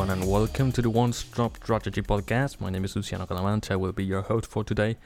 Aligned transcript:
everyone, 0.00 0.18
and 0.18 0.30
welcome 0.30 0.72
to 0.72 0.80
the 0.80 0.88
One 0.88 1.12
Stop 1.12 1.58
Strategy 1.62 2.00
Podcast. 2.00 2.58
My 2.58 2.70
name 2.70 2.86
is 2.86 2.96
Luciano 2.96 3.26
Calamante. 3.26 3.72
I 3.72 3.76
will 3.76 3.92
be 3.92 4.02
your 4.02 4.22
host 4.22 4.46
for 4.46 4.64
today. 4.64 4.96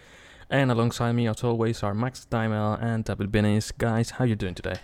And 0.48 0.70
alongside 0.70 1.14
me, 1.14 1.27
as 1.27 1.43
always, 1.43 1.82
are 1.82 1.95
Max 1.95 2.25
Dymel 2.30 2.80
and 2.80 3.05
Davide 3.05 3.33
Bini. 3.33 3.61
Guys, 3.77 4.11
how 4.11 4.25
you 4.25 4.37
doing 4.37 4.55
today? 4.55 4.77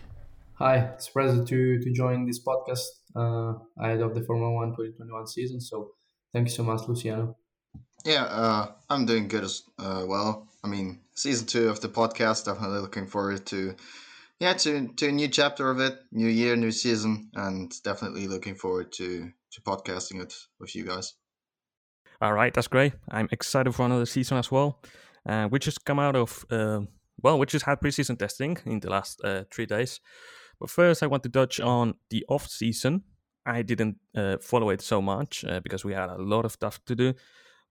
Hi, 0.55 0.79
it's 0.95 1.07
a 1.07 1.13
pleasure 1.13 1.45
to, 1.45 1.79
to 1.79 1.93
join 1.93 2.27
this 2.27 2.43
podcast 2.43 2.87
uh, 3.15 3.55
ahead 3.79 4.01
of 4.01 4.17
the 4.17 4.23
Formula 4.23 4.53
One 4.53 4.71
2021 4.71 5.29
season. 5.29 5.61
So 5.61 5.93
thank 6.33 6.49
you 6.49 6.55
so 6.55 6.65
much, 6.65 6.89
Luciano. 6.89 7.37
Yeah, 8.05 8.25
uh, 8.25 8.73
I'm 8.89 9.07
doing 9.07 9.29
good 9.29 9.45
as 9.45 9.63
uh, 9.79 10.05
well. 10.09 10.49
I 10.65 10.67
mean, 10.67 11.03
season 11.15 11.47
two 11.47 11.69
of 11.69 11.81
the 11.83 11.89
podcast. 11.89 12.47
Definitely 12.47 12.81
looking 12.81 13.07
forward 13.07 13.47
to, 13.47 13.77
yeah, 14.41 14.55
to 14.55 14.89
to 14.89 15.09
a 15.09 15.13
new 15.13 15.29
chapter 15.29 15.71
of 15.71 15.79
it, 15.79 16.01
new 16.11 16.27
year, 16.29 16.57
new 16.57 16.73
season, 16.73 17.31
and 17.35 17.73
definitely 17.85 18.27
looking 18.27 18.57
forward 18.57 18.91
to 18.95 19.31
to 19.53 19.61
podcasting 19.63 20.23
it 20.23 20.35
with 20.59 20.75
you 20.75 20.85
guys. 20.85 21.15
All 22.21 22.35
right, 22.35 22.53
that's 22.53 22.69
great. 22.69 22.93
I'm 23.11 23.29
excited 23.33 23.75
for 23.75 23.87
another 23.87 24.07
season 24.07 24.39
as 24.39 24.51
well. 24.51 24.83
Uh, 25.27 25.49
we 25.51 25.59
just 25.59 25.85
come 25.85 25.99
out 25.99 26.17
of 26.17 26.45
uh, 26.51 26.81
well, 27.23 27.39
we 27.39 27.47
just 27.47 27.67
had 27.67 27.81
preseason 27.81 28.19
testing 28.19 28.59
in 28.65 28.81
the 28.81 28.91
last 28.91 29.21
uh, 29.25 29.45
three 29.51 29.67
days. 29.67 30.01
But 30.59 30.71
first, 30.71 31.03
I 31.03 31.07
want 31.07 31.23
to 31.25 31.29
touch 31.29 31.61
on 31.61 31.95
the 32.11 32.25
off 32.29 32.47
season. 32.49 33.05
I 33.47 33.63
didn't 33.63 33.97
uh, 34.17 34.37
follow 34.41 34.71
it 34.71 34.83
so 34.83 35.01
much 35.01 35.45
uh, 35.45 35.61
because 35.61 35.85
we 35.85 35.95
had 35.95 36.11
a 36.11 36.19
lot 36.19 36.45
of 36.45 36.53
stuff 36.53 36.81
to 36.87 36.95
do. 36.95 37.15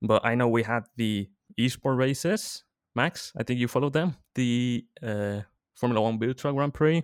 But 0.01 0.25
I 0.25 0.35
know 0.35 0.47
we 0.47 0.63
had 0.63 0.85
the 0.97 1.29
esport 1.59 1.97
races. 1.97 2.63
Max, 2.95 3.31
I 3.37 3.43
think 3.43 3.59
you 3.59 3.67
followed 3.67 3.93
them. 3.93 4.15
The 4.35 4.85
uh, 5.03 5.41
Formula 5.75 6.01
One 6.01 6.19
Virtual 6.19 6.53
Grand 6.53 6.73
Prix, 6.73 7.03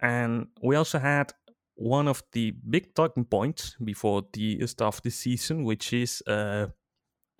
and 0.00 0.48
we 0.62 0.74
also 0.76 0.98
had 0.98 1.32
one 1.82 2.06
of 2.06 2.22
the 2.32 2.52
big 2.70 2.94
talking 2.94 3.24
points 3.24 3.76
before 3.82 4.22
the 4.32 4.64
start 4.66 4.94
of 4.94 5.02
the 5.02 5.10
season, 5.10 5.64
which 5.64 5.92
is 5.92 6.22
uh, 6.28 6.66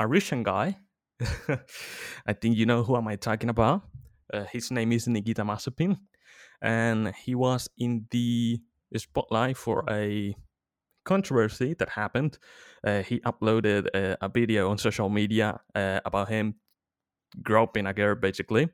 a 0.01 0.07
Russian 0.07 0.43
guy. 0.43 0.79
I 2.27 2.33
think 2.33 2.57
you 2.57 2.67
know 2.67 2.83
who 2.83 2.97
am 2.97 3.07
I 3.07 3.17
talking 3.17 3.51
about. 3.51 3.83
Uh, 4.35 4.45
his 4.51 4.71
name 4.71 4.93
is 4.93 5.07
Nikita 5.07 5.45
Mazepin, 5.45 5.97
and 6.61 7.15
he 7.15 7.37
was 7.37 7.69
in 7.79 8.07
the 8.11 8.61
spotlight 8.97 9.57
for 9.57 9.85
a 9.89 10.35
controversy 11.05 11.75
that 11.75 11.91
happened. 11.91 12.39
Uh, 12.85 13.03
he 13.03 13.21
uploaded 13.21 13.87
a, 13.95 14.17
a, 14.21 14.29
video 14.29 14.71
on 14.71 14.79
social 14.79 15.09
media 15.09 15.61
uh, 15.75 16.01
about 16.05 16.29
him 16.29 16.57
groping 17.43 17.87
a 17.87 17.93
girl, 17.93 18.17
basically. 18.17 18.69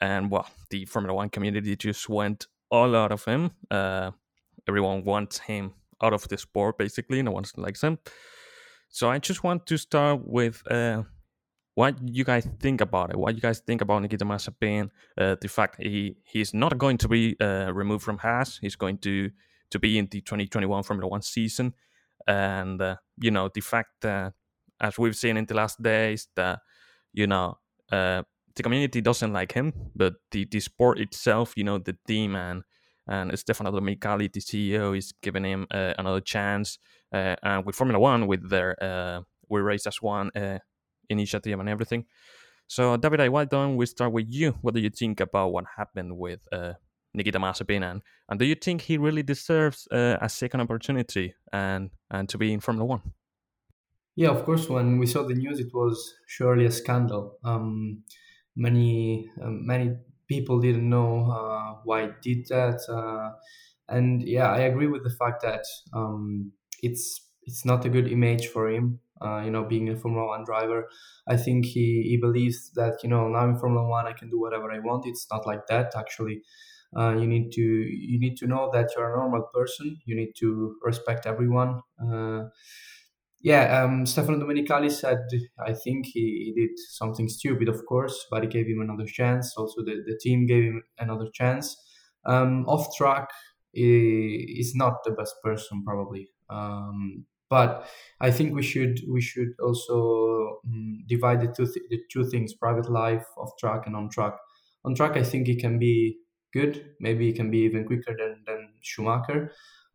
And 0.00 0.30
well, 0.30 0.48
the 0.70 0.84
Formula 0.86 1.14
One 1.14 1.28
community 1.28 1.76
just 1.76 2.08
went 2.08 2.46
all 2.70 2.96
out 2.96 3.12
of 3.12 3.24
him. 3.24 3.52
Everyone 4.68 5.04
wants 5.04 5.38
him 5.38 5.74
out 6.02 6.12
of 6.12 6.26
the 6.28 6.38
sport, 6.38 6.78
basically. 6.78 7.22
No 7.22 7.32
one 7.32 7.44
likes 7.56 7.82
him. 7.82 7.98
So 8.88 9.10
I 9.10 9.18
just 9.18 9.44
want 9.44 9.66
to 9.66 9.76
start 9.76 10.20
with 10.26 10.62
uh, 10.70 11.02
what 11.74 11.96
you 12.02 12.24
guys 12.24 12.46
think 12.58 12.80
about 12.80 13.10
it. 13.10 13.16
What 13.16 13.34
you 13.34 13.40
guys 13.40 13.60
think 13.60 13.80
about 13.80 14.02
Nikita 14.02 14.24
Mazepin? 14.24 14.90
Uh, 15.16 15.36
the 15.40 15.48
fact 15.48 15.80
he 15.80 16.16
he's 16.24 16.52
not 16.52 16.76
going 16.76 16.98
to 16.98 17.08
be 17.08 17.36
uh, 17.40 17.72
removed 17.72 18.04
from 18.04 18.18
Haas. 18.18 18.58
He's 18.60 18.76
going 18.76 18.98
to 18.98 19.30
to 19.70 19.78
be 19.78 19.98
in 19.98 20.08
the 20.10 20.20
2021 20.20 20.82
Formula 20.82 21.08
One 21.08 21.22
season, 21.22 21.74
and 22.26 22.82
uh, 22.82 22.96
you 23.18 23.30
know 23.30 23.48
the 23.54 23.60
fact 23.60 23.90
that 24.02 24.32
as 24.80 24.98
we've 24.98 25.16
seen 25.16 25.36
in 25.36 25.46
the 25.46 25.54
last 25.54 25.80
days 25.80 26.26
that 26.34 26.58
you 27.12 27.26
know 27.26 27.58
uh, 27.92 28.22
the 28.56 28.62
community 28.62 29.00
doesn't 29.00 29.32
like 29.32 29.52
him, 29.52 29.72
but 29.94 30.14
the 30.32 30.44
the 30.46 30.60
sport 30.60 30.98
itself, 30.98 31.54
you 31.56 31.64
know, 31.64 31.78
the 31.78 31.96
team 32.06 32.34
and 32.34 32.62
and 33.10 33.36
Stefano 33.38 33.72
Domenicali, 33.72 34.32
the 34.32 34.40
CEO, 34.40 34.96
is 34.96 35.12
giving 35.20 35.44
him 35.44 35.66
uh, 35.70 35.94
another 35.98 36.20
chance. 36.20 36.78
Uh, 37.12 37.34
and 37.42 37.66
with 37.66 37.74
Formula 37.74 37.98
One, 37.98 38.28
with 38.28 38.48
their 38.48 38.82
uh, 38.82 39.20
we 39.48 39.60
race 39.60 39.86
as 39.86 40.00
one 40.00 40.30
uh, 40.36 40.58
initiative 41.08 41.58
and 41.58 41.68
everything. 41.68 42.06
So, 42.68 42.96
Davide, 42.96 43.28
why 43.30 43.46
don't 43.46 43.76
we 43.76 43.84
start 43.86 44.12
with 44.12 44.26
you? 44.28 44.52
What 44.62 44.74
do 44.74 44.80
you 44.80 44.90
think 44.90 45.18
about 45.18 45.52
what 45.52 45.64
happened 45.76 46.16
with 46.16 46.38
uh, 46.52 46.74
Nikita 47.12 47.40
Mazepin, 47.40 47.82
and, 47.82 48.00
and 48.28 48.38
do 48.38 48.46
you 48.46 48.54
think 48.54 48.82
he 48.82 48.96
really 48.96 49.24
deserves 49.24 49.88
uh, 49.90 50.16
a 50.20 50.28
second 50.28 50.60
opportunity 50.60 51.34
and 51.52 51.90
and 52.12 52.28
to 52.28 52.38
be 52.38 52.52
in 52.52 52.60
Formula 52.60 52.86
One? 52.86 53.02
Yeah, 54.14 54.28
of 54.28 54.44
course. 54.44 54.68
When 54.68 54.98
we 54.98 55.06
saw 55.06 55.24
the 55.24 55.34
news, 55.34 55.58
it 55.58 55.74
was 55.74 56.14
surely 56.28 56.64
a 56.66 56.70
scandal. 56.70 57.38
Um, 57.42 58.04
many 58.54 59.28
um, 59.42 59.66
many 59.66 59.96
people 60.30 60.60
didn't 60.60 60.88
know 60.88 61.10
uh, 61.38 61.82
why 61.84 62.04
it 62.04 62.22
did 62.22 62.46
that, 62.48 62.80
uh, 62.88 63.36
and 63.88 64.22
yeah, 64.22 64.50
I 64.50 64.60
agree 64.60 64.86
with 64.86 65.04
the 65.04 65.10
fact 65.18 65.42
that 65.42 65.64
um, 65.92 66.52
it's 66.82 67.28
it's 67.42 67.64
not 67.64 67.84
a 67.84 67.90
good 67.90 68.08
image 68.08 68.48
for 68.48 68.70
him. 68.70 69.00
Uh, 69.22 69.42
you 69.44 69.50
know, 69.50 69.64
being 69.64 69.88
a 69.90 69.96
Formula 69.96 70.26
One 70.28 70.44
driver, 70.44 70.88
I 71.28 71.36
think 71.36 71.66
he 71.66 72.02
he 72.10 72.16
believes 72.16 72.72
that 72.74 73.02
you 73.02 73.10
know 73.10 73.28
now 73.28 73.48
in 73.48 73.58
Formula 73.58 73.86
One 73.88 74.06
I 74.06 74.14
can 74.14 74.30
do 74.30 74.40
whatever 74.40 74.72
I 74.72 74.78
want. 74.80 75.06
It's 75.06 75.26
not 75.30 75.46
like 75.46 75.66
that 75.68 75.92
actually. 75.96 76.42
Uh, 76.96 77.14
you 77.16 77.26
need 77.26 77.52
to 77.52 77.62
you 77.62 78.18
need 78.18 78.36
to 78.38 78.46
know 78.48 78.70
that 78.72 78.90
you're 78.96 79.12
a 79.14 79.16
normal 79.18 79.44
person. 79.54 79.98
You 80.06 80.16
need 80.16 80.32
to 80.38 80.76
respect 80.82 81.26
everyone. 81.26 81.82
Uh, 82.02 82.48
yeah, 83.42 83.82
um, 83.82 84.04
Stefano 84.04 84.38
Domenicali 84.38 84.90
said, 84.90 85.26
I 85.58 85.72
think 85.72 86.06
he, 86.06 86.52
he, 86.54 86.60
did 86.60 86.78
something 86.90 87.28
stupid, 87.28 87.68
of 87.68 87.84
course, 87.86 88.26
but 88.30 88.42
he 88.42 88.48
gave 88.48 88.66
him 88.66 88.80
another 88.82 89.06
chance. 89.06 89.54
Also, 89.56 89.82
the, 89.82 90.02
the 90.06 90.18
team 90.20 90.46
gave 90.46 90.64
him 90.64 90.82
another 90.98 91.28
chance. 91.32 91.74
Um, 92.26 92.66
off 92.66 92.94
track, 92.96 93.30
he, 93.72 94.52
he's 94.56 94.74
not 94.74 95.04
the 95.04 95.12
best 95.12 95.36
person, 95.42 95.82
probably. 95.84 96.28
Um, 96.50 97.24
but 97.48 97.88
I 98.20 98.30
think 98.30 98.54
we 98.54 98.62
should 98.62 99.00
we 99.08 99.20
should 99.20 99.54
also 99.60 100.60
um, 100.64 101.04
divide 101.08 101.40
the 101.40 101.48
two 101.48 101.66
th- 101.66 101.86
the 101.90 101.98
two 102.10 102.24
things: 102.24 102.54
private 102.54 102.88
life, 102.88 103.26
off 103.36 103.50
track, 103.58 103.86
and 103.86 103.96
on 103.96 104.08
track. 104.08 104.34
On 104.84 104.94
track, 104.94 105.16
I 105.16 105.24
think 105.24 105.48
he 105.48 105.56
can 105.56 105.78
be 105.78 106.18
good. 106.52 106.94
Maybe 107.00 107.26
he 107.26 107.32
can 107.32 107.50
be 107.50 107.58
even 107.58 107.86
quicker 107.86 108.16
than 108.16 108.42
than 108.46 108.68
Schumacher. 108.80 109.52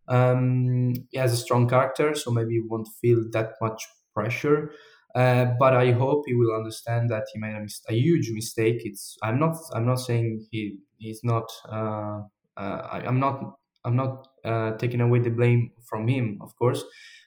Um, 0.07 0.93
he 1.11 1.17
has 1.17 1.33
a 1.33 1.37
strong 1.37 1.67
character, 1.67 2.15
so 2.15 2.31
maybe 2.31 2.55
he 2.55 2.61
won't 2.61 2.87
feel 3.01 3.23
that 3.31 3.53
much 3.61 3.87
pressure. 4.13 4.71
Uh, 5.15 5.45
but 5.57 5.73
I 5.73 5.91
hope 5.91 6.23
he 6.27 6.33
will 6.33 6.53
understand 6.53 7.09
that 7.09 7.23
he 7.31 7.39
made 7.39 7.55
a, 7.55 7.61
mis- 7.61 7.81
a, 7.87 7.93
huge 7.93 8.31
mistake. 8.31 8.81
It's 8.83 9.17
I'm 9.23 9.39
not 9.39 9.55
I'm 9.73 9.85
not 9.85 9.99
saying 10.01 10.45
he 10.51 10.77
he's 10.97 11.21
not 11.23 11.49
uh, 11.71 12.19
uh, 12.57 12.81
I, 12.91 13.07
am 13.07 13.19
not 13.19 13.55
I'm 13.85 13.95
not 13.95 14.27
uh, 14.43 14.75
taking 14.77 14.99
away 14.99 15.19
the 15.19 15.29
blame 15.29 15.71
from 15.89 16.07
him, 16.07 16.39
of 16.41 16.53
course. 16.57 16.83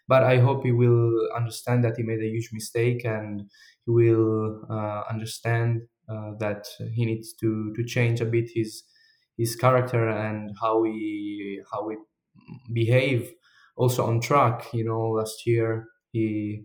But 0.06 0.22
I 0.22 0.38
hope 0.38 0.64
he 0.64 0.72
will 0.72 1.30
understand 1.34 1.82
that 1.84 1.94
he 1.96 2.02
made 2.02 2.20
a 2.20 2.28
huge 2.28 2.50
mistake 2.52 3.04
and 3.04 3.42
he 3.86 3.90
will 3.90 4.66
uh, 4.70 5.04
understand 5.10 5.82
uh, 6.10 6.32
that 6.40 6.66
he 6.92 7.06
needs 7.06 7.32
to 7.34 7.72
to 7.74 7.84
change 7.84 8.20
a 8.20 8.26
bit 8.26 8.50
his 8.54 8.84
his 9.38 9.56
character 9.56 10.08
and 10.08 10.50
how 10.60 10.82
he 10.82 11.60
how 11.72 11.86
we 11.86 11.96
behave 12.72 13.32
also 13.76 14.04
on 14.06 14.21
track 14.21 14.72
you 14.72 14.84
know 14.84 15.10
last 15.10 15.47
year 15.47 15.87
he 16.12 16.65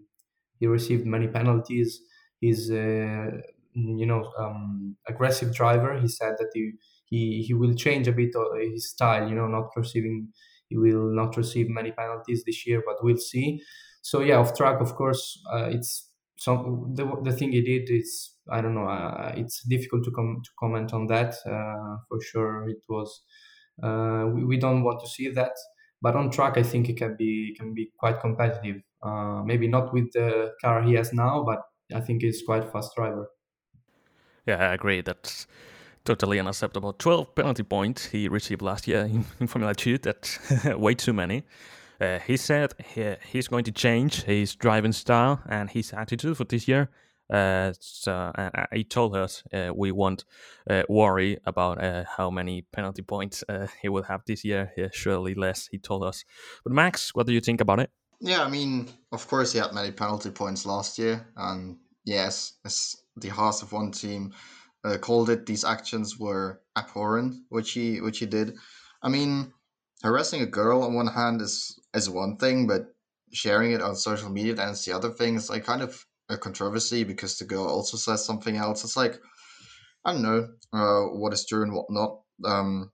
he 0.60 0.68
received 0.68 1.06
many 1.06 1.28
penalties 1.28 2.02
he's 2.40 2.70
a 2.72 3.32
you 3.74 4.06
know 4.06 4.32
um, 4.38 4.96
aggressive 5.08 5.54
driver 5.54 6.00
he 6.00 6.08
said 6.08 6.36
that 6.40 6.50
he, 6.54 6.72
he 7.06 7.44
he 7.44 7.54
will 7.54 7.74
change 7.74 8.08
a 8.08 8.12
bit 8.12 8.32
his 8.72 8.90
style 8.90 9.28
you 9.28 9.36
know 9.36 9.48
not 9.48 9.70
receiving 9.76 10.32
he 10.70 10.78
will 10.78 11.14
not 11.14 11.36
receive 11.38 11.70
many 11.70 11.92
penalties 11.92 12.44
this 12.46 12.66
year 12.66 12.82
but 12.86 13.04
we'll 13.04 13.18
see 13.18 13.62
so 14.02 14.22
yeah 14.22 14.36
off 14.38 14.56
track 14.56 14.80
of 14.82 14.96
course 14.96 15.42
uh, 15.54 15.66
it's 15.66 16.10
some 16.38 16.94
the, 16.96 17.06
the 17.24 17.32
thing 17.32 17.52
he 17.52 17.62
did 17.62 17.90
is 17.90 18.31
I 18.52 18.60
don't 18.60 18.76
know. 18.76 18.88
Uh, 18.90 19.31
it's 19.38 19.64
difficult 19.69 20.04
to 20.04 20.12
com- 20.12 20.42
to 20.44 20.50
comment 20.60 20.94
on 20.94 21.08
that. 21.08 21.36
Uh, 21.46 21.98
for 22.10 22.19
sure, 22.22 22.68
it 22.68 22.80
was. 22.90 23.22
Uh, 23.81 24.25
we, 24.34 24.44
we 24.44 24.58
don't 24.58 24.84
want 24.84 25.00
to 25.02 25.08
see 25.08 25.30
that, 25.30 25.54
but 26.02 26.16
on 26.16 26.30
track, 26.30 26.58
I 26.58 26.64
think 26.64 26.90
it 26.90 26.98
can 26.98 27.16
be 27.16 27.56
can 27.58 27.74
be 27.74 27.92
quite 27.98 28.20
competitive. 28.20 28.81
Uh, 29.02 29.42
maybe 29.44 29.68
not 29.68 29.94
with 29.94 30.12
the 30.14 30.54
car 30.62 30.81
he 30.81 30.94
has 30.94 31.14
now, 31.14 31.44
but 31.44 31.62
I 31.94 32.02
think 32.02 32.22
he's 32.22 32.44
quite 32.44 32.72
fast 32.72 32.96
driver. 32.96 33.28
Yeah, 34.46 34.70
I 34.70 34.74
agree. 34.74 35.02
That's 35.02 35.48
totally 36.06 36.40
unacceptable. 36.40 36.94
Twelve 36.94 37.34
penalty 37.36 37.64
points 37.64 38.06
he 38.06 38.28
received 38.28 38.62
last 38.62 38.88
year 38.88 39.02
in, 39.02 39.24
Formula 39.48 39.74
Two. 39.74 39.98
That's 39.98 40.40
way 40.66 40.94
too 40.96 41.14
many. 41.14 41.44
Uh, 42.00 42.19
he 42.19 42.38
said 42.38 42.74
he, 42.94 43.16
he's 43.31 43.48
going 43.48 43.64
to 43.64 43.72
change 43.72 44.24
his 44.24 44.56
driving 44.56 44.92
style 44.92 45.42
and 45.48 45.69
his 45.69 45.94
attitude 45.94 46.36
for 46.36 46.44
this 46.44 46.68
year. 46.68 46.90
Uh, 47.30 47.74
so 47.80 48.12
uh, 48.12 48.66
he 48.74 48.84
told 48.84 49.16
us 49.16 49.44
uh, 49.54 49.72
we 49.75 49.92
won't 49.92 50.25
uh, 50.70 50.84
worry 50.90 51.38
about 51.46 51.84
uh, 51.84 52.04
how 52.18 52.30
many 52.30 52.62
penalty 52.62 53.02
points 53.02 53.44
uh, 53.50 53.68
he 53.81 53.90
will 53.90 54.04
have 54.04 54.22
this 54.25 54.44
year. 54.44 54.72
Yeah, 54.78 54.90
surely 54.92 55.34
less, 55.34 55.68
he 55.72 55.78
told 55.78 56.04
us. 56.04 56.25
But 56.64 56.74
Max, 56.74 57.16
what 57.16 57.28
do 57.28 57.34
you 57.34 57.42
think 57.42 57.62
about 57.62 57.80
it? 57.80 57.92
Yeah, 58.20 58.44
I 58.44 58.50
mean, 58.50 58.90
of 59.12 59.28
course, 59.28 59.52
he 59.52 59.60
had 59.60 59.74
many 59.74 59.92
penalty 59.92 60.30
points 60.30 60.66
last 60.66 60.98
year, 60.98 61.28
and 61.36 61.78
yes, 62.06 62.54
as 62.64 62.96
the 63.18 63.30
Haas 63.30 63.62
F1 63.64 64.00
team 64.00 64.31
called 65.02 65.30
it, 65.30 65.46
these 65.46 65.66
actions 65.66 66.18
were 66.18 66.62
abhorrent, 66.78 67.36
which 67.50 67.72
he 67.72 68.00
which 68.00 68.19
he 68.19 68.26
did. 68.26 68.56
I 69.02 69.10
mean, 69.10 69.52
harassing 70.04 70.42
a 70.42 70.46
girl 70.46 70.84
on 70.84 70.94
one 70.94 71.08
hand 71.08 71.42
is 71.42 71.80
is 71.94 72.10
one 72.10 72.38
thing, 72.38 72.66
but 72.66 72.94
sharing 73.34 73.72
it 73.72 73.81
on 73.81 73.96
social 73.96 74.30
media, 74.30 74.56
and 74.58 74.76
the 74.76 74.94
other 74.94 75.10
thing. 75.10 75.36
It's 75.36 75.50
like 75.50 75.66
kind 75.66 75.81
of 75.81 76.06
a 76.30 76.38
controversy 76.38 77.04
because 77.04 77.38
the 77.38 77.46
girl 77.46 77.68
also 77.68 77.98
says 77.98 78.25
something 78.25 78.58
else. 78.58 78.84
It's 78.84 78.98
like 78.98 79.20
I 80.06 80.14
don't 80.14 80.22
know 80.22 80.48
uh, 80.74 81.18
what 81.18 81.34
is 81.34 81.46
true 81.46 81.64
and 81.64 81.74
what 81.74 81.90
not. 81.90 82.20
Um, 82.46 82.92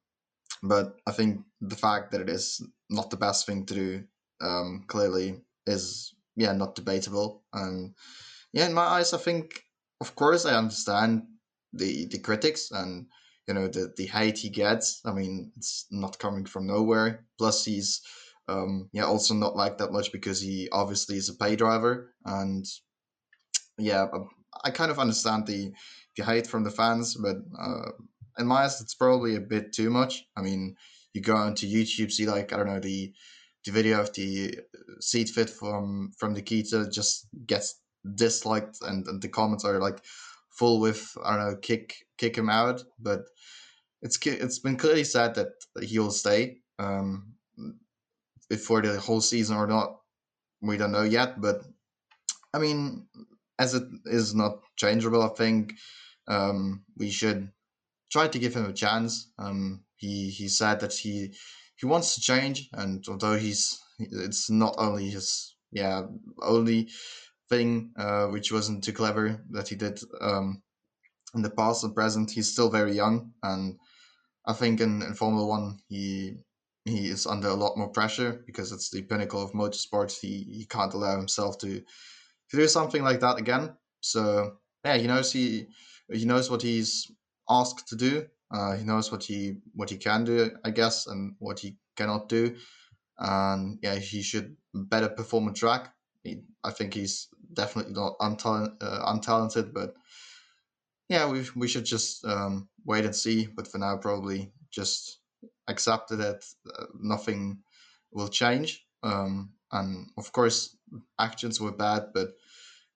but 0.64 0.96
I 1.08 1.12
think 1.12 1.42
the 1.62 1.76
fact 1.76 2.12
that 2.12 2.22
it 2.22 2.30
is 2.30 2.62
not 2.90 3.10
the 3.10 3.18
best 3.18 3.46
thing 3.46 3.66
to 3.68 3.74
do 3.74 4.04
um, 4.42 4.84
clearly 4.88 5.42
is 5.66 6.14
yeah 6.36 6.54
not 6.54 6.76
debatable. 6.76 7.44
And 7.54 7.94
yeah, 8.54 8.66
in 8.66 8.74
my 8.74 8.86
eyes, 8.86 9.14
I 9.14 9.18
think 9.18 9.62
of 10.02 10.16
course 10.16 10.46
I 10.46 10.58
understand 10.58 11.24
the 11.74 12.08
the 12.08 12.20
critics 12.20 12.72
and 12.72 13.08
you 13.48 13.54
know 13.54 13.68
the 13.68 13.94
the 13.98 14.06
hate 14.06 14.38
he 14.38 14.50
gets. 14.50 15.02
I 15.06 15.12
mean, 15.12 15.52
it's 15.58 15.86
not 15.92 16.20
coming 16.20 16.46
from 16.46 16.68
nowhere. 16.68 17.26
Plus, 17.38 17.66
he's 17.66 18.02
um, 18.48 18.90
yeah 18.94 19.06
also 19.06 19.34
not 19.34 19.56
liked 19.56 19.78
that 19.80 19.92
much 19.92 20.12
because 20.12 20.42
he 20.42 20.70
obviously 20.72 21.18
is 21.18 21.30
a 21.30 21.36
pay 21.36 21.56
driver 21.56 22.14
and 22.26 22.66
yeah, 23.80 24.08
I 24.64 24.72
kind 24.72 24.92
of 24.92 25.00
understand 25.00 25.48
the 25.48 25.72
the 26.18 26.24
hate 26.26 26.48
from 26.48 26.64
the 26.64 26.72
fans, 26.72 27.16
but 27.16 27.38
uh, 27.60 27.92
in 28.38 28.48
my 28.48 28.64
eyes, 28.64 28.82
it's 28.82 28.96
probably 28.96 29.36
a 29.36 29.42
bit 29.42 29.74
too 29.74 29.90
much. 29.90 30.26
I 30.36 30.42
mean, 30.42 30.76
you 31.14 31.22
go 31.22 31.36
onto 31.36 31.68
YouTube, 31.68 32.12
see 32.12 32.26
like 32.26 32.54
I 32.54 32.58
don't 32.58 32.68
know 32.68 32.80
the 32.80 33.14
the 33.66 33.72
video 33.72 34.00
of 34.00 34.14
the 34.14 34.58
seat 35.02 35.30
fit 35.30 35.50
from 35.50 36.12
from 36.18 36.34
Nikita 36.34 36.90
just 36.90 37.28
gets 37.46 37.80
disliked, 38.16 38.78
and, 38.82 39.06
and 39.08 39.22
the 39.22 39.30
comments 39.30 39.66
are 39.66 39.80
like 39.80 40.04
full 40.52 40.80
with 40.80 41.12
I 41.24 41.36
don't 41.36 41.52
know 41.52 41.58
kick 41.58 41.96
kick 42.18 42.38
him 42.38 42.50
out, 42.50 42.84
but 43.00 43.22
it's 44.02 44.18
it's 44.26 44.60
been 44.60 44.78
clearly 44.78 45.04
said 45.04 45.36
that 45.36 45.50
he'll 45.82 46.12
stay 46.12 46.58
um, 46.80 47.34
the 48.50 49.02
whole 49.02 49.22
season 49.22 49.58
or 49.58 49.68
not. 49.68 49.98
We 50.62 50.78
don't 50.78 50.92
know 50.92 51.04
yet, 51.04 51.40
but 51.40 51.62
I 52.54 52.60
mean, 52.60 53.08
as 53.60 53.74
it 53.76 53.84
is 54.06 54.34
not 54.34 54.62
changeable, 54.78 55.22
I 55.22 55.28
think 55.30 55.74
um, 56.28 56.86
we 56.98 57.12
should 57.12 57.52
try 58.10 58.28
to 58.28 58.40
give 58.40 58.56
him 58.56 58.66
a 58.66 58.74
chance. 58.74 59.32
Um, 59.38 59.84
he 59.98 60.30
he 60.30 60.48
said 60.48 60.80
that 60.80 60.94
he 60.94 61.34
he 61.76 61.86
wants 61.86 62.16
to 62.16 62.22
change, 62.22 62.70
and 62.74 63.04
although 63.08 63.38
he's 63.38 63.80
it's 64.00 64.50
not 64.50 64.76
only 64.78 65.10
his 65.10 65.56
yeah 65.72 66.04
only 66.42 66.90
thing 67.50 67.92
uh, 67.98 68.28
which 68.28 68.52
wasn't 68.52 68.84
too 68.84 68.94
clever 68.94 69.44
that 69.52 69.68
he 69.68 69.76
did 69.76 70.00
um, 70.22 70.62
in 71.36 71.42
the 71.42 71.50
past 71.50 71.84
and 71.84 71.94
present, 71.94 72.32
he's 72.32 72.52
still 72.52 72.70
very 72.70 72.94
young, 72.94 73.34
and 73.44 73.78
I 74.46 74.54
think 74.54 74.80
in, 74.80 75.02
in 75.02 75.14
Formula 75.16 75.46
One 75.46 75.80
he 75.90 76.38
he 76.86 77.08
is 77.08 77.28
under 77.28 77.50
a 77.50 77.56
lot 77.56 77.78
more 77.78 77.90
pressure 77.90 78.42
because 78.46 78.72
it's 78.72 78.90
the 78.90 79.02
pinnacle 79.02 79.44
of 79.44 79.52
motorsport. 79.52 80.18
He 80.18 80.48
he 80.50 80.66
can't 80.66 80.94
allow 80.94 81.18
himself 81.18 81.58
to 81.60 81.84
do 82.58 82.68
something 82.68 83.04
like 83.04 83.20
that 83.22 83.38
again. 83.38 83.76
So 84.02 84.58
yeah, 84.84 84.98
he 84.98 85.08
knows 85.08 85.32
he 85.32 85.68
he 86.12 86.26
knows 86.26 86.50
what 86.50 86.62
he's 86.62 87.12
asked 87.50 87.88
to 87.90 87.96
do. 87.96 88.28
Uh, 88.52 88.76
he 88.76 88.84
knows 88.84 89.12
what 89.12 89.24
he 89.24 89.58
what 89.74 89.90
he 89.90 89.98
can 89.98 90.24
do, 90.24 90.52
I 90.64 90.72
guess, 90.72 91.08
and 91.08 91.36
what 91.40 91.60
he 91.60 91.78
cannot 91.96 92.30
do. 92.30 92.56
And 93.18 93.80
yeah, 93.82 93.96
he 93.96 94.22
should 94.22 94.56
better 94.74 95.10
perform 95.10 95.48
on 95.48 95.54
track. 95.54 95.94
He, 96.24 96.44
I 96.64 96.72
think 96.72 96.94
he's 96.94 97.28
definitely 97.54 97.94
not 97.94 98.18
untalent, 98.20 98.78
uh, 98.82 99.14
untalented, 99.14 99.74
but 99.74 99.96
yeah, 101.10 101.30
we 101.30 101.46
we 101.56 101.68
should 101.68 101.86
just 101.86 102.26
um, 102.26 102.70
wait 102.86 103.06
and 103.06 103.16
see. 103.16 103.48
But 103.48 103.68
for 103.68 103.78
now, 103.78 103.98
probably 103.98 104.52
just 104.72 105.20
accept 105.68 106.10
that 106.10 106.46
uh, 106.78 106.86
nothing 107.00 107.60
will 108.12 108.30
change. 108.30 108.86
Um, 109.04 109.54
and 109.72 110.08
of 110.18 110.32
course, 110.32 110.76
actions 111.20 111.60
were 111.60 111.72
bad, 111.72 112.08
but 112.14 112.34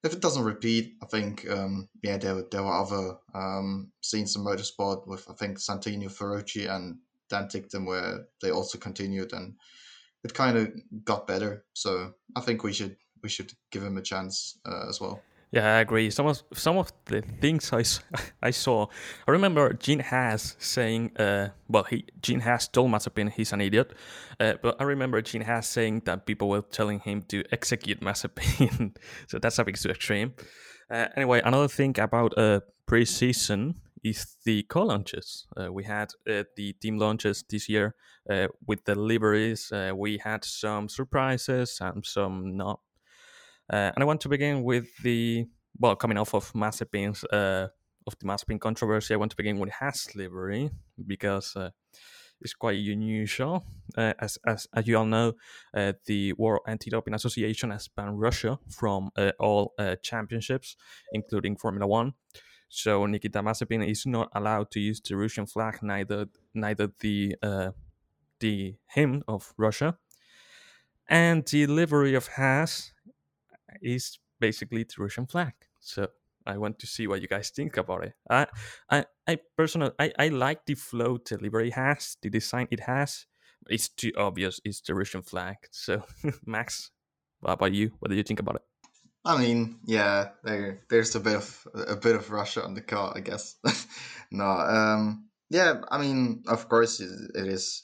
if 0.02 0.12
it 0.12 0.20
doesn't 0.20 0.44
repeat, 0.44 0.96
I 1.02 1.06
think 1.06 1.50
um, 1.50 1.88
yeah, 2.02 2.18
there 2.18 2.44
there 2.50 2.62
were 2.62 2.72
other 2.72 3.16
um, 3.34 3.90
scenes 4.02 4.36
in 4.36 4.44
motorsport 4.44 5.06
with 5.06 5.28
I 5.30 5.34
think 5.34 5.58
Santino 5.58 6.06
Ferrucci 6.06 6.70
and 6.70 6.98
Dan 7.30 7.48
Ticktum 7.48 7.86
where 7.86 8.26
they 8.42 8.50
also 8.50 8.78
continued 8.78 9.32
and 9.32 9.54
it 10.22 10.34
kind 10.34 10.58
of 10.58 10.72
got 11.04 11.26
better. 11.26 11.64
So 11.72 12.14
I 12.36 12.40
think 12.40 12.62
we 12.62 12.72
should 12.72 12.96
we 13.22 13.30
should 13.30 13.52
give 13.70 13.82
him 13.82 13.96
a 13.96 14.02
chance 14.02 14.58
uh, 14.66 14.88
as 14.88 15.00
well. 15.00 15.22
Yeah, 15.54 15.76
I 15.76 15.80
agree. 15.80 16.10
Some 16.10 16.26
of 16.26 16.42
some 16.52 16.78
of 16.78 16.92
the 17.04 17.22
things 17.40 17.72
I, 17.72 17.84
I 18.42 18.50
saw, 18.50 18.86
I 19.28 19.30
remember 19.30 19.72
Gene 19.72 20.00
Haas 20.00 20.56
saying, 20.58 21.16
uh, 21.16 21.50
well, 21.68 21.84
he 21.84 22.06
Gene 22.20 22.40
Haas 22.40 22.66
told 22.66 22.90
Mazepin 22.90 23.30
he's 23.30 23.52
an 23.52 23.60
idiot, 23.60 23.92
uh, 24.40 24.54
but 24.60 24.74
I 24.80 24.84
remember 24.84 25.22
Gene 25.22 25.42
Haas 25.42 25.68
saying 25.68 26.02
that 26.06 26.26
people 26.26 26.48
were 26.48 26.62
telling 26.62 26.98
him 26.98 27.22
to 27.28 27.44
execute 27.52 28.00
Mazepin, 28.00 28.96
so 29.28 29.38
that's 29.38 29.58
a 29.60 29.64
bit 29.64 29.76
too 29.76 29.90
extreme. 29.90 30.34
Uh, 30.90 31.06
anyway, 31.16 31.40
another 31.44 31.68
thing 31.68 31.98
about 32.00 32.36
uh, 32.36 32.58
pre-season 32.86 33.76
is 34.02 34.36
the 34.44 34.64
car 34.64 34.86
launches. 34.86 35.46
Uh, 35.56 35.72
we 35.72 35.84
had 35.84 36.10
uh, 36.28 36.42
the 36.56 36.72
team 36.74 36.98
launches 36.98 37.44
this 37.48 37.68
year 37.68 37.94
uh, 38.28 38.48
with 38.66 38.84
the 38.86 38.96
liveries. 38.96 39.72
We 39.94 40.18
had 40.18 40.44
some 40.44 40.88
surprises 40.88 41.78
and 41.80 42.04
some 42.04 42.56
not 42.56 42.80
uh, 43.72 43.92
and 43.94 44.02
I 44.02 44.04
want 44.04 44.20
to 44.22 44.28
begin 44.28 44.62
with 44.62 44.86
the 45.02 45.46
well, 45.78 45.96
coming 45.96 46.18
off 46.18 46.34
of 46.34 46.52
Mazepin's 46.52 47.24
uh, 47.24 47.68
of 48.06 48.18
the 48.18 48.26
Mazepin 48.26 48.60
controversy, 48.60 49.14
I 49.14 49.16
want 49.16 49.30
to 49.30 49.36
begin 49.36 49.58
with 49.58 49.70
Haas 49.70 50.14
livery 50.14 50.70
because 51.06 51.56
uh, 51.56 51.70
it's 52.40 52.54
quite 52.54 52.78
unusual. 52.78 53.64
Uh, 53.96 54.12
as, 54.20 54.38
as 54.46 54.66
as 54.74 54.86
you 54.86 54.98
all 54.98 55.06
know, 55.06 55.32
uh, 55.74 55.94
the 56.06 56.32
World 56.34 56.62
Anti-Doping 56.66 57.14
Association 57.14 57.70
has 57.70 57.88
banned 57.88 58.20
Russia 58.20 58.58
from 58.68 59.10
uh, 59.16 59.32
all 59.40 59.74
championships, 60.02 60.76
including 61.12 61.56
Formula 61.56 61.86
One. 61.86 62.12
So 62.68 63.06
Nikita 63.06 63.40
Mazepin 63.40 63.88
is 63.88 64.04
not 64.04 64.28
allowed 64.34 64.70
to 64.72 64.80
use 64.80 65.00
the 65.00 65.16
Russian 65.16 65.46
flag, 65.46 65.82
neither 65.82 66.26
neither 66.54 66.90
the 67.00 67.36
the 68.40 68.74
hymn 68.88 69.22
of 69.26 69.54
Russia, 69.56 69.96
and 71.08 71.46
the 71.46 71.66
livery 71.66 72.14
of 72.14 72.26
Haas 72.28 72.93
is 73.82 74.18
basically 74.40 74.84
the 74.84 74.94
Russian 74.98 75.26
flag. 75.26 75.54
So 75.80 76.08
I 76.46 76.58
want 76.58 76.78
to 76.80 76.86
see 76.86 77.06
what 77.06 77.22
you 77.22 77.28
guys 77.28 77.50
think 77.50 77.76
about 77.76 78.04
it. 78.04 78.14
I, 78.28 78.46
I, 78.90 79.04
I 79.26 79.38
personally, 79.56 79.92
I, 79.98 80.12
I 80.18 80.28
like 80.28 80.66
the 80.66 80.74
flow 80.74 81.18
delivery 81.18 81.70
has, 81.70 82.16
the 82.22 82.30
design 82.30 82.68
it 82.70 82.80
has. 82.80 83.26
It's 83.68 83.88
too 83.88 84.12
obvious. 84.16 84.60
It's 84.64 84.80
the 84.80 84.94
Russian 84.94 85.22
flag. 85.22 85.56
So, 85.70 86.02
Max, 86.46 86.90
what 87.40 87.52
about 87.52 87.72
you? 87.72 87.92
What 87.98 88.10
do 88.10 88.16
you 88.16 88.22
think 88.22 88.40
about 88.40 88.56
it? 88.56 88.62
I 89.24 89.38
mean, 89.38 89.78
yeah, 89.86 90.30
there, 90.42 90.82
there's 90.90 91.14
a 91.14 91.20
bit 91.20 91.36
of 91.36 91.66
a 91.74 91.96
bit 91.96 92.14
of 92.14 92.30
Russia 92.30 92.62
on 92.62 92.74
the 92.74 92.82
car, 92.82 93.14
I 93.16 93.20
guess. 93.20 93.56
no, 94.30 94.44
um, 94.44 95.30
yeah, 95.48 95.80
I 95.88 95.96
mean, 95.96 96.42
of 96.46 96.68
course, 96.68 97.00
it, 97.00 97.08
it 97.34 97.46
is 97.46 97.82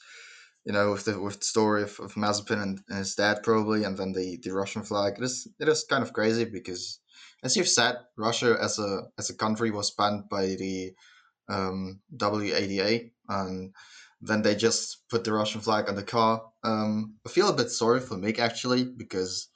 you 0.65 0.73
know, 0.73 0.91
with 0.91 1.05
the 1.05 1.19
with 1.19 1.39
the 1.39 1.45
story 1.45 1.83
of, 1.83 1.99
of 1.99 2.13
Mazepin 2.13 2.61
and, 2.61 2.79
and, 2.89 2.99
his 2.99 3.15
dad 3.15 3.41
probably, 3.43 3.83
and 3.83 3.97
then 3.97 4.13
the, 4.13 4.37
the 4.43 4.51
Russian 4.51 4.83
flag. 4.83 5.13
It 5.17 5.23
is 5.23 5.47
it 5.59 5.67
is 5.67 5.85
kind 5.89 6.03
of 6.03 6.13
crazy 6.13 6.45
because, 6.45 6.99
as 7.43 7.55
you've 7.55 7.67
said, 7.67 7.95
Russia 8.17 8.57
as 8.61 8.77
a 8.79 9.03
as 9.17 9.29
a 9.29 9.35
country 9.35 9.71
was 9.71 9.91
banned 9.91 10.29
by 10.29 10.55
the 10.55 10.93
um, 11.49 11.99
WADA, 12.11 13.09
and 13.29 13.73
then 14.21 14.41
they 14.43 14.55
just 14.55 15.09
put 15.09 15.23
the 15.23 15.33
Russian 15.33 15.61
flag 15.61 15.89
on 15.89 15.95
the 15.95 16.03
car. 16.03 16.43
Um, 16.63 17.15
I 17.25 17.29
feel 17.29 17.49
a 17.49 17.55
bit 17.55 17.71
sorry 17.71 17.99
for 17.99 18.15
Mick 18.15 18.37
actually 18.37 18.85
because, 18.85 19.49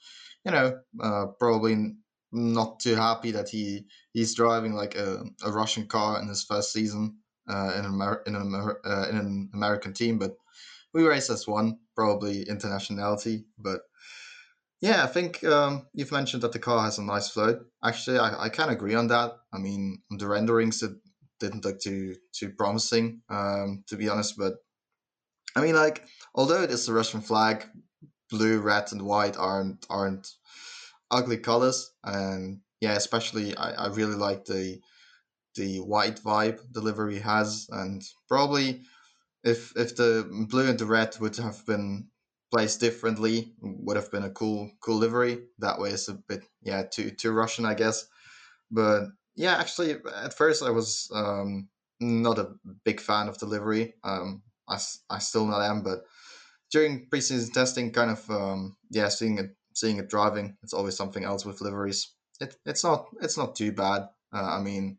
you 0.44 0.50
know, 0.50 0.78
uh, 1.00 1.26
probably 1.38 1.94
not 2.32 2.80
too 2.80 2.96
happy 2.96 3.30
that 3.30 3.48
he 3.48 3.86
he's 4.12 4.34
driving 4.34 4.74
like 4.74 4.96
a, 4.96 5.24
a 5.44 5.52
Russian 5.52 5.86
car 5.86 6.20
in 6.20 6.28
his 6.28 6.42
first 6.42 6.72
season 6.72 7.18
uh, 7.48 7.74
in, 7.78 7.84
Amer- 7.84 8.22
in, 8.26 8.34
an 8.34 8.42
Amer- 8.42 8.80
uh, 8.84 9.08
in 9.08 9.16
an 9.16 9.50
American 9.54 9.92
team, 9.92 10.18
but 10.18 10.36
we 10.96 11.06
race 11.06 11.28
as 11.28 11.46
one, 11.46 11.78
probably 11.94 12.46
internationality. 12.46 13.44
But 13.58 13.82
yeah, 14.80 15.04
I 15.04 15.06
think 15.06 15.44
um, 15.44 15.86
you've 15.92 16.10
mentioned 16.10 16.42
that 16.42 16.52
the 16.52 16.58
car 16.58 16.84
has 16.84 16.96
a 16.96 17.02
nice 17.02 17.28
flow. 17.28 17.60
Actually, 17.84 18.18
I, 18.18 18.44
I 18.44 18.48
can 18.48 18.70
agree 18.70 18.94
on 18.94 19.08
that. 19.08 19.36
I 19.52 19.58
mean, 19.58 20.02
the 20.10 20.26
renderings 20.26 20.82
it 20.82 20.92
didn't 21.38 21.66
look 21.66 21.80
too 21.80 22.14
too 22.32 22.50
promising, 22.56 23.20
um, 23.28 23.84
to 23.88 23.96
be 23.96 24.08
honest. 24.08 24.38
But 24.38 24.54
I 25.54 25.60
mean, 25.60 25.74
like, 25.74 26.06
although 26.34 26.62
it 26.62 26.70
is 26.70 26.86
the 26.86 26.94
Russian 26.94 27.20
flag, 27.20 27.66
blue, 28.30 28.60
red, 28.60 28.90
and 28.92 29.02
white 29.02 29.36
aren't 29.36 29.84
aren't 29.90 30.26
ugly 31.10 31.36
colors, 31.36 31.92
and 32.04 32.60
yeah, 32.80 32.94
especially 32.94 33.54
I, 33.54 33.72
I 33.72 33.86
really 33.88 34.16
like 34.16 34.46
the 34.46 34.80
the 35.56 35.80
white 35.80 36.20
vibe 36.22 36.60
delivery 36.72 37.18
has, 37.18 37.66
and 37.70 38.02
probably 38.28 38.82
if 39.46 39.72
if 39.76 39.96
the 39.96 40.28
blue 40.50 40.68
and 40.68 40.78
the 40.78 40.86
red 40.86 41.16
would 41.20 41.36
have 41.36 41.64
been 41.66 42.08
placed 42.50 42.80
differently, 42.80 43.54
would 43.60 43.96
have 43.96 44.10
been 44.10 44.24
a 44.24 44.30
cool 44.30 44.70
cool 44.80 44.96
livery. 44.96 45.46
That 45.60 45.78
way, 45.78 45.90
it's 45.90 46.08
a 46.08 46.14
bit 46.14 46.44
yeah 46.62 46.82
too 46.82 47.10
too 47.10 47.32
Russian, 47.32 47.64
I 47.64 47.74
guess. 47.74 48.06
But 48.70 49.04
yeah, 49.36 49.56
actually, 49.56 49.92
at 49.92 50.34
first 50.34 50.62
I 50.62 50.70
was 50.70 51.10
um, 51.14 51.68
not 52.00 52.38
a 52.38 52.54
big 52.84 53.00
fan 53.00 53.28
of 53.28 53.38
the 53.38 53.46
livery. 53.46 53.94
Um, 54.02 54.42
I, 54.68 54.78
I 55.08 55.18
still 55.20 55.46
not 55.46 55.62
am, 55.62 55.82
but 55.82 56.00
during 56.72 57.08
preseason 57.08 57.52
testing, 57.52 57.92
kind 57.92 58.10
of 58.10 58.28
um, 58.30 58.76
yeah, 58.90 59.08
seeing 59.08 59.38
it 59.38 59.56
seeing 59.74 59.98
it 59.98 60.08
driving. 60.08 60.56
It's 60.64 60.74
always 60.74 60.96
something 60.96 61.24
else 61.24 61.44
with 61.44 61.60
liveries. 61.60 62.12
It, 62.40 62.56
it's 62.66 62.82
not 62.82 63.06
it's 63.20 63.38
not 63.38 63.54
too 63.54 63.70
bad. 63.70 64.08
Uh, 64.32 64.58
I 64.58 64.60
mean, 64.60 64.98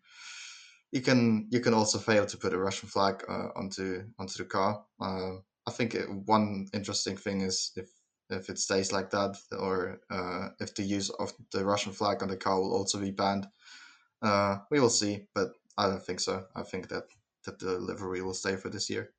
you 0.91 1.01
can 1.01 1.47
you 1.51 1.59
can 1.59 1.73
also 1.73 1.99
fail 1.99 2.25
to 2.25 2.37
put 2.37 2.53
a 2.53 2.57
Russian 2.57 2.89
flag 2.89 3.23
uh, 3.27 3.49
onto 3.55 4.03
onto 4.19 4.37
the 4.43 4.45
car. 4.49 4.85
Uh, 4.99 5.37
I 5.67 5.71
think 5.71 5.95
it, 5.95 6.09
one 6.09 6.67
interesting 6.73 7.17
thing 7.17 7.41
is 7.41 7.71
if 7.75 7.89
if 8.29 8.49
it 8.49 8.59
stays 8.59 8.91
like 8.91 9.09
that, 9.11 9.37
or 9.57 10.01
uh, 10.09 10.49
if 10.59 10.75
the 10.75 10.83
use 10.83 11.09
of 11.09 11.33
the 11.51 11.65
Russian 11.65 11.93
flag 11.93 12.21
on 12.21 12.29
the 12.29 12.37
car 12.37 12.59
will 12.59 12.73
also 12.73 12.99
be 12.99 13.11
banned. 13.11 13.47
Uh, 14.21 14.59
we 14.71 14.79
will 14.79 14.89
see, 14.89 15.27
but 15.35 15.49
I 15.77 15.87
don't 15.87 16.03
think 16.03 16.19
so. 16.19 16.47
I 16.55 16.63
think 16.63 16.89
that 16.89 17.05
that 17.45 17.59
the 17.59 17.79
livery 17.79 18.21
will 18.21 18.33
stay 18.33 18.55
for 18.55 18.69
this 18.69 18.89
year. 18.89 19.13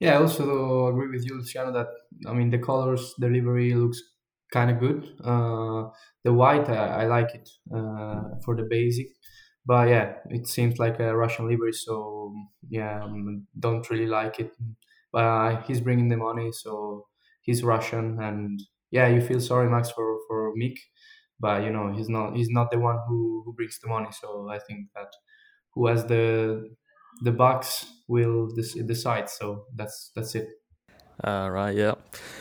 Yeah, 0.00 0.14
I 0.18 0.20
also 0.22 0.88
agree 0.88 1.08
with 1.08 1.24
you, 1.24 1.36
Luciano. 1.36 1.72
That 1.72 1.88
I 2.26 2.32
mean, 2.32 2.50
the 2.50 2.58
colors, 2.58 3.14
the 3.18 3.28
livery 3.28 3.74
looks 3.74 4.02
kind 4.52 4.70
of 4.70 4.80
good. 4.80 5.04
Uh, 5.22 5.90
the 6.24 6.32
white, 6.32 6.68
I, 6.68 7.02
I 7.02 7.06
like 7.06 7.34
it 7.34 7.48
uh, 7.74 8.40
for 8.44 8.56
the 8.56 8.64
basic, 8.68 9.06
but 9.66 9.88
yeah, 9.88 10.14
it 10.30 10.46
seems 10.46 10.78
like 10.78 10.98
a 11.00 11.16
Russian 11.16 11.48
livery. 11.48 11.72
So 11.72 12.34
yeah, 12.68 13.02
um, 13.02 13.46
don't 13.58 13.88
really 13.90 14.06
like 14.06 14.40
it. 14.40 14.52
But 15.12 15.24
uh, 15.24 15.62
he's 15.62 15.80
bringing 15.80 16.08
the 16.08 16.16
money, 16.16 16.52
so 16.52 17.06
he's 17.42 17.62
Russian, 17.62 18.18
and 18.20 18.60
yeah, 18.90 19.08
you 19.08 19.20
feel 19.20 19.40
sorry, 19.40 19.68
Max, 19.68 19.90
for 19.90 20.18
for 20.28 20.54
Mick, 20.56 20.78
but 21.38 21.62
you 21.64 21.70
know 21.70 21.92
he's 21.92 22.08
not 22.08 22.34
he's 22.36 22.48
not 22.50 22.70
the 22.70 22.78
one 22.78 22.98
who 23.08 23.42
who 23.44 23.52
brings 23.54 23.78
the 23.80 23.88
money. 23.88 24.08
So 24.12 24.48
I 24.50 24.58
think 24.58 24.88
that 24.94 25.12
who 25.74 25.86
has 25.86 26.04
the 26.06 26.64
the 27.22 27.32
box 27.32 27.86
will 28.08 28.48
decide. 28.86 29.28
So 29.28 29.66
that's 29.74 30.12
that's 30.14 30.34
it. 30.34 30.48
Uh, 31.22 31.48
right. 31.50 31.76
Yeah. 31.76 31.94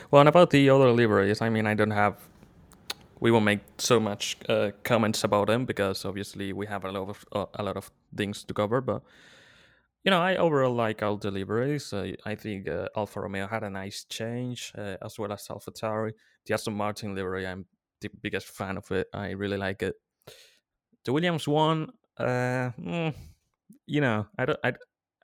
Well, 0.09 0.21
and 0.21 0.29
about 0.29 0.49
the 0.49 0.69
other 0.69 0.91
liveries, 0.91 1.41
I 1.41 1.49
mean, 1.49 1.67
I 1.67 1.73
don't 1.73 1.91
have. 1.91 2.15
We 3.21 3.31
won't 3.31 3.45
make 3.45 3.61
so 3.77 3.99
much 3.99 4.37
uh, 4.49 4.71
comments 4.83 5.23
about 5.23 5.47
them 5.47 5.65
because 5.65 6.05
obviously 6.05 6.53
we 6.53 6.67
have 6.67 6.83
a 6.85 6.91
lot 6.91 7.09
of 7.09 7.25
uh, 7.31 7.45
a 7.53 7.63
lot 7.63 7.77
of 7.77 7.91
things 8.17 8.43
to 8.45 8.53
cover. 8.53 8.81
But 8.81 9.03
you 10.03 10.09
know, 10.11 10.19
I 10.21 10.35
overall 10.35 10.73
like 10.73 11.03
all 11.03 11.17
the 11.17 11.31
liveries. 11.31 11.93
Uh, 11.93 12.13
I 12.25 12.35
think 12.35 12.67
uh, 12.67 12.87
Alfa 12.95 13.21
Romeo 13.21 13.47
had 13.47 13.63
a 13.63 13.69
nice 13.69 14.03
change, 14.05 14.71
uh, 14.77 14.97
as 15.01 15.19
well 15.19 15.31
as 15.31 15.47
AlphaTauri. 15.47 16.13
The 16.45 16.53
Aston 16.53 16.73
Martin 16.73 17.13
livery, 17.15 17.45
I'm 17.45 17.65
the 18.01 18.09
biggest 18.09 18.47
fan 18.47 18.77
of 18.77 18.89
it. 18.91 19.07
I 19.13 19.31
really 19.31 19.57
like 19.57 19.83
it. 19.83 19.95
The 21.05 21.13
Williams 21.13 21.47
one, 21.47 21.89
uh, 22.17 22.71
mm, 22.77 23.15
you 23.87 24.01
know, 24.01 24.27
I 24.37 24.45
don't, 24.45 24.59
I, 24.63 24.73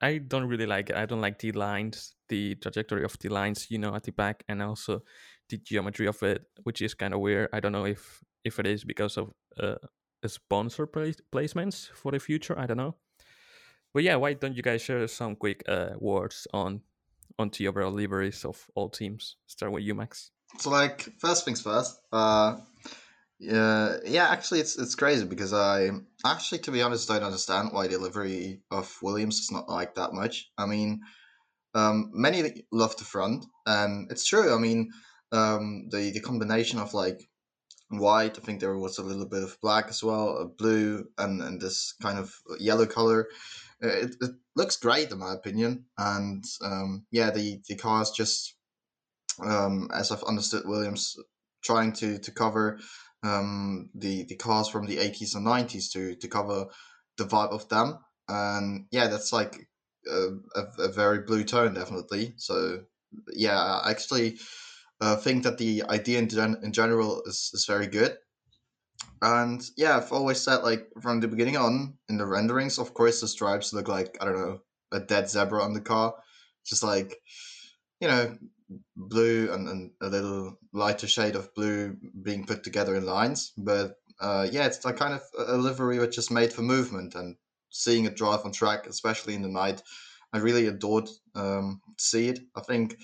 I 0.01 0.17
don't 0.19 0.45
really 0.45 0.65
like 0.65 0.89
it. 0.89 0.95
I 0.95 1.05
don't 1.05 1.21
like 1.21 1.39
the 1.39 1.51
lines, 1.53 2.15
the 2.29 2.55
trajectory 2.55 3.03
of 3.03 3.17
the 3.19 3.29
lines, 3.29 3.69
you 3.71 3.77
know, 3.77 3.95
at 3.95 4.03
the 4.03 4.11
back, 4.11 4.43
and 4.47 4.61
also 4.61 5.03
the 5.49 5.57
geometry 5.57 6.07
of 6.07 6.21
it, 6.23 6.45
which 6.63 6.81
is 6.81 6.93
kind 6.93 7.13
of 7.13 7.19
weird. 7.19 7.49
I 7.53 7.59
don't 7.59 7.71
know 7.71 7.85
if 7.85 8.23
if 8.43 8.59
it 8.59 8.67
is 8.67 8.83
because 8.83 9.17
of 9.17 9.31
uh, 9.59 9.75
sponsor 10.25 10.87
placements 10.87 11.89
for 11.89 12.11
the 12.11 12.19
future. 12.19 12.57
I 12.57 12.65
don't 12.65 12.77
know. 12.77 12.95
But 13.93 14.03
yeah, 14.03 14.15
why 14.15 14.33
don't 14.33 14.55
you 14.55 14.63
guys 14.63 14.81
share 14.81 15.07
some 15.07 15.35
quick 15.35 15.63
uh, 15.67 15.91
words 15.99 16.47
on 16.53 16.81
on 17.39 17.49
the 17.57 17.67
overall 17.67 17.91
liveries 17.91 18.45
of 18.45 18.65
all 18.75 18.89
teams? 18.89 19.37
Start 19.47 19.71
with 19.71 19.83
you, 19.83 19.95
Max. 19.95 20.31
So, 20.59 20.69
like, 20.69 21.09
first 21.19 21.45
things 21.45 21.61
first. 21.61 21.99
Uh, 22.11 22.57
yeah, 23.39 23.97
yeah. 24.05 24.29
Actually, 24.29 24.61
it's 24.61 24.77
it's 24.77 24.95
crazy 24.95 25.25
because 25.25 25.53
I 25.53 25.91
actually, 26.25 26.59
to 26.59 26.71
be 26.71 26.81
honest, 26.81 27.07
don't 27.07 27.23
understand 27.23 27.69
why 27.71 27.87
the 27.87 27.97
livery 27.97 28.61
of 28.71 28.95
Williams 29.01 29.39
is 29.39 29.51
not 29.51 29.69
like 29.69 29.95
that 29.95 30.13
much. 30.13 30.49
I 30.57 30.65
mean, 30.65 31.01
um, 31.75 32.11
many 32.13 32.65
love 32.71 32.97
the 32.97 33.03
front, 33.03 33.45
and 33.65 34.11
it's 34.11 34.25
true. 34.25 34.53
I 34.53 34.57
mean, 34.57 34.91
um, 35.31 35.89
the 35.89 36.11
the 36.11 36.21
combination 36.21 36.79
of 36.79 36.93
like 36.93 37.29
white. 37.89 38.37
I 38.37 38.41
think 38.41 38.59
there 38.59 38.77
was 38.77 38.97
a 38.97 39.03
little 39.03 39.27
bit 39.27 39.43
of 39.43 39.57
black 39.61 39.87
as 39.89 40.03
well, 40.03 40.37
a 40.37 40.45
blue, 40.45 41.05
and 41.17 41.41
and 41.41 41.61
this 41.61 41.93
kind 42.01 42.17
of 42.17 42.33
yellow 42.59 42.85
color. 42.85 43.27
It, 43.79 44.15
it 44.21 44.31
looks 44.55 44.77
great 44.77 45.11
in 45.11 45.19
my 45.19 45.33
opinion, 45.33 45.85
and 45.97 46.43
um, 46.63 47.05
yeah, 47.11 47.31
the 47.31 47.61
the 47.67 47.75
cars 47.75 48.11
just 48.11 48.55
um, 49.43 49.89
as 49.93 50.11
I've 50.11 50.23
understood 50.23 50.63
Williams 50.65 51.15
trying 51.63 51.93
to 51.93 52.17
to 52.19 52.31
cover 52.31 52.79
um, 53.23 53.89
the 53.95 54.23
the 54.25 54.35
cars 54.35 54.69
from 54.69 54.85
the 54.85 54.97
80s 54.97 55.35
and 55.35 55.45
90s 55.45 55.91
to 55.93 56.15
to 56.15 56.27
cover 56.27 56.67
the 57.17 57.25
vibe 57.25 57.49
of 57.51 57.67
them 57.69 57.97
and 58.27 58.85
yeah 58.91 59.07
that's 59.07 59.33
like 59.33 59.67
a, 60.07 60.29
a 60.79 60.91
very 60.91 61.19
blue 61.19 61.43
tone 61.43 61.73
definitely 61.73 62.33
so 62.37 62.81
yeah 63.33 63.81
actually 63.85 64.37
uh, 65.01 65.15
think 65.15 65.43
that 65.43 65.57
the 65.57 65.83
idea 65.89 66.19
in, 66.19 66.29
gen- 66.29 66.59
in 66.63 66.71
general 66.71 67.21
is, 67.25 67.51
is 67.53 67.65
very 67.65 67.87
good 67.87 68.17
and 69.21 69.63
yeah 69.77 69.97
i've 69.97 70.11
always 70.11 70.39
said 70.39 70.57
like 70.57 70.87
from 71.01 71.19
the 71.19 71.27
beginning 71.27 71.57
on 71.57 71.97
in 72.09 72.17
the 72.17 72.25
renderings 72.25 72.77
of 72.77 72.93
course 72.93 73.21
the 73.21 73.27
stripes 73.27 73.73
look 73.73 73.87
like 73.87 74.17
i 74.21 74.25
don't 74.25 74.37
know 74.37 74.59
a 74.91 74.99
dead 74.99 75.29
zebra 75.29 75.61
on 75.61 75.73
the 75.73 75.81
car 75.81 76.13
just 76.65 76.83
like 76.83 77.15
you 77.99 78.07
know 78.07 78.37
blue 78.95 79.51
and, 79.51 79.67
and 79.67 79.91
a 80.01 80.07
little 80.07 80.57
lighter 80.73 81.07
shade 81.07 81.35
of 81.35 81.53
blue 81.53 81.95
being 82.21 82.45
put 82.45 82.63
together 82.63 82.95
in 82.95 83.05
lines. 83.05 83.53
But 83.57 83.95
uh, 84.19 84.47
yeah, 84.51 84.65
it's 84.65 84.83
like 84.83 84.97
kind 84.97 85.13
of 85.13 85.21
a 85.47 85.57
livery 85.57 85.99
which 85.99 86.17
is 86.17 86.31
made 86.31 86.51
for 86.51 86.61
movement 86.61 87.15
and 87.15 87.35
seeing 87.69 88.05
it 88.05 88.15
drive 88.15 88.45
on 88.45 88.51
track, 88.51 88.87
especially 88.87 89.35
in 89.35 89.41
the 89.41 89.47
night. 89.47 89.81
I 90.33 90.39
really 90.39 90.67
adored 90.67 91.09
um, 91.35 91.81
see 91.97 92.29
it. 92.29 92.39
I 92.55 92.61
think 92.61 92.97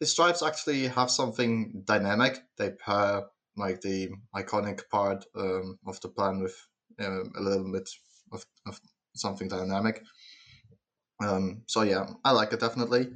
the 0.00 0.06
stripes 0.06 0.42
actually 0.42 0.88
have 0.88 1.10
something 1.10 1.82
dynamic. 1.84 2.42
They 2.58 2.70
pair 2.70 3.24
like 3.56 3.80
the 3.80 4.10
iconic 4.34 4.88
part 4.90 5.24
um, 5.34 5.78
of 5.86 6.00
the 6.00 6.08
plan 6.08 6.40
with 6.40 6.56
uh, 7.00 7.22
a 7.22 7.40
little 7.40 7.72
bit 7.72 7.88
of, 8.32 8.44
of 8.66 8.80
something 9.14 9.48
dynamic. 9.48 10.02
Um, 11.22 11.62
so 11.66 11.82
yeah, 11.82 12.06
I 12.24 12.32
like 12.32 12.52
it 12.52 12.60
definitely. 12.60 13.08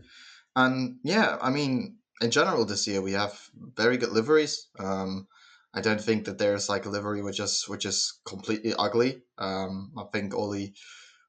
And 0.56 0.98
yeah, 1.04 1.36
I 1.40 1.50
mean, 1.50 1.98
in 2.20 2.30
general 2.30 2.64
this 2.64 2.86
year 2.86 3.02
we 3.02 3.12
have 3.12 3.38
very 3.76 3.98
good 3.98 4.12
liveries. 4.12 4.68
Um, 4.78 5.28
I 5.74 5.80
don't 5.80 6.00
think 6.00 6.24
that 6.24 6.38
there's 6.38 6.68
like 6.68 6.86
a 6.86 6.90
livery 6.90 7.22
which 7.22 7.38
is 7.38 7.64
which 7.68 7.84
is 7.84 8.20
completely 8.24 8.74
ugly. 8.78 9.22
Um, 9.38 9.92
I 9.96 10.04
think 10.12 10.34
all 10.34 10.50
the 10.50 10.72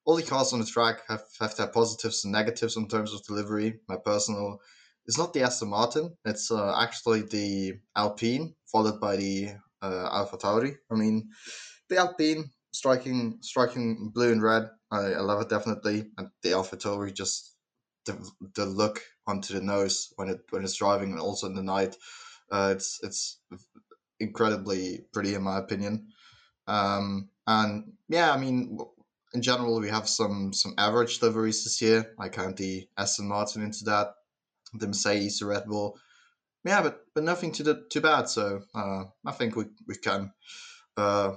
all 0.06 0.16
the 0.16 0.24
cars 0.24 0.52
on 0.52 0.60
the 0.60 0.66
track 0.66 1.02
have, 1.08 1.24
have 1.40 1.56
their 1.56 1.68
positives 1.68 2.24
and 2.24 2.32
negatives 2.32 2.76
in 2.76 2.88
terms 2.88 3.14
of 3.14 3.24
delivery. 3.24 3.80
My 3.88 3.98
personal 3.98 4.60
is 5.12 5.18
not 5.18 5.34
the 5.34 5.44
Aston 5.44 5.70
Martin; 5.70 6.16
it's 6.24 6.50
uh, 6.52 6.74
actually 6.82 7.22
the 7.24 7.74
Alpine, 7.98 8.56
followed 8.72 9.00
by 9.02 9.18
the 9.18 9.50
uh, 9.82 10.26
Tauri. 10.38 10.76
I 10.90 10.96
mean, 10.96 11.30
the 11.90 11.98
Alpine 11.98 12.50
striking 12.72 13.40
striking 13.42 14.12
blue 14.14 14.32
and 14.32 14.42
red. 14.42 14.70
I, 14.90 15.14
I 15.20 15.20
love 15.20 15.42
it 15.42 15.50
definitely, 15.50 16.12
and 16.18 16.30
the 16.44 16.54
Alpha 16.54 16.78
Tauri 16.78 17.14
just 17.14 17.56
the, 18.06 18.14
the 18.56 18.66
look 18.66 19.02
onto 19.28 19.54
the 19.54 19.62
nose 19.62 20.14
when 20.16 20.30
it 20.30 20.40
when 20.50 20.64
it's 20.64 20.78
driving 20.78 21.12
and 21.12 21.20
also 21.20 21.48
in 21.48 21.56
the 21.56 21.64
night. 21.64 21.98
Uh, 22.50 22.74
it's 22.76 23.00
it's 23.04 23.42
incredibly 24.20 25.06
pretty 25.14 25.36
in 25.36 25.44
my 25.44 25.58
opinion. 25.58 26.08
Um, 26.68 27.30
and 27.48 27.94
yeah, 28.08 28.32
I 28.32 28.38
mean, 28.38 28.78
in 29.34 29.42
general, 29.42 29.82
we 29.82 29.90
have 29.90 30.08
some 30.08 30.54
some 30.54 30.74
average 30.78 31.22
liveries 31.22 31.66
this 31.66 31.82
year. 31.82 32.14
I 32.18 32.30
count 32.30 32.56
the 32.56 32.88
Aston 32.98 33.28
Martin 33.28 33.62
into 33.62 33.84
that, 33.86 34.14
the 34.74 34.88
Mercedes, 34.88 35.40
the 35.40 35.46
Red 35.46 35.66
Bull. 35.66 35.98
Yeah, 36.64 36.82
but 36.82 37.02
but 37.16 37.24
nothing 37.24 37.52
too 37.52 37.84
too 37.90 38.02
bad. 38.02 38.30
So 38.30 38.62
uh, 38.76 39.04
I 39.26 39.32
think 39.32 39.56
we 39.56 39.66
we 39.88 39.96
can, 39.96 40.32
uh, 40.98 41.34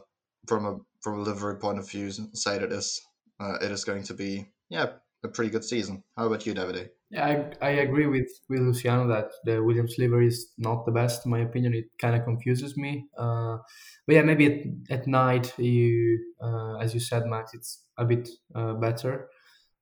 from 0.47 0.67
a 0.67 0.79
from 1.03 1.19
a 1.19 1.23
livery 1.23 1.57
point 1.57 1.79
of 1.79 1.89
view, 1.89 2.11
say 2.11 2.59
that 2.59 2.73
is 2.73 3.01
uh, 3.41 3.59
it 3.63 3.71
is 3.71 3.85
going 3.85 4.05
to 4.05 4.15
be 4.15 4.47
yeah 4.69 4.87
a 5.25 5.29
pretty 5.29 5.51
good 5.51 5.65
season. 5.65 6.05
How 6.17 6.27
about 6.27 6.47
you, 6.47 6.55
Davide? 6.55 6.91
Yeah, 7.11 7.45
I, 7.61 7.67
I 7.67 7.71
agree 7.71 8.07
with, 8.07 8.29
with 8.49 8.61
Luciano 8.61 9.07
that 9.09 9.31
the 9.45 9.63
Williams 9.63 9.97
livery 9.99 10.27
is 10.27 10.53
not 10.59 10.85
the 10.85 10.93
best. 10.93 11.25
In 11.25 11.31
my 11.31 11.41
opinion, 11.41 11.73
it 11.75 11.87
kind 12.01 12.15
of 12.15 12.25
confuses 12.25 12.77
me. 12.77 13.07
Uh, 13.17 13.59
but 14.07 14.17
yeah, 14.17 14.23
maybe 14.23 14.47
at, 14.91 14.99
at 14.99 15.07
night, 15.07 15.57
you, 15.59 16.19
uh, 16.43 16.77
as 16.77 16.93
you 16.93 17.01
said, 17.01 17.27
Max, 17.27 17.55
it's 17.55 17.85
a 17.97 18.05
bit 18.05 18.29
uh, 18.55 18.75
better. 18.75 19.29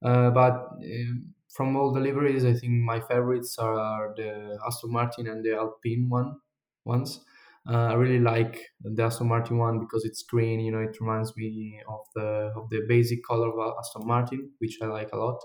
Uh, 0.05 0.31
but 0.31 0.53
um, 0.53 1.35
from 1.55 1.77
all 1.77 1.93
deliveries, 1.93 2.45
I 2.45 2.55
think 2.55 2.73
my 2.83 3.01
favorites 3.01 3.59
are 3.59 4.15
the 4.17 4.59
Aston 4.67 4.93
Martin 4.93 5.27
and 5.29 5.45
the 5.45 5.55
Alpine 5.57 6.09
one 6.09 6.41
ones. 6.85 7.25
Uh, 7.69 7.87
I 7.93 7.95
really 7.95 8.19
like 8.19 8.61
the 8.81 9.05
Aston 9.05 9.29
Martin 9.29 9.59
one 9.59 9.79
because 9.81 10.05
it's 10.05 10.23
green. 10.23 10.61
You 10.61 10.73
know, 10.73 10.81
it 10.81 11.01
reminds 11.01 11.37
me 11.37 11.81
of 11.89 12.01
the 12.15 12.53
of 12.57 12.71
the 12.71 12.83
basic 12.89 13.23
color 13.25 13.49
of 13.51 13.75
Aston 13.79 14.07
Martin, 14.07 14.53
which 14.59 14.79
I 14.83 14.87
like 14.87 15.13
a 15.13 15.17
lot. 15.17 15.41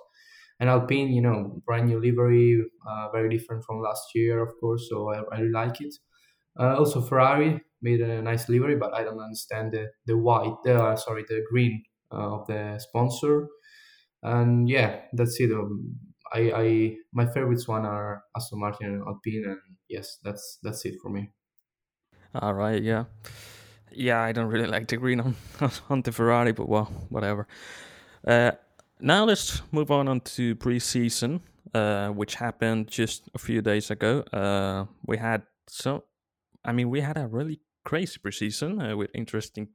And 0.59 0.69
Alpine, 0.69 1.09
you 1.13 1.21
know, 1.21 1.61
brand 1.65 1.87
new 1.87 1.99
livery, 1.99 2.63
uh, 2.87 3.09
very 3.11 3.29
different 3.29 3.63
from 3.63 3.81
last 3.81 4.15
year, 4.15 4.41
of 4.41 4.53
course. 4.59 4.87
So 4.89 5.09
I, 5.13 5.19
I 5.31 5.39
really 5.39 5.51
like 5.51 5.79
it. 5.81 5.93
Uh, 6.59 6.77
also, 6.77 7.01
Ferrari 7.01 7.61
made 7.81 8.01
a 8.01 8.21
nice 8.21 8.49
livery, 8.49 8.75
but 8.75 8.93
I 8.93 9.03
don't 9.03 9.19
understand 9.19 9.73
the 9.73 9.91
the 10.05 10.17
white, 10.17 10.57
uh, 10.67 10.95
sorry, 10.95 11.23
the 11.27 11.45
green 11.49 11.83
uh, 12.11 12.35
of 12.39 12.47
the 12.47 12.79
sponsor. 12.79 13.47
And 14.27 14.67
yeah, 14.67 15.01
that's 15.13 15.39
it. 15.39 15.51
Um, 15.51 15.95
I, 16.33 16.51
I 16.51 16.95
my 17.13 17.25
favorites 17.25 17.67
one 17.67 17.85
are 17.85 18.23
Aston 18.35 18.59
Martin 18.59 18.87
and 18.87 19.03
Alpine, 19.07 19.45
and 19.45 19.59
yes, 19.87 20.17
that's 20.23 20.59
that's 20.61 20.83
it 20.85 20.95
for 21.01 21.09
me. 21.09 21.31
All 22.35 22.53
right, 22.53 22.83
yeah, 22.83 23.05
yeah. 23.91 24.21
I 24.21 24.33
don't 24.33 24.47
really 24.47 24.67
like 24.67 24.87
the 24.87 24.97
green 24.97 25.21
on 25.21 25.35
on 25.89 26.01
the 26.01 26.11
Ferrari, 26.11 26.51
but 26.51 26.67
well, 26.67 26.91
whatever. 27.09 27.47
Uh, 28.27 28.51
now 28.99 29.23
let's 29.23 29.61
move 29.71 29.91
on 29.91 30.09
on 30.09 30.19
to 30.21 30.55
preseason, 30.55 31.39
uh, 31.73 32.09
which 32.09 32.35
happened 32.35 32.89
just 32.89 33.29
a 33.33 33.39
few 33.39 33.61
days 33.61 33.89
ago. 33.91 34.21
Uh, 34.33 34.85
we 35.05 35.17
had 35.17 35.43
so, 35.69 36.03
I 36.65 36.73
mean, 36.73 36.89
we 36.89 36.99
had 36.99 37.17
a 37.17 37.27
really 37.27 37.61
crazy 37.85 38.19
preseason 38.19 38.91
uh, 38.91 38.97
with 38.97 39.09
interesting 39.13 39.69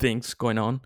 things 0.00 0.34
going 0.34 0.58
on. 0.58 0.80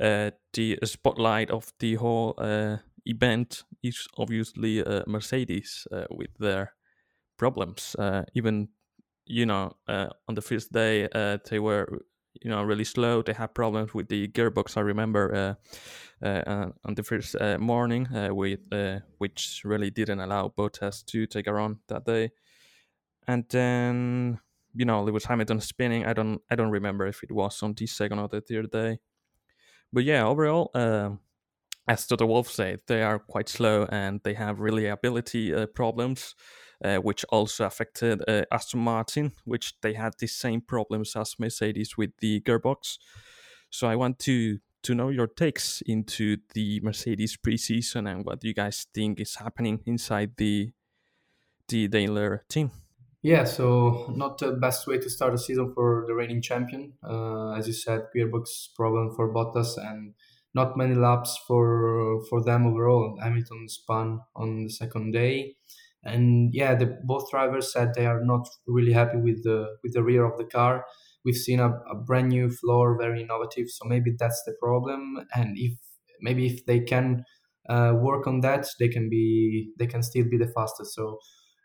Uh, 0.00 0.30
the 0.54 0.78
spotlight 0.84 1.50
of 1.50 1.72
the 1.78 1.96
whole 1.96 2.34
uh, 2.38 2.76
event 3.04 3.64
is 3.82 4.06
obviously 4.16 4.82
uh, 4.82 5.02
Mercedes 5.06 5.86
uh, 5.92 6.04
with 6.10 6.30
their 6.38 6.72
problems. 7.36 7.96
Uh, 7.98 8.22
even 8.34 8.68
you 9.26 9.46
know, 9.46 9.72
uh, 9.88 10.08
on 10.28 10.34
the 10.34 10.42
first 10.42 10.72
day 10.72 11.08
they 11.50 11.58
were 11.58 11.86
you 12.42 12.50
know 12.50 12.62
really 12.62 12.84
slow. 12.84 13.22
They 13.22 13.34
had 13.34 13.54
problems 13.54 13.94
with 13.94 14.08
the 14.08 14.28
gearbox. 14.28 14.76
I 14.76 14.80
remember 14.80 15.56
on 16.22 16.94
the 16.94 17.02
first 17.02 17.36
morning 17.58 18.08
with 18.30 18.60
which 19.18 19.62
really 19.64 19.90
didn't 19.90 20.20
allow 20.20 20.48
Bottas 20.48 21.04
to 21.06 21.26
take 21.26 21.46
a 21.46 21.52
run 21.52 21.78
that 21.88 22.04
day. 22.04 22.30
And 23.28 23.44
then 23.48 24.40
you 24.74 24.84
know 24.84 25.02
Lewis 25.02 25.24
Hamilton 25.24 25.60
spinning. 25.60 26.04
I 26.04 26.12
don't 26.12 26.40
I 26.50 26.56
don't 26.56 26.70
remember 26.70 27.06
if 27.06 27.22
it 27.22 27.32
was 27.32 27.62
on 27.62 27.74
the 27.74 27.86
second 27.86 28.18
or 28.18 28.28
the 28.28 28.40
third 28.40 28.70
day, 28.70 28.98
but 29.92 30.04
yeah, 30.04 30.24
overall, 30.24 30.70
um, 30.74 31.20
as 31.86 32.06
Toto 32.06 32.26
Wolff 32.26 32.48
said, 32.48 32.80
they 32.86 33.02
are 33.02 33.18
quite 33.18 33.48
slow 33.48 33.86
and 33.90 34.20
they 34.24 34.34
have 34.34 34.60
reliability 34.60 35.54
uh, 35.54 35.66
problems, 35.66 36.34
uh, 36.84 36.96
which 36.96 37.24
also 37.30 37.64
affected 37.64 38.22
uh, 38.28 38.42
Aston 38.52 38.80
Martin, 38.80 39.32
which 39.44 39.74
they 39.82 39.94
had 39.94 40.14
the 40.18 40.26
same 40.26 40.60
problems 40.60 41.16
as 41.16 41.34
Mercedes 41.38 41.96
with 41.96 42.10
the 42.20 42.40
gearbox. 42.40 42.98
So 43.70 43.86
I 43.86 43.96
want 43.96 44.18
to 44.20 44.58
to 44.82 44.94
know 44.94 45.10
your 45.10 45.28
takes 45.28 45.80
into 45.86 46.38
the 46.54 46.80
Mercedes 46.82 47.36
preseason 47.36 48.10
and 48.10 48.24
what 48.24 48.42
you 48.42 48.52
guys 48.52 48.86
think 48.92 49.20
is 49.20 49.36
happening 49.36 49.80
inside 49.86 50.32
the 50.36 50.72
the 51.68 51.88
Daimler 51.88 52.44
team. 52.48 52.70
Yeah, 53.22 53.44
so 53.44 54.12
not 54.16 54.38
the 54.38 54.52
best 54.52 54.86
way 54.88 54.98
to 54.98 55.08
start 55.08 55.32
a 55.34 55.38
season 55.38 55.72
for 55.74 56.04
the 56.08 56.14
reigning 56.14 56.42
champion. 56.42 56.94
Uh, 57.08 57.52
as 57.52 57.68
you 57.68 57.72
said, 57.72 58.06
gearbox 58.16 58.74
problem 58.74 59.14
for 59.14 59.32
Bottas 59.32 59.76
and 59.78 60.14
not 60.54 60.76
many 60.76 60.94
laps 60.96 61.38
for 61.46 62.20
for 62.28 62.42
them 62.42 62.66
overall. 62.66 63.16
Hamilton 63.22 63.68
spun 63.68 64.20
on 64.34 64.64
the 64.64 64.70
second 64.70 65.12
day, 65.12 65.54
and 66.02 66.52
yeah, 66.52 66.74
the 66.74 66.98
both 67.04 67.30
drivers 67.30 67.72
said 67.72 67.92
they 67.94 68.06
are 68.06 68.24
not 68.24 68.48
really 68.66 68.92
happy 68.92 69.18
with 69.18 69.44
the 69.44 69.76
with 69.84 69.92
the 69.94 70.02
rear 70.02 70.24
of 70.24 70.36
the 70.36 70.44
car. 70.44 70.84
We've 71.24 71.36
seen 71.36 71.60
a, 71.60 71.70
a 71.88 71.94
brand 71.94 72.30
new 72.30 72.50
floor, 72.50 72.98
very 72.98 73.22
innovative. 73.22 73.68
So 73.70 73.84
maybe 73.86 74.16
that's 74.18 74.42
the 74.46 74.54
problem. 74.60 75.24
And 75.32 75.56
if 75.56 75.74
maybe 76.20 76.46
if 76.46 76.66
they 76.66 76.80
can 76.80 77.24
uh, 77.68 77.94
work 78.00 78.26
on 78.26 78.40
that, 78.40 78.66
they 78.80 78.88
can 78.88 79.08
be 79.08 79.72
they 79.78 79.86
can 79.86 80.02
still 80.02 80.24
be 80.28 80.38
the 80.38 80.48
fastest. 80.48 80.94
So 80.94 81.18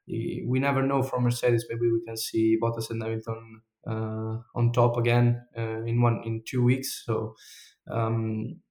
we 0.07 0.59
never 0.59 0.81
know 0.83 1.03
from 1.03 1.23
Mercedes. 1.23 1.65
Maybe 1.69 1.91
we 1.91 2.01
can 2.05 2.17
see 2.17 2.57
Bottas 2.61 2.89
and 2.89 3.01
Hamilton 3.01 3.61
uh, 3.85 4.37
on 4.55 4.71
top 4.73 4.97
again 4.97 5.45
uh, 5.57 5.83
in 5.83 6.01
one 6.01 6.21
in 6.25 6.43
two 6.45 6.63
weeks. 6.63 7.03
So 7.05 7.35
um, 7.91 8.61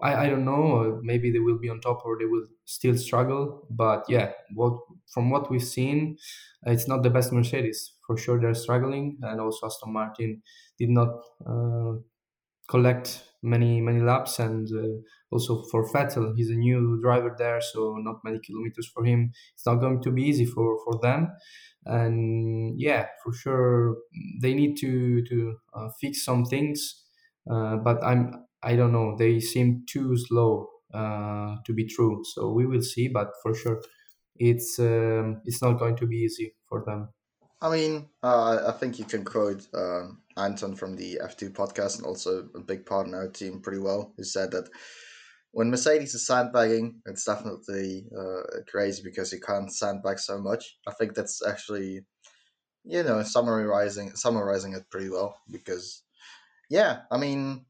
I, 0.00 0.26
I 0.26 0.28
don't 0.28 0.44
know. 0.44 1.00
Maybe 1.02 1.30
they 1.30 1.38
will 1.38 1.58
be 1.58 1.68
on 1.68 1.80
top 1.80 2.04
or 2.04 2.18
they 2.18 2.24
will 2.24 2.46
still 2.64 2.96
struggle. 2.96 3.66
But 3.70 4.04
yeah, 4.08 4.32
what 4.54 4.78
from 5.12 5.30
what 5.30 5.50
we've 5.50 5.62
seen, 5.62 6.16
it's 6.66 6.88
not 6.88 7.02
the 7.02 7.10
best 7.10 7.32
Mercedes 7.32 7.94
for 8.06 8.16
sure. 8.16 8.40
They're 8.40 8.54
struggling, 8.54 9.18
and 9.22 9.40
also 9.40 9.66
Aston 9.66 9.92
Martin 9.92 10.42
did 10.78 10.90
not 10.90 11.10
uh, 11.46 12.00
collect 12.68 13.24
many 13.42 13.80
many 13.80 14.00
laps 14.00 14.38
and 14.38 14.68
uh, 14.72 15.00
also 15.30 15.62
for 15.70 15.84
Vettel 15.92 16.32
he's 16.36 16.50
a 16.50 16.54
new 16.54 17.00
driver 17.02 17.34
there 17.36 17.60
so 17.60 17.96
not 17.98 18.16
many 18.24 18.38
kilometers 18.40 18.88
for 18.94 19.04
him. 19.04 19.32
It's 19.54 19.66
not 19.66 19.76
going 19.76 20.00
to 20.02 20.10
be 20.12 20.22
easy 20.22 20.46
for 20.46 20.78
for 20.84 20.98
them. 21.02 21.28
And 21.84 22.80
yeah 22.80 23.08
for 23.24 23.32
sure 23.32 23.96
they 24.40 24.54
need 24.54 24.76
to 24.78 25.24
to 25.24 25.58
uh, 25.74 25.88
fix 26.00 26.24
some 26.24 26.44
things 26.44 27.04
uh, 27.50 27.76
but 27.78 28.02
I'm 28.04 28.46
I 28.62 28.76
don't 28.76 28.92
know 28.92 29.16
they 29.16 29.40
seem 29.40 29.84
too 29.88 30.16
slow 30.16 30.68
uh, 30.94 31.56
to 31.66 31.72
be 31.74 31.86
true. 31.86 32.22
So 32.34 32.52
we 32.52 32.66
will 32.66 32.82
see 32.82 33.08
but 33.08 33.32
for 33.42 33.54
sure 33.54 33.82
it's 34.36 34.78
um, 34.78 35.42
it's 35.44 35.62
not 35.62 35.78
going 35.78 35.96
to 35.96 36.06
be 36.06 36.16
easy 36.16 36.56
for 36.68 36.84
them 36.86 37.12
I 37.62 37.70
mean, 37.70 38.08
uh, 38.24 38.64
I 38.66 38.72
think 38.72 38.98
you 38.98 39.04
can 39.04 39.24
quote 39.24 39.68
um, 39.72 40.18
Anton 40.36 40.74
from 40.74 40.96
the 40.96 41.20
F2 41.22 41.50
podcast 41.50 41.96
and 41.96 42.04
also 42.04 42.48
a 42.56 42.60
big 42.60 42.84
part 42.84 43.06
in 43.06 43.14
our 43.14 43.28
team 43.28 43.60
pretty 43.60 43.78
well, 43.78 44.12
who 44.16 44.24
said 44.24 44.50
that 44.50 44.68
when 45.52 45.70
Mercedes 45.70 46.12
is 46.14 46.26
sandbagging, 46.26 47.00
it's 47.06 47.24
definitely 47.24 48.08
uh, 48.18 48.62
crazy 48.68 49.02
because 49.04 49.32
you 49.32 49.38
can't 49.38 49.72
sandbag 49.72 50.18
so 50.18 50.38
much. 50.38 50.76
I 50.88 50.92
think 50.92 51.14
that's 51.14 51.40
actually, 51.46 52.00
you 52.84 53.02
know, 53.04 53.22
summarizing 53.22 54.16
summarizing 54.16 54.72
it 54.72 54.90
pretty 54.90 55.08
well 55.08 55.36
because, 55.48 56.02
yeah, 56.68 57.02
I 57.12 57.16
mean, 57.16 57.66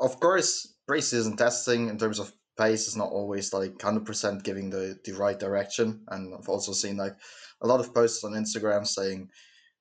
of 0.00 0.18
course, 0.18 0.74
preseason 0.90 1.36
testing 1.36 1.88
in 1.88 1.96
terms 1.96 2.18
of 2.18 2.32
pace 2.58 2.88
is 2.88 2.96
not 2.96 3.10
always 3.10 3.52
like 3.52 3.72
100% 3.78 4.42
giving 4.42 4.70
the, 4.70 4.98
the 5.04 5.12
right 5.12 5.38
direction. 5.38 6.02
And 6.08 6.34
I've 6.34 6.48
also 6.48 6.72
seen 6.72 6.96
like 6.96 7.16
a 7.60 7.66
lot 7.66 7.80
of 7.80 7.94
posts 7.94 8.24
on 8.24 8.32
Instagram 8.32 8.86
saying, 8.86 9.30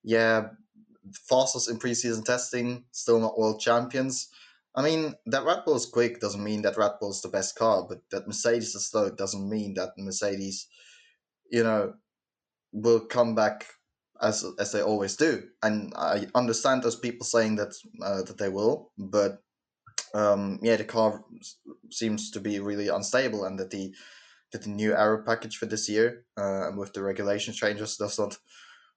yeah, 0.03 0.47
fastest 1.27 1.69
in 1.69 1.77
preseason 1.77 2.23
testing, 2.23 2.85
still 2.91 3.19
not 3.19 3.37
world 3.37 3.59
champions. 3.59 4.29
I 4.75 4.83
mean, 4.83 5.13
that 5.25 5.43
Red 5.43 5.65
Bull 5.65 5.75
is 5.75 5.85
quick 5.85 6.21
doesn't 6.21 6.43
mean 6.43 6.61
that 6.61 6.77
Red 6.77 6.93
Bull 6.99 7.11
is 7.11 7.21
the 7.21 7.29
best 7.29 7.57
car, 7.57 7.85
but 7.87 7.99
that 8.11 8.27
Mercedes 8.27 8.73
is 8.73 8.87
slow 8.87 9.09
doesn't 9.09 9.49
mean 9.49 9.73
that 9.73 9.91
Mercedes, 9.97 10.67
you 11.51 11.63
know, 11.63 11.93
will 12.71 13.01
come 13.01 13.35
back 13.35 13.65
as 14.21 14.45
as 14.59 14.71
they 14.71 14.81
always 14.81 15.17
do. 15.17 15.43
And 15.61 15.93
I 15.95 16.27
understand 16.35 16.83
those 16.83 16.95
people 16.95 17.25
saying 17.25 17.57
that 17.57 17.73
uh, 18.01 18.23
that 18.23 18.37
they 18.37 18.49
will, 18.49 18.91
but 18.97 19.39
um, 20.13 20.59
yeah, 20.61 20.75
the 20.75 20.83
car 20.83 21.23
seems 21.89 22.31
to 22.31 22.39
be 22.39 22.59
really 22.59 22.87
unstable, 22.87 23.45
and 23.45 23.59
that 23.59 23.71
the 23.71 23.93
that 24.51 24.63
the 24.63 24.69
new 24.69 24.93
aero 24.93 25.23
package 25.25 25.57
for 25.57 25.65
this 25.65 25.87
year 25.87 26.25
uh, 26.37 26.67
and 26.67 26.77
with 26.77 26.91
the 26.93 27.01
regulation 27.01 27.53
changes 27.53 27.95
does 27.95 28.19
not 28.19 28.37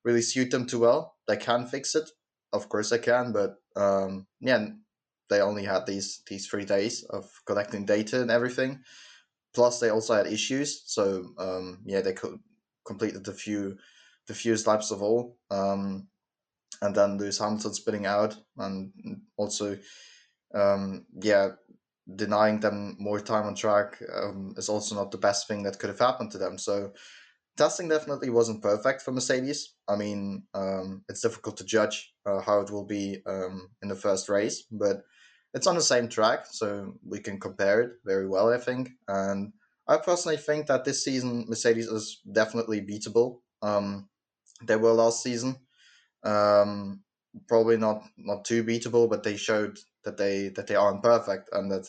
really 0.05 0.23
suit 0.23 0.51
them 0.51 0.67
too 0.67 0.81
well. 0.81 1.15
They 1.29 1.37
can 1.37 1.67
fix 1.67 1.95
it, 1.95 2.11
of 2.53 2.69
course 2.69 2.91
they 2.91 2.99
can, 2.99 3.33
but 3.33 3.57
um, 3.77 4.27
yeah, 4.41 4.67
they 5.31 5.41
only 5.41 5.65
had 5.65 5.87
these 5.87 6.23
these 6.29 6.47
three 6.47 6.65
days 6.65 7.05
of 7.11 7.31
collecting 7.47 7.87
data 7.87 8.21
and 8.21 8.31
everything. 8.31 8.83
Plus, 9.55 9.79
they 9.79 9.91
also 9.91 10.15
had 10.15 10.27
issues, 10.27 10.83
so 10.87 11.25
um, 11.39 11.83
yeah, 11.87 12.01
they 12.01 12.13
could 12.13 12.39
completed 12.85 13.25
the 13.25 13.33
few 13.33 13.77
the 14.27 14.35
fewest 14.35 14.67
laps 14.67 14.91
of 14.91 15.03
all, 15.03 15.37
um, 15.51 16.09
and 16.83 16.95
then 16.95 17.19
Lewis 17.19 17.39
Hamilton 17.39 17.75
spinning 17.75 18.07
out, 18.07 18.37
and 18.59 18.93
also 19.37 19.79
um, 20.55 21.07
yeah, 21.21 21.51
denying 22.17 22.61
them 22.61 22.97
more 22.99 23.21
time 23.21 23.47
on 23.47 23.55
track 23.55 24.01
um, 24.15 24.55
is 24.57 24.69
also 24.69 24.95
not 24.95 25.11
the 25.11 25.19
best 25.19 25.49
thing 25.49 25.63
that 25.63 25.79
could 25.79 25.91
have 25.91 25.99
happened 25.99 26.31
to 26.33 26.39
them. 26.39 26.59
So 26.59 26.93
testing 27.57 27.89
definitely 27.89 28.31
wasn't 28.31 28.63
perfect 28.63 29.03
for 29.03 29.13
Mercedes. 29.13 29.75
I 29.89 29.97
mean, 29.97 30.45
um, 30.55 31.05
it's 31.09 31.23
difficult 31.23 31.57
to 31.59 31.65
judge 31.65 32.13
uh, 32.27 32.41
how 32.41 32.61
it 32.61 32.71
will 32.71 32.87
be 32.87 33.19
um, 33.27 33.71
in 33.83 33.89
the 33.89 33.97
first 33.97 34.29
race, 34.29 34.65
but 34.71 35.03
it's 35.55 35.67
on 35.67 35.77
the 35.77 35.83
same 35.83 36.09
track, 36.09 36.47
so 36.51 36.95
we 37.07 37.21
can 37.21 37.39
compare 37.39 37.81
it 37.81 37.93
very 38.05 38.29
well, 38.29 38.53
I 38.53 38.59
think. 38.59 38.91
And 39.07 39.53
I 39.87 39.99
personally 39.99 40.37
think 40.37 40.67
that 40.67 40.85
this 40.85 41.05
season 41.05 41.47
Mercedes 41.49 41.87
is 41.87 42.21
definitely 42.31 42.81
beatable. 42.81 43.39
Um, 43.63 44.09
they 44.67 44.77
were 44.77 44.93
last 44.93 45.23
season. 45.23 45.57
Um, 46.25 47.03
probably 47.49 47.77
not 47.77 48.05
not 48.17 48.45
too 48.45 48.65
beatable, 48.65 49.09
but 49.09 49.23
they 49.23 49.37
showed 49.37 49.79
that 50.05 50.17
they 50.17 50.49
that 50.51 50.67
they 50.67 50.77
aren't 50.77 51.03
perfect 51.03 51.51
and 51.53 51.71
that 51.71 51.89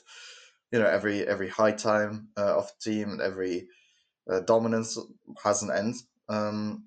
you 0.72 0.80
know 0.80 0.88
every 0.88 1.28
every 1.28 1.50
high 1.50 1.72
time 1.72 2.30
uh, 2.38 2.58
of 2.58 2.68
the 2.68 2.92
team 2.92 3.10
and 3.10 3.22
every 3.22 3.68
uh, 4.30 4.40
dominance 4.42 4.98
has 5.44 5.62
an 5.64 5.72
end 5.72 5.96
um, 6.30 6.86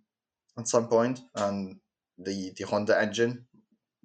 at 0.58 0.68
some 0.68 0.88
point. 0.88 1.20
And 1.34 1.76
the 2.18 2.52
the 2.56 2.64
Honda 2.64 3.00
engine 3.00 3.46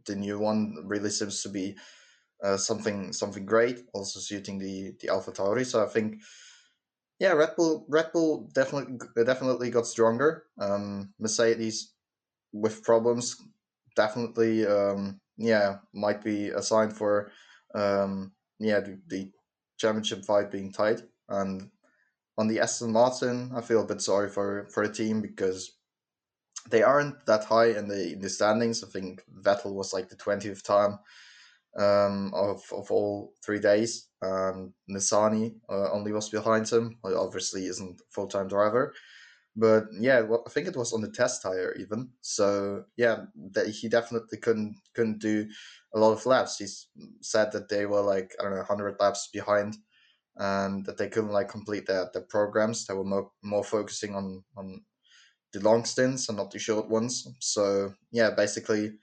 the 0.06 0.16
new 0.16 0.40
one 0.40 0.76
really 0.86 1.10
seems 1.10 1.42
to 1.44 1.50
be 1.50 1.76
uh, 2.44 2.58
something 2.58 3.14
something 3.14 3.46
great 3.46 3.86
also 3.94 4.20
suiting 4.20 4.60
the 4.60 4.94
the 5.00 5.10
Alpha 5.10 5.32
Tauri. 5.32 5.66
So 5.66 5.84
I 5.84 5.88
think 5.88 6.22
yeah 7.20 7.34
Red 7.34 7.56
Bull 7.56 7.86
Red 7.88 8.12
Bull 8.12 8.50
definitely 8.54 8.98
definitely 9.26 9.70
got 9.70 9.88
stronger. 9.88 10.46
Um, 10.60 11.14
Mercedes 11.20 11.94
with 12.52 12.84
problems 12.84 13.38
definitely 13.96 14.66
um, 14.66 15.20
yeah, 15.38 15.78
might 15.94 16.24
be 16.24 16.50
a 16.50 16.62
sign 16.62 16.92
for 16.92 17.32
um, 17.76 18.32
yeah 18.60 18.80
the, 18.80 19.00
the 19.08 19.32
championship 19.78 20.26
fight 20.26 20.52
being 20.52 20.72
tight. 20.72 21.02
And 21.30 21.70
on 22.38 22.48
the 22.48 22.60
Aston 22.60 22.92
Martin, 22.92 23.52
I 23.56 23.62
feel 23.62 23.82
a 23.82 23.88
bit 23.88 24.02
sorry 24.02 24.30
for 24.30 24.68
for 24.74 24.88
the 24.88 24.94
team 24.94 25.22
because 25.22 25.72
they 26.70 26.82
aren't 26.82 27.26
that 27.26 27.44
high 27.46 27.78
in 27.78 27.88
the 27.88 28.14
in 28.14 28.22
the 28.22 28.30
standings. 28.30 28.84
I 28.84 28.88
think 28.88 29.24
Vettel 29.42 29.74
was 29.74 29.94
like 29.94 30.10
the 30.10 30.16
twentieth 30.16 30.64
time 30.64 31.00
um, 31.78 32.32
of 32.34 32.62
of 32.72 32.92
all 32.92 33.34
three 33.46 33.60
days, 33.60 34.08
and 34.22 34.72
Nissany 34.90 35.56
uh, 35.70 35.92
only 35.92 36.12
was 36.12 36.30
behind 36.30 36.70
him. 36.70 36.98
Obviously, 37.04 37.66
isn't 37.66 38.02
full 38.10 38.28
time 38.28 38.48
driver, 38.48 38.94
but 39.56 39.86
yeah, 40.00 40.22
well, 40.22 40.44
I 40.48 40.50
think 40.50 40.68
it 40.68 40.76
was 40.76 40.94
on 40.94 41.02
the 41.02 41.12
test 41.12 41.42
tire 41.44 41.76
even. 41.80 42.10
So 42.22 42.86
yeah, 42.98 43.26
that 43.52 43.68
he 43.68 43.88
definitely 43.90 44.40
couldn't 44.40 44.78
couldn't 44.96 45.20
do 45.20 45.48
a 45.94 46.00
lot 46.00 46.14
of 46.14 46.26
laps. 46.26 46.58
He 46.58 46.66
said 47.22 47.52
that 47.52 47.70
they 47.70 47.86
were 47.86 48.02
like 48.02 48.36
I 48.40 48.44
don't 48.44 48.56
know 48.56 48.64
hundred 48.64 48.98
laps 49.00 49.30
behind, 49.32 49.78
and 50.38 50.86
that 50.86 50.98
they 50.98 51.10
couldn't 51.10 51.32
like 51.32 51.50
complete 51.50 51.86
their, 51.86 52.10
their 52.14 52.24
programs. 52.24 52.86
They 52.86 52.96
were 52.96 53.04
more 53.04 53.32
more 53.44 53.64
focusing 53.64 54.16
on 54.16 54.44
on 54.58 54.82
the 55.54 55.60
long 55.60 55.86
stints 55.86 56.30
and 56.30 56.38
not 56.38 56.52
the 56.52 56.60
short 56.60 56.90
ones. 56.90 57.28
So 57.40 57.94
yeah, 58.12 58.32
basically, 58.32 58.94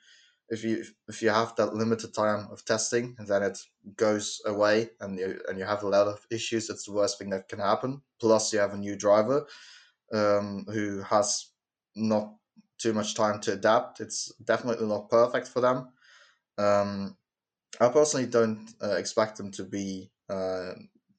if 0.48 0.64
you 0.64 0.84
if 1.08 1.22
you 1.22 1.30
have 1.30 1.54
that 1.56 1.74
limited 1.74 2.12
time 2.14 2.48
of 2.50 2.64
testing 2.64 3.14
and 3.18 3.28
then 3.28 3.42
it 3.44 3.58
goes 3.96 4.40
away 4.46 4.90
and 5.00 5.18
you 5.18 5.40
and 5.48 5.58
you 5.58 5.64
have 5.64 5.84
a 5.84 5.88
lot 5.88 6.08
of 6.08 6.26
issues, 6.30 6.70
it's 6.70 6.86
the 6.86 6.92
worst 6.92 7.18
thing 7.18 7.30
that 7.30 7.48
can 7.48 7.60
happen. 7.60 8.02
Plus, 8.20 8.52
you 8.52 8.58
have 8.58 8.74
a 8.74 8.78
new 8.78 8.96
driver 8.96 9.46
um, 10.12 10.64
who 10.66 11.02
has 11.02 11.50
not 11.96 12.34
too 12.78 12.92
much 12.92 13.14
time 13.14 13.40
to 13.42 13.52
adapt. 13.52 14.00
It's 14.00 14.32
definitely 14.44 14.86
not 14.86 15.10
perfect 15.10 15.48
for 15.48 15.60
them. 15.60 15.88
Um, 16.58 17.16
I 17.80 17.88
personally 17.88 18.26
don't 18.26 18.74
uh, 18.82 18.96
expect 18.96 19.36
them 19.36 19.50
to 19.52 19.64
be 19.64 20.10
uh, 20.28 20.72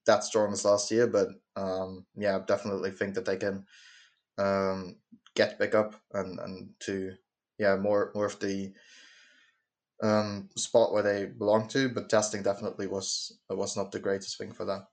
that 0.06 0.24
strong 0.24 0.52
as 0.54 0.66
last 0.66 0.92
year, 0.92 1.08
but 1.08 1.30
um, 1.56 2.06
yeah, 2.16 2.38
I 2.38 2.40
definitely 2.40 2.92
think 2.92 3.16
that 3.16 3.26
they 3.26 3.38
can 3.38 3.66
um, 4.38 4.98
get 5.36 5.60
back 5.60 5.76
up 5.76 5.96
and, 6.14 6.40
and 6.40 6.70
to 6.82 7.14
yeah 7.58 7.76
more 7.76 8.12
more 8.16 8.26
of 8.26 8.40
the 8.40 8.74
um, 10.02 10.50
spot 10.56 10.92
where 10.92 11.04
they 11.04 11.26
belong 11.26 11.68
to. 11.70 11.90
But 11.90 12.10
testing 12.10 12.44
definitely 12.44 12.88
was 12.88 13.40
was 13.50 13.78
not 13.78 13.92
the 13.92 14.00
greatest 14.00 14.38
thing 14.38 14.52
for 14.52 14.66
them. 14.66 14.86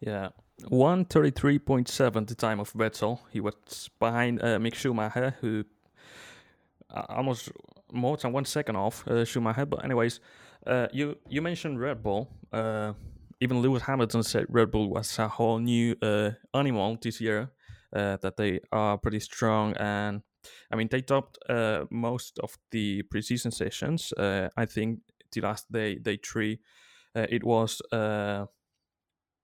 Yeah, 0.00 0.30
one 0.68 1.04
thirty 1.04 1.30
three 1.30 1.58
point 1.58 1.88
seven 1.88 2.24
the 2.24 2.34
time 2.34 2.60
of 2.60 2.72
Vettel. 2.72 3.20
He 3.30 3.40
was 3.40 3.90
behind 3.98 4.42
uh, 4.42 4.58
Mick 4.58 4.74
Schumacher, 4.74 5.36
who 5.40 5.64
uh, 6.90 7.04
almost 7.08 7.50
more 7.92 8.16
than 8.16 8.32
one 8.32 8.44
second 8.44 8.76
off 8.76 9.06
uh, 9.08 9.24
Schumacher. 9.24 9.66
But 9.66 9.84
anyways, 9.84 10.20
uh, 10.66 10.88
you 10.92 11.16
you 11.28 11.42
mentioned 11.42 11.80
Red 11.80 12.02
Bull. 12.02 12.28
Uh, 12.52 12.92
even 13.40 13.60
Lewis 13.60 13.82
Hamilton 13.82 14.22
said 14.22 14.46
Red 14.48 14.70
Bull 14.70 14.90
was 14.90 15.18
a 15.18 15.28
whole 15.28 15.58
new 15.58 15.96
uh, 16.02 16.30
animal 16.54 16.98
this 17.00 17.20
year. 17.20 17.50
Uh, 17.92 18.16
that 18.18 18.36
they 18.36 18.60
are 18.70 18.96
pretty 18.96 19.18
strong 19.18 19.76
and 19.76 20.22
I 20.70 20.76
mean 20.76 20.86
they 20.88 21.00
topped 21.00 21.38
most 21.90 22.38
of 22.38 22.56
the 22.70 23.02
preseason 23.12 23.52
sessions. 23.52 24.12
I 24.16 24.64
think 24.64 25.00
the 25.32 25.40
last 25.40 25.72
day 25.72 25.96
day 25.96 26.16
three, 26.16 26.60
it 27.16 27.42
was 27.42 27.82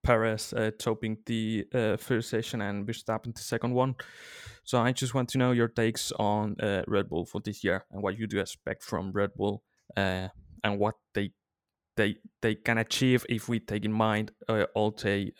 uh, 0.09 0.71
topping 0.79 1.19
the 1.27 1.67
uh, 1.75 1.97
first 1.97 2.31
session 2.31 2.61
and 2.63 2.87
Verstappen 2.87 3.35
the 3.35 3.43
second 3.43 3.75
one. 3.75 3.95
So 4.65 4.79
I 4.79 4.93
just 4.93 5.15
want 5.15 5.29
to 5.31 5.39
know 5.39 5.53
your 5.53 5.69
takes 5.69 6.13
on 6.13 6.57
uh, 6.61 6.83
Red 6.87 7.09
Bull 7.09 7.25
for 7.25 7.41
this 7.41 7.63
year 7.65 7.85
and 7.91 8.03
what 8.03 8.19
you 8.19 8.27
do 8.27 8.39
expect 8.39 8.83
from 8.83 9.13
Red 9.13 9.31
Bull 9.35 9.63
uh, 9.97 10.29
and 10.65 10.79
what 10.79 10.95
they 11.15 11.33
they 11.97 12.17
they 12.43 12.55
can 12.55 12.79
achieve 12.79 13.25
if 13.29 13.49
we 13.49 13.61
take 13.61 13.85
in 13.85 13.93
mind 13.93 14.33
all 14.75 14.91
the 14.91 15.33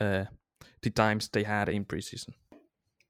the 0.83 0.91
times 0.91 1.29
they 1.29 1.43
had 1.43 1.69
in 1.69 1.85
preseason. 1.85 2.35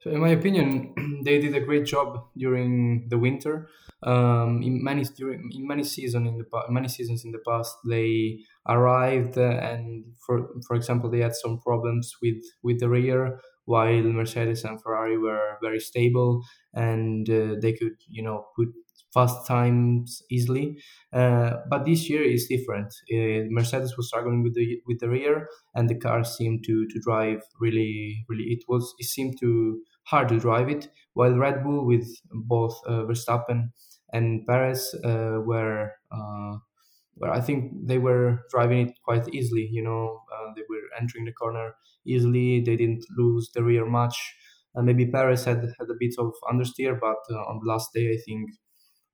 So, 0.06 0.12
in 0.12 0.20
my 0.20 0.28
opinion, 0.28 0.94
they 1.24 1.40
did 1.40 1.56
a 1.56 1.60
great 1.60 1.84
job 1.84 2.28
during 2.36 3.08
the 3.08 3.18
winter. 3.18 3.68
Um, 4.04 4.62
in 4.62 4.84
many 4.84 5.02
during 5.02 5.50
in 5.52 5.66
many 5.66 5.82
season 5.82 6.28
in 6.28 6.38
the 6.38 6.44
many 6.68 6.86
seasons 6.86 7.24
in 7.24 7.32
the 7.32 7.40
past, 7.44 7.76
they 7.88 8.38
arrived 8.68 9.36
and 9.36 10.04
for 10.24 10.48
for 10.64 10.76
example, 10.76 11.10
they 11.10 11.18
had 11.22 11.34
some 11.34 11.58
problems 11.58 12.12
with 12.22 12.40
with 12.62 12.78
the 12.78 12.88
rear, 12.88 13.40
while 13.64 14.02
Mercedes 14.04 14.62
and 14.62 14.80
Ferrari 14.80 15.18
were 15.18 15.58
very 15.60 15.80
stable 15.80 16.40
and 16.72 17.28
uh, 17.28 17.56
they 17.60 17.72
could 17.72 17.96
you 18.08 18.22
know 18.22 18.46
put 18.54 18.68
fast 19.12 19.44
times 19.48 20.22
easily. 20.30 20.78
Uh, 21.12 21.54
but 21.68 21.84
this 21.84 22.08
year 22.08 22.22
is 22.22 22.46
different. 22.46 22.92
Uh, 23.12 23.48
Mercedes 23.50 23.96
was 23.96 24.06
struggling 24.06 24.44
with 24.44 24.54
the 24.54 24.80
with 24.86 25.00
the 25.00 25.08
rear, 25.08 25.48
and 25.74 25.88
the 25.88 25.98
car 25.98 26.22
seemed 26.22 26.62
to 26.66 26.86
to 26.86 27.00
drive 27.00 27.40
really 27.58 28.24
really. 28.28 28.44
It 28.44 28.62
was 28.68 28.94
it 28.98 29.06
seemed 29.06 29.40
to 29.40 29.80
hard 30.06 30.28
to 30.30 30.38
drive 30.40 30.68
it. 30.68 30.90
While 31.14 31.36
Red 31.36 31.62
Bull 31.64 31.86
with 31.86 32.08
both 32.32 32.80
uh, 32.86 33.04
Verstappen 33.04 33.70
and 34.12 34.46
Perez 34.46 34.94
uh, 35.04 35.40
were 35.44 35.92
uh, 36.10 36.58
where 37.14 37.32
I 37.32 37.40
think 37.40 37.72
they 37.86 37.98
were 37.98 38.40
driving 38.50 38.88
it 38.88 38.94
quite 39.04 39.28
easily. 39.34 39.68
You 39.70 39.82
know, 39.82 40.22
uh, 40.34 40.52
they 40.54 40.62
were 40.68 40.82
entering 40.98 41.24
the 41.24 41.32
corner 41.32 41.74
easily. 42.06 42.60
They 42.60 42.76
didn't 42.76 43.04
lose 43.16 43.50
the 43.54 43.62
rear 43.64 43.86
much. 43.86 44.16
Uh, 44.76 44.82
maybe 44.82 45.06
Perez 45.10 45.44
had 45.44 45.62
had 45.78 45.88
a 45.90 45.96
bit 45.98 46.14
of 46.18 46.32
understeer, 46.50 46.98
but 47.00 47.16
uh, 47.30 47.38
on 47.50 47.60
the 47.62 47.66
last 47.72 47.92
day, 47.94 48.12
I 48.12 48.18
think 48.26 48.50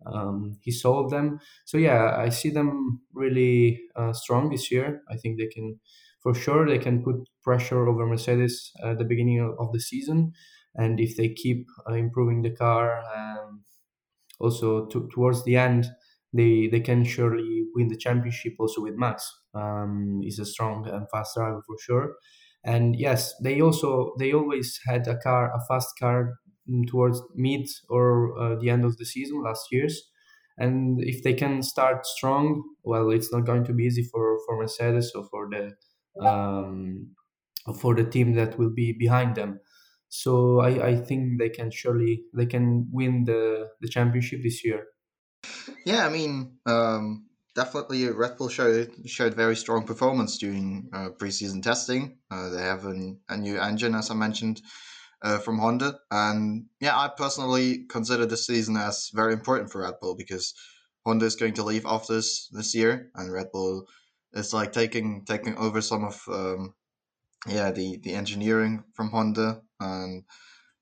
um, 0.07 0.59
he 0.62 0.70
solved 0.70 1.12
them. 1.12 1.38
So 1.64 1.78
yeah, 1.78 2.16
I 2.16 2.28
see 2.31 2.50
them 2.50 3.02
really 3.12 3.81
strong 4.12 4.50
this 4.50 4.70
year. 4.70 5.02
I 5.09 5.16
think 5.16 5.38
they 5.38 5.46
can, 5.48 5.81
for 6.22 6.35
sure, 6.35 6.66
they 6.66 6.78
can 6.78 7.02
put 7.05 7.16
pressure 7.42 7.87
over 7.88 8.07
Mercedes 8.07 8.72
at 8.85 8.98
the 8.98 9.05
beginning 9.05 9.40
of 9.59 9.72
the 9.72 9.81
season, 9.81 10.33
and 10.74 11.00
if 11.00 11.16
they 11.16 11.28
keep 11.35 11.66
uh, 11.88 11.92
improving 11.94 12.42
the 12.42 12.50
car, 12.54 13.02
um, 13.14 13.64
also 14.40 14.87
to, 14.87 15.08
towards 15.12 15.44
the 15.44 15.56
end, 15.56 15.87
they 16.32 16.66
they 16.68 16.80
can 16.80 17.04
surely 17.04 17.64
win 17.74 17.88
the 17.88 17.96
championship. 17.96 18.54
Also 18.58 18.82
with 18.82 18.94
Max, 18.96 19.30
um, 19.54 20.20
he's 20.22 20.38
a 20.38 20.46
strong 20.46 20.88
and 20.88 21.06
fast 21.11 21.35
driver 21.37 21.62
for 21.66 21.76
sure. 21.78 22.16
And 22.64 22.96
yes, 22.98 23.35
they 23.42 23.61
also 23.61 24.14
they 24.18 24.32
always 24.32 24.78
had 24.87 25.06
a 25.06 25.18
car, 25.18 25.52
a 25.54 25.61
fast 25.68 25.98
car 25.98 26.38
Mm, 26.70 26.87
towards 26.87 27.20
mid 27.35 27.66
or 27.88 28.38
uh, 28.38 28.54
the 28.54 28.70
end 28.70 28.85
of 28.85 28.96
the 28.96 29.04
season 29.04 29.42
last 29.42 29.66
year's. 29.72 30.00
And 30.56 31.02
if 31.02 31.24
they 31.24 31.35
can 31.35 31.61
start 31.62 32.06
strong, 32.06 32.62
well, 32.85 33.11
it's 33.11 33.32
not 33.32 33.46
going 33.46 33.64
to 33.64 33.72
be 33.72 33.82
easy 33.82 34.04
for, 34.04 34.38
for 34.46 34.56
Mercedes 34.58 35.11
or 35.12 35.24
for 35.28 35.48
the 35.50 35.74
um, 36.24 37.16
for 37.80 37.94
the 37.94 38.04
team 38.04 38.35
that 38.35 38.58
will 38.58 38.70
be 38.70 38.92
behind 38.92 39.37
them. 39.37 39.61
So 40.14 40.61
I, 40.61 40.88
I 40.88 40.96
think 40.96 41.38
they 41.38 41.48
can 41.48 41.70
surely 41.70 42.25
they 42.35 42.44
can 42.44 42.87
win 42.92 43.25
the, 43.25 43.70
the 43.81 43.88
championship 43.88 44.42
this 44.42 44.62
year. 44.62 44.88
Yeah, 45.87 46.07
I 46.07 46.11
mean, 46.11 46.59
um, 46.66 47.31
definitely 47.55 48.07
Red 48.11 48.37
Bull 48.37 48.51
showed 48.51 48.92
showed 49.07 49.33
very 49.33 49.57
strong 49.57 49.87
performance 49.87 50.37
during 50.37 50.90
uh, 50.92 51.09
preseason 51.18 51.62
testing. 51.62 52.18
Uh, 52.31 52.51
they 52.51 52.61
have 52.61 52.85
an, 52.85 53.20
a 53.31 53.38
new 53.38 53.59
engine, 53.59 53.94
as 53.94 54.11
I 54.11 54.14
mentioned 54.14 54.61
uh, 55.22 55.38
from 55.38 55.59
Honda. 55.59 55.98
And 56.11 56.66
yeah, 56.79 56.98
I 56.98 57.09
personally 57.16 57.87
consider 57.88 58.27
this 58.27 58.46
season 58.46 58.77
as 58.77 59.11
very 59.14 59.33
important 59.33 59.72
for 59.72 59.81
Red 59.81 59.94
Bull 59.98 60.14
because 60.14 60.53
Honda 61.07 61.25
is 61.25 61.37
going 61.37 61.55
to 61.55 61.64
leave 61.64 61.87
this 62.07 62.48
this 62.53 62.75
year, 62.75 63.11
and 63.14 63.33
Red 63.33 63.46
Bull 63.51 63.87
is 64.35 64.53
like 64.53 64.72
taking 64.72 65.25
taking 65.25 65.57
over 65.57 65.81
some 65.81 66.05
of 66.05 66.22
um, 66.29 66.75
yeah 67.46 67.70
the 67.70 67.98
the 68.02 68.14
engineering 68.14 68.85
from 68.94 69.11
Honda 69.11 69.62
and 69.81 70.24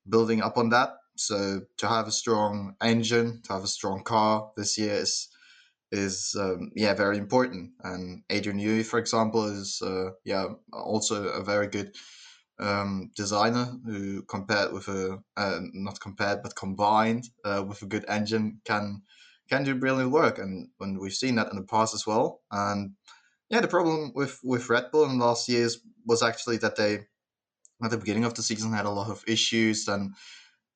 building 0.07 0.41
up 0.41 0.57
on 0.57 0.69
that. 0.69 0.89
So 1.17 1.61
to 1.77 1.87
have 1.87 2.07
a 2.07 2.11
strong 2.11 2.75
engine, 2.81 3.41
to 3.43 3.53
have 3.53 3.63
a 3.63 3.67
strong 3.67 4.03
car 4.03 4.51
this 4.57 4.77
year 4.77 4.93
is 4.95 5.29
is 5.91 6.35
um, 6.39 6.71
yeah 6.75 6.93
very 6.93 7.17
important. 7.17 7.71
And 7.83 8.23
Adrian 8.29 8.59
Newey, 8.59 8.85
for 8.85 8.99
example, 8.99 9.45
is 9.45 9.81
uh, 9.81 10.11
yeah 10.23 10.45
also 10.73 11.27
a 11.27 11.43
very 11.43 11.67
good 11.67 11.95
um, 12.59 13.11
designer 13.15 13.67
who 13.85 14.23
compared 14.23 14.71
with 14.71 14.87
a 14.87 15.19
uh, 15.35 15.59
not 15.73 15.99
compared 15.99 16.43
but 16.43 16.55
combined 16.55 17.27
uh, 17.43 17.63
with 17.67 17.81
a 17.81 17.87
good 17.87 18.05
engine 18.07 18.61
can 18.65 19.01
can 19.49 19.63
do 19.63 19.75
brilliant 19.75 20.11
work 20.11 20.37
and 20.37 20.69
when 20.77 20.97
we've 20.99 21.13
seen 21.13 21.35
that 21.35 21.49
in 21.49 21.57
the 21.57 21.63
past 21.63 21.93
as 21.93 22.05
well 22.05 22.41
and 22.51 22.91
yeah 23.51 23.61
the 23.61 23.67
problem 23.67 24.11
with 24.15 24.39
with 24.43 24.69
Red 24.69 24.91
Bull 24.91 25.05
in 25.05 25.19
last 25.19 25.47
years 25.49 25.79
was 26.05 26.23
actually 26.23 26.57
that 26.57 26.75
they 26.75 27.05
at 27.83 27.91
the 27.91 27.97
beginning 27.97 28.25
of 28.25 28.33
the 28.33 28.43
season 28.43 28.73
had 28.73 28.85
a 28.85 28.89
lot 28.89 29.09
of 29.09 29.23
issues 29.27 29.87
and 29.87 30.15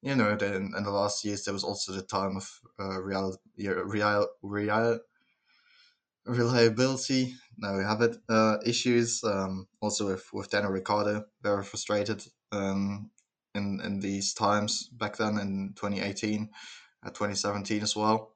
you 0.02 0.16
know 0.16 0.36
then 0.36 0.74
in 0.78 0.84
the 0.84 0.92
last 0.92 1.26
years 1.26 1.44
there 1.44 1.54
was 1.54 1.64
also 1.64 1.94
the 1.94 2.02
time 2.02 2.38
of 2.38 2.50
uh, 2.80 3.02
real 3.02 3.36
real 3.58 4.28
real 4.44 5.00
reliability. 6.26 7.36
Now 7.58 7.78
we 7.78 7.84
have 7.84 8.02
it. 8.02 8.18
Uh, 8.28 8.58
issues 8.66 9.24
um, 9.24 9.68
also 9.82 10.08
with 10.08 10.26
with 10.34 10.50
Daniel 10.50 10.72
Ricciardo, 10.72 11.26
very 11.42 11.64
frustrated 11.64 12.24
um, 12.52 13.12
in 13.54 13.80
in 13.82 14.00
these 14.00 14.34
times 14.34 14.88
back 14.90 15.18
then 15.18 15.38
in 15.38 15.74
2018, 15.76 16.50
uh, 17.06 17.10
2017 17.10 17.84
as 17.84 17.96
well. 17.96 18.34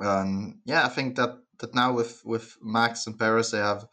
Um, 0.00 0.60
yeah, 0.64 0.84
I 0.84 0.88
think 0.88 1.16
that 1.16 1.38
that 1.58 1.74
now 1.74 1.92
with 1.92 2.22
with 2.24 2.56
Max 2.62 3.06
and 3.06 3.18
Perez 3.18 3.50
they 3.50 3.58
have 3.58 3.86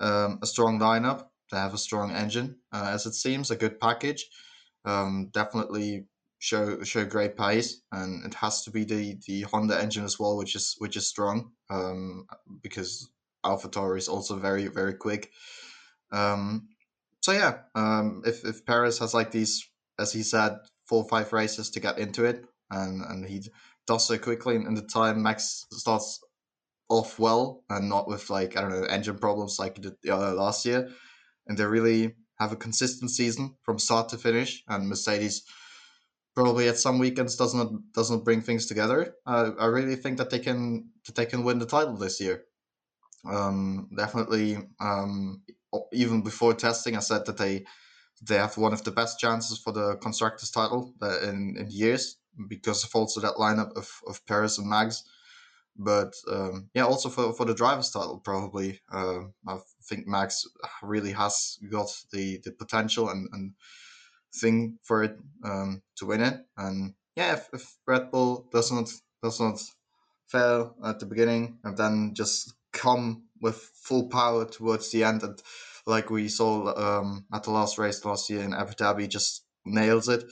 um, 0.00 0.38
a 0.42 0.46
strong 0.46 0.78
lineup. 0.78 1.28
They 1.50 1.58
have 1.58 1.74
a 1.74 1.78
strong 1.78 2.10
engine, 2.10 2.56
uh, 2.72 2.90
as 2.92 3.06
it 3.06 3.14
seems, 3.14 3.50
a 3.50 3.56
good 3.56 3.78
package. 3.78 4.26
Um, 4.84 5.30
definitely 5.32 6.06
show 6.38 6.82
show 6.82 7.04
great 7.04 7.36
pace, 7.36 7.82
and 7.92 8.24
it 8.24 8.34
has 8.34 8.62
to 8.64 8.70
be 8.70 8.84
the 8.84 9.18
the 9.26 9.42
Honda 9.42 9.80
engine 9.80 10.04
as 10.04 10.18
well, 10.18 10.36
which 10.36 10.54
is 10.54 10.74
which 10.78 10.96
is 10.96 11.08
strong 11.08 11.52
um, 11.70 12.26
because 12.62 13.08
AlphaTauri 13.44 13.98
is 13.98 14.08
also 14.08 14.36
very 14.36 14.66
very 14.66 14.94
quick. 14.94 15.30
Um, 16.12 16.68
so 17.20 17.32
yeah, 17.32 17.58
um, 17.74 18.22
if 18.24 18.44
if 18.44 18.64
Perez 18.64 18.98
has 18.98 19.14
like 19.14 19.30
these, 19.30 19.68
as 19.98 20.12
he 20.12 20.22
said, 20.22 20.58
four 20.84 21.02
or 21.02 21.08
five 21.08 21.32
races 21.32 21.70
to 21.70 21.80
get 21.80 21.98
into 21.98 22.24
it, 22.24 22.44
and 22.70 23.02
and 23.02 23.26
he 23.26 23.42
does 23.86 24.06
so 24.06 24.18
quickly, 24.18 24.56
and 24.56 24.66
in 24.66 24.74
the 24.74 24.82
time 24.82 25.22
Max 25.22 25.66
starts 25.70 26.20
off 26.88 27.18
well 27.18 27.64
and 27.68 27.88
not 27.88 28.08
with 28.08 28.30
like 28.30 28.56
I 28.56 28.60
don't 28.60 28.70
know 28.70 28.84
engine 28.84 29.18
problems 29.18 29.58
like 29.58 29.80
did 29.80 29.94
last 30.04 30.64
year, 30.64 30.88
and 31.46 31.58
they 31.58 31.64
really 31.64 32.14
have 32.38 32.52
a 32.52 32.56
consistent 32.56 33.10
season 33.10 33.56
from 33.62 33.78
start 33.78 34.08
to 34.10 34.18
finish, 34.18 34.62
and 34.68 34.88
Mercedes 34.88 35.42
probably 36.34 36.68
at 36.68 36.78
some 36.78 36.98
weekends 36.98 37.34
does 37.34 37.54
not 37.54 37.68
does 37.92 38.10
not 38.10 38.24
bring 38.24 38.42
things 38.42 38.66
together. 38.66 39.14
Uh, 39.26 39.52
I 39.58 39.66
really 39.66 39.96
think 39.96 40.18
that 40.18 40.30
they 40.30 40.38
can 40.38 40.90
that 41.06 41.14
they 41.16 41.26
can 41.26 41.42
win 41.42 41.58
the 41.58 41.66
title 41.66 41.96
this 41.96 42.20
year. 42.20 42.44
Um, 43.28 43.88
definitely, 43.96 44.58
um, 44.78 45.42
even 45.92 46.22
before 46.22 46.54
testing, 46.54 46.96
I 46.96 47.00
said 47.00 47.26
that 47.26 47.38
they 47.38 47.64
they 48.22 48.36
have 48.36 48.56
one 48.56 48.72
of 48.72 48.84
the 48.84 48.92
best 48.92 49.18
chances 49.18 49.58
for 49.58 49.72
the 49.72 49.96
constructors 49.96 50.50
title 50.50 50.94
uh, 51.02 51.20
in 51.20 51.56
in 51.58 51.66
years 51.70 52.18
because 52.48 52.84
of 52.84 52.94
also 52.94 53.20
that 53.20 53.34
lineup 53.36 53.72
of 53.76 53.88
of 54.06 54.24
Perez 54.26 54.58
and 54.58 54.68
Max. 54.68 55.02
But 55.78 56.14
um, 56.30 56.70
yeah, 56.74 56.86
also 56.86 57.08
for, 57.08 57.32
for 57.34 57.44
the 57.44 57.54
drivers 57.54 57.90
title, 57.90 58.20
probably 58.24 58.80
uh, 58.92 59.20
I 59.46 59.58
think 59.88 60.06
Max 60.06 60.44
really 60.82 61.12
has 61.12 61.58
got 61.70 61.88
the, 62.12 62.40
the 62.44 62.52
potential 62.52 63.08
and, 63.10 63.28
and 63.32 63.52
thing 64.34 64.78
for 64.82 65.02
it 65.04 65.18
um, 65.44 65.82
to 65.96 66.06
win 66.06 66.22
it. 66.22 66.40
And 66.56 66.94
yeah, 67.14 67.34
if, 67.34 67.48
if 67.52 67.76
Red 67.86 68.10
Bull 68.10 68.48
does 68.52 68.72
not 68.72 68.90
does 69.22 69.40
not 69.40 69.60
fail 70.28 70.74
at 70.84 70.98
the 70.98 71.06
beginning 71.06 71.58
and 71.64 71.76
then 71.76 72.12
just 72.14 72.54
come 72.72 73.24
with 73.40 73.56
full 73.56 74.08
power 74.08 74.44
towards 74.44 74.90
the 74.90 75.04
end, 75.04 75.22
and 75.22 75.40
like 75.86 76.10
we 76.10 76.28
saw 76.28 76.74
um, 76.76 77.26
at 77.32 77.44
the 77.44 77.50
last 77.50 77.78
race 77.78 78.04
last 78.04 78.30
year 78.30 78.42
in 78.42 78.54
Abu 78.54 78.72
Dhabi, 78.72 79.08
just 79.08 79.44
nails 79.64 80.08
it. 80.08 80.24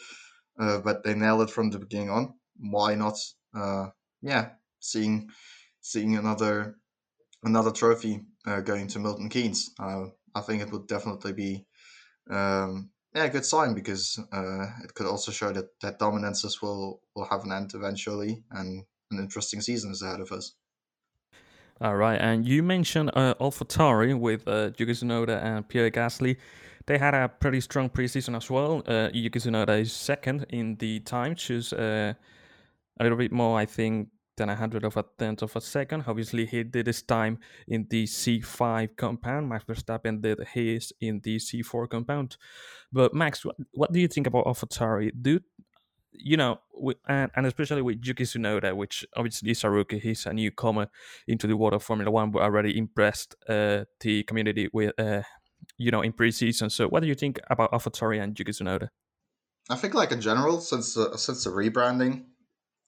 Uh, 0.59 0.79
but 0.79 1.03
they 1.03 1.15
nailed 1.15 1.43
it 1.43 1.51
from 1.51 1.71
the 1.71 1.79
beginning 1.79 2.11
on. 2.11 2.35
Why 2.57 2.95
not? 2.95 3.19
Uh, 3.55 3.89
yeah, 4.23 4.51
seeing 4.85 5.31
seeing 5.81 6.17
another 6.17 6.77
another 7.43 7.71
trophy 7.71 8.21
uh, 8.47 8.61
going 8.61 8.87
to 8.89 8.99
Milton 8.99 9.29
Keynes. 9.29 9.71
Uh, 9.79 10.07
I 10.35 10.41
think 10.41 10.63
it 10.63 10.73
would 10.73 10.87
definitely 10.87 11.33
be 11.33 11.67
um, 12.31 12.91
yeah, 13.15 13.25
a 13.25 13.31
good 13.31 13.45
sign 13.45 13.75
because 13.75 14.19
uh, 14.33 14.67
it 14.83 14.95
could 14.95 15.07
also 15.07 15.31
show 15.31 15.53
that 15.53 15.81
that 15.81 15.99
dominances 15.99 16.61
will 16.61 17.01
will 17.15 17.27
have 17.27 17.45
an 17.45 17.53
end 17.53 17.73
eventually, 17.75 18.43
and 18.51 18.85
an 19.11 19.19
interesting 19.19 19.61
season 19.61 19.93
is 19.93 20.03
ahead 20.03 20.21
of 20.21 20.33
us. 20.33 20.55
All 21.81 21.97
right, 21.97 22.21
and 22.21 22.47
you 22.47 22.63
mentioned 22.63 23.11
uh, 23.15 23.35
AlphaTauri 23.41 24.19
with 24.19 24.47
uh, 24.47 24.71
Yuki 24.77 24.93
Tsunoda 24.93 25.43
and 25.43 25.69
Pierre 25.69 25.91
Gasly. 25.91 26.37
They 26.87 26.99
had 26.99 27.15
a 27.15 27.29
pretty 27.29 27.61
strong 27.61 27.89
preseason 27.89 28.37
as 28.37 28.51
well. 28.51 28.83
Uh, 28.87 29.09
Yuki 29.13 29.39
Tsunoda 29.39 29.81
is 29.81 29.93
second 29.93 30.47
in 30.51 30.77
the 30.77 31.01
time, 31.01 31.35
choose 31.35 31.73
uh, 31.73 32.15
a 33.01 33.03
little 33.03 33.19
bit 33.19 33.33
more, 33.33 33.59
I 33.59 33.67
think, 33.67 34.09
than 34.37 34.49
a 34.49 34.57
hundred 34.57 34.85
of 34.85 34.97
a 34.97 35.05
tenth 35.19 35.43
of 35.43 35.55
a 35.57 35.61
second. 35.61 36.05
Obviously, 36.07 36.47
he 36.47 36.63
did 36.65 36.87
his 36.87 37.03
time 37.03 37.39
in 37.69 37.87
the 37.89 38.05
C5 38.05 38.97
compound. 38.97 39.49
Max 39.49 39.65
Verstappen 39.65 40.21
did 40.21 40.41
his 40.53 40.93
in 41.01 41.21
the 41.23 41.37
C4 41.37 41.89
compound. 41.89 42.37
But 42.93 43.15
Max, 43.15 43.45
what, 43.45 43.57
what 43.73 43.93
do 43.93 44.01
you 44.01 44.09
think 44.09 44.27
about 44.27 44.47
AlphaTauri? 44.47 45.13
Do 45.21 45.41
you 46.13 46.37
know, 46.37 46.61
and, 47.09 47.31
and 47.35 47.47
especially 47.47 47.83
with 47.83 48.05
Yuki 48.05 48.25
Tsunoda, 48.25 48.75
which 48.75 49.05
obviously 49.17 49.51
is 49.51 49.65
a 49.65 49.71
rookie, 49.71 49.99
he's 49.99 50.27
a 50.27 50.33
newcomer 50.33 50.89
into 51.27 51.47
the 51.47 51.57
world 51.57 51.75
of 51.75 51.83
Formula 51.83 52.11
One, 52.11 52.31
but 52.31 52.43
already 52.43 52.77
impressed 52.79 53.35
uh, 53.49 53.85
the 54.01 54.23
community 54.25 54.69
with, 54.73 54.99
uh, 54.99 55.23
you 55.77 55.91
know, 55.91 56.03
in 56.03 56.13
preseason. 56.13 56.71
So, 56.71 56.89
what 56.89 57.01
do 57.01 57.09
you 57.09 57.15
think 57.15 57.41
about 57.51 57.73
AlphaTauri 57.73 58.23
and 58.23 58.39
Yuki 58.39 58.53
Tsunoda? 58.53 58.89
I 59.71 59.77
think, 59.77 59.95
like 59.95 60.13
in 60.13 60.21
general, 60.21 60.61
since 60.61 60.97
uh, 60.97 61.17
since 61.17 61.45
the 61.45 61.51
rebranding, 61.51 62.25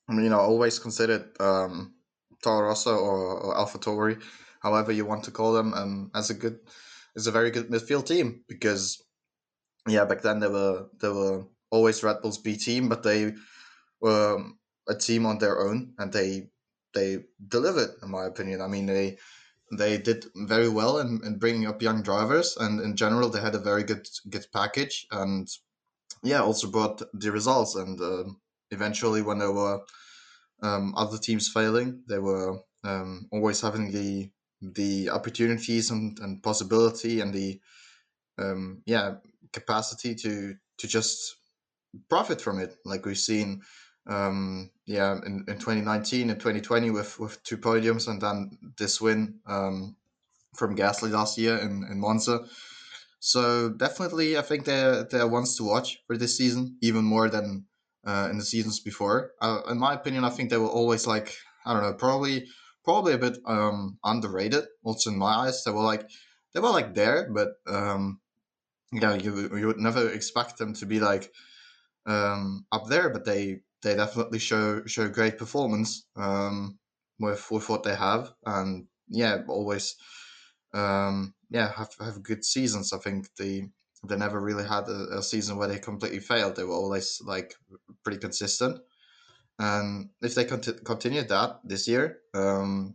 you 0.09 0.29
know, 0.29 0.39
always 0.41 0.79
considered 0.79 1.31
um, 1.41 1.95
Toro 2.43 2.69
Rosso 2.69 2.97
or, 2.97 3.41
or 3.41 3.55
AlphaTauri, 3.57 4.23
however 4.61 4.93
you 4.93 5.05
want 5.05 5.25
to 5.25 5.31
call 5.31 5.53
them, 5.53 5.75
um, 5.75 6.11
as 6.15 6.31
a 6.31 6.35
good, 6.35 6.61
is 7.15 7.27
a 7.27 7.33
very 7.33 7.51
good 7.51 7.69
midfield 7.69 8.07
team 8.07 8.45
because, 8.49 9.03
yeah, 9.89 10.05
back 10.05 10.23
then 10.23 10.41
they 10.41 10.49
were 10.49 10.87
they 11.01 11.09
were 11.09 11.45
always 11.71 12.03
Red 12.03 12.21
Bull's 12.23 12.39
B 12.39 12.57
team, 12.57 12.89
but 12.89 13.03
they 13.03 13.35
were 14.01 14.43
a 14.89 14.95
team 14.95 15.27
on 15.27 15.39
their 15.39 15.61
own 15.61 15.95
and 15.99 16.13
they 16.13 16.51
they 16.95 17.25
delivered, 17.49 17.91
in 18.03 18.11
my 18.11 18.25
opinion. 18.25 18.61
I 18.61 18.69
mean, 18.69 18.87
they 18.87 19.19
they 19.73 19.99
did 19.99 20.27
very 20.37 20.69
well 20.69 20.99
in, 20.99 21.21
in 21.25 21.39
bringing 21.39 21.67
up 21.67 21.83
young 21.83 22.03
drivers, 22.03 22.57
and 22.57 22.81
in 22.81 22.95
general, 22.97 23.29
they 23.29 23.41
had 23.41 23.57
a 23.57 23.59
very 23.59 23.83
good 23.83 24.09
good 24.31 24.47
package, 24.53 25.07
and 25.11 25.49
yeah, 26.23 26.43
also 26.43 26.71
brought 26.71 27.03
the 27.13 27.33
results 27.33 27.75
and. 27.75 28.01
Um, 28.01 28.41
eventually 28.71 29.23
when 29.23 29.39
there 29.39 29.53
were 29.53 29.81
um, 30.63 30.95
other 30.97 31.19
teams 31.19 31.49
failing, 31.49 32.03
they 32.09 32.19
were 32.19 32.59
um, 32.85 33.29
always 33.33 33.61
having 33.61 33.91
the 33.91 34.31
the 34.63 35.11
opportunities 35.11 35.91
and, 35.91 36.19
and 36.21 36.43
possibility 36.43 37.21
and 37.21 37.33
the 37.33 37.61
um, 38.39 38.83
yeah 38.87 39.17
capacity 39.53 40.15
to 40.15 40.55
to 40.79 40.89
just 40.89 41.37
profit 42.09 42.41
from 42.41 42.59
it, 42.59 42.77
like 42.85 43.05
we've 43.05 43.19
seen 43.19 43.63
um, 44.07 44.71
yeah 44.87 45.17
in, 45.27 45.45
in 45.49 45.59
2019 45.59 46.31
and 46.31 46.39
2020 46.39 46.91
with 46.91 47.19
with 47.19 47.43
two 47.43 47.59
podiums 47.59 48.09
and 48.09 48.21
then 48.21 48.59
this 48.79 49.01
win 49.01 49.41
um, 49.47 49.97
from 50.55 50.77
Gasly 50.77 51.11
last 51.11 51.39
year 51.39 51.57
in, 51.59 51.85
in 51.91 52.01
Monza. 52.01 52.47
So 53.21 53.71
definitely, 53.71 54.39
I 54.39 54.43
think 54.43 54.65
they're 54.65 55.05
they're 55.05 55.27
ones 55.27 55.57
to 55.57 55.65
watch 55.65 55.99
for 56.07 56.17
this 56.17 56.37
season, 56.37 56.77
even 56.83 57.05
more 57.05 57.29
than 57.29 57.67
uh, 58.07 58.29
in 58.31 58.39
the 58.39 58.45
seasons 58.45 58.81
before. 58.81 59.33
Uh, 59.41 59.63
in 59.69 59.79
my 59.79 59.95
opinion, 59.95 60.25
I 60.25 60.31
think 60.31 60.51
they 60.51 60.59
were 60.59 60.69
always 60.69 61.07
like 61.07 61.37
I 61.67 61.73
don't 61.75 61.83
know, 61.83 61.95
probably 61.95 62.47
probably 62.85 63.15
a 63.15 63.19
bit 63.19 63.39
um, 63.45 63.99
underrated. 64.05 64.65
Also 64.85 65.11
in 65.11 65.19
my 65.19 65.35
eyes, 65.47 65.65
they 65.65 65.73
were 65.73 65.83
like 65.83 66.09
they 66.55 66.61
were 66.61 66.71
like 66.71 66.95
there, 66.95 67.29
but 67.33 67.49
um, 67.67 68.21
yeah, 68.93 69.15
you 69.15 69.57
you 69.57 69.67
would 69.67 69.79
never 69.79 70.11
expect 70.11 70.59
them 70.59 70.75
to 70.75 70.87
be 70.87 71.01
like 71.01 71.33
um, 72.07 72.67
up 72.73 72.87
there. 72.89 73.11
But 73.11 73.25
they 73.25 73.61
they 73.83 73.97
definitely 73.97 74.39
show 74.39 74.85
show 74.87 75.09
great 75.09 75.39
performance 75.39 76.07
um, 76.17 76.79
with 77.19 77.51
with 77.51 77.69
what 77.69 77.83
they 77.83 77.95
have, 77.95 78.33
and 78.45 78.87
yeah, 79.09 79.43
always 79.49 79.97
um, 80.75 81.35
yeah 81.51 81.73
have 81.77 81.91
have 82.01 82.23
good 82.23 82.45
seasons. 82.45 82.93
I 82.93 82.99
think 82.99 83.29
the 83.37 83.69
they 84.09 84.17
never 84.17 84.41
really 84.41 84.65
had 84.65 84.89
a, 84.89 85.19
a, 85.19 85.23
season 85.23 85.57
where 85.57 85.69
they 85.69 85.79
completely 85.79 86.21
failed. 86.21 86.57
They 86.57 86.65
were 86.65 86.75
always 86.75 87.21
like 87.25 87.55
pretty 88.03 88.19
consistent. 88.19 88.81
And 89.59 90.11
if 90.23 90.35
they 90.35 90.45
cont- 90.45 90.85
continue 90.85 91.23
that 91.23 91.61
this 91.65 91.89
year, 91.89 92.19
um, 92.35 92.95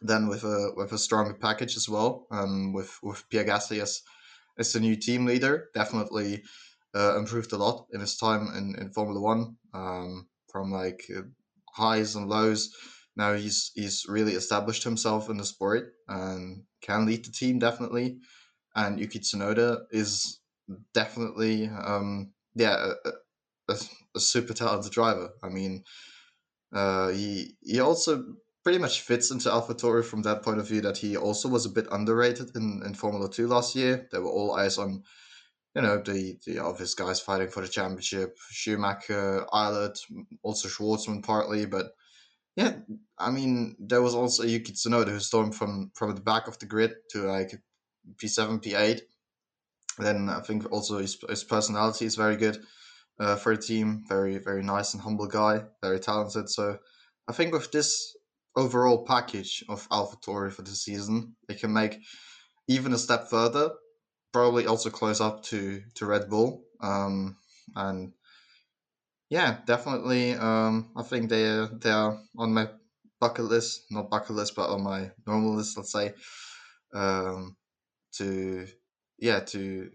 then 0.00 0.28
with 0.28 0.42
a 0.42 0.72
with 0.76 0.92
a 0.92 0.98
stronger 0.98 1.34
package 1.34 1.76
as 1.76 1.88
well, 1.88 2.26
um, 2.30 2.72
with 2.72 2.98
with 3.02 3.28
Pierre 3.30 3.44
Gasly 3.44 3.80
as 3.80 4.02
as 4.58 4.72
the 4.72 4.80
new 4.80 4.96
team 4.96 5.26
leader, 5.26 5.68
definitely 5.74 6.42
uh, 6.94 7.16
improved 7.16 7.52
a 7.52 7.56
lot 7.56 7.86
in 7.92 8.00
his 8.00 8.16
time 8.16 8.48
in, 8.56 8.74
in 8.80 8.90
Formula 8.90 9.20
One. 9.20 9.56
Um, 9.72 10.28
from 10.50 10.72
like 10.72 11.08
highs 11.72 12.16
and 12.16 12.28
lows, 12.28 12.74
now 13.16 13.34
he's 13.34 13.70
he's 13.74 14.06
really 14.08 14.32
established 14.32 14.82
himself 14.82 15.30
in 15.30 15.36
the 15.36 15.44
sport 15.44 15.94
and 16.08 16.64
can 16.80 17.06
lead 17.06 17.24
the 17.24 17.30
team 17.30 17.60
definitely 17.60 18.18
and 18.74 18.98
Yuki 18.98 19.20
Tsunoda 19.20 19.82
is 19.90 20.40
definitely 20.94 21.68
um, 21.68 22.32
yeah 22.54 22.92
a, 23.04 23.72
a, 23.72 23.76
a, 24.16 24.20
super 24.20 24.54
talented 24.54 24.92
driver. 24.92 25.30
I 25.42 25.48
mean, 25.48 25.84
uh, 26.74 27.08
he 27.08 27.56
he 27.62 27.80
also 27.80 28.24
pretty 28.64 28.78
much 28.78 29.00
fits 29.00 29.30
into 29.30 29.48
AlphaTauri 29.48 30.04
from 30.04 30.22
that 30.22 30.42
point 30.42 30.60
of 30.60 30.68
view 30.68 30.80
that 30.82 30.98
he 30.98 31.16
also 31.16 31.48
was 31.48 31.66
a 31.66 31.70
bit 31.70 31.86
underrated 31.90 32.54
in, 32.54 32.82
in 32.84 32.94
Formula 32.94 33.30
Two 33.30 33.46
last 33.46 33.74
year. 33.74 34.08
There 34.10 34.22
were 34.22 34.30
all 34.30 34.56
eyes 34.56 34.78
on 34.78 35.02
you 35.74 35.82
know 35.82 35.98
the 35.98 36.38
the 36.46 36.58
obvious 36.58 36.94
guys 36.94 37.20
fighting 37.20 37.48
for 37.48 37.62
the 37.62 37.68
championship: 37.68 38.36
Schumacher, 38.50 39.46
Ilott, 39.52 39.98
also 40.42 40.68
Shwartzman 40.68 41.24
partly, 41.24 41.66
but. 41.66 41.92
Yeah, 42.54 42.74
I 43.16 43.30
mean, 43.30 43.76
there 43.78 44.02
was 44.02 44.14
also 44.14 44.42
Yuki 44.42 44.72
Tsunoda 44.72 45.08
who 45.08 45.20
stormed 45.20 45.54
from 45.54 45.90
from 45.94 46.14
the 46.14 46.20
back 46.20 46.48
of 46.48 46.58
the 46.58 46.66
grid 46.66 46.92
to 47.12 47.22
like 47.22 47.54
P7, 48.22 48.62
P8. 48.62 49.00
Then 49.98 50.28
I 50.28 50.40
think 50.40 50.70
also 50.72 50.98
his, 50.98 51.18
his 51.28 51.44
personality 51.44 52.06
is 52.06 52.16
very 52.16 52.36
good 52.36 52.58
uh, 53.20 53.36
for 53.36 53.52
a 53.52 53.56
team. 53.58 54.04
Very, 54.08 54.38
very 54.38 54.62
nice 54.62 54.94
and 54.94 55.02
humble 55.02 55.26
guy. 55.26 55.64
Very 55.82 56.00
talented. 56.00 56.48
So 56.48 56.78
I 57.28 57.32
think 57.32 57.52
with 57.52 57.70
this 57.72 58.16
overall 58.56 59.04
package 59.04 59.64
of 59.68 59.88
AlphaTauri 59.88 60.52
for 60.52 60.62
the 60.62 60.70
season, 60.70 61.36
they 61.48 61.54
can 61.54 61.72
make 61.72 61.98
even 62.68 62.92
a 62.92 62.98
step 62.98 63.28
further. 63.28 63.70
Probably 64.32 64.66
also 64.66 64.90
close 64.90 65.20
up 65.20 65.42
to, 65.44 65.82
to 65.94 66.06
Red 66.06 66.28
Bull. 66.30 66.64
Um, 66.80 67.36
and 67.76 68.12
Yeah, 69.30 69.58
definitely. 69.66 70.34
Um, 70.34 70.90
I 70.96 71.02
think 71.02 71.30
they 71.30 71.46
are, 71.46 71.66
they 71.66 71.90
are 71.90 72.18
on 72.36 72.52
my 72.52 72.68
bucket 73.20 73.46
list, 73.46 73.84
not 73.90 74.10
bucket 74.10 74.36
list, 74.36 74.54
but 74.54 74.68
on 74.68 74.82
my 74.82 75.10
normal 75.26 75.56
list, 75.56 75.76
let's 75.76 75.92
say. 75.92 76.12
Um, 76.92 77.56
to 78.18 78.66
yeah, 79.22 79.38
to 79.38 79.88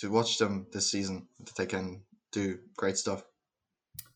to 0.00 0.10
watch 0.10 0.38
them 0.38 0.66
this 0.72 0.90
season, 0.90 1.28
that 1.38 1.54
they 1.56 1.66
can 1.66 2.02
do 2.32 2.58
great 2.76 2.98
stuff. 2.98 3.24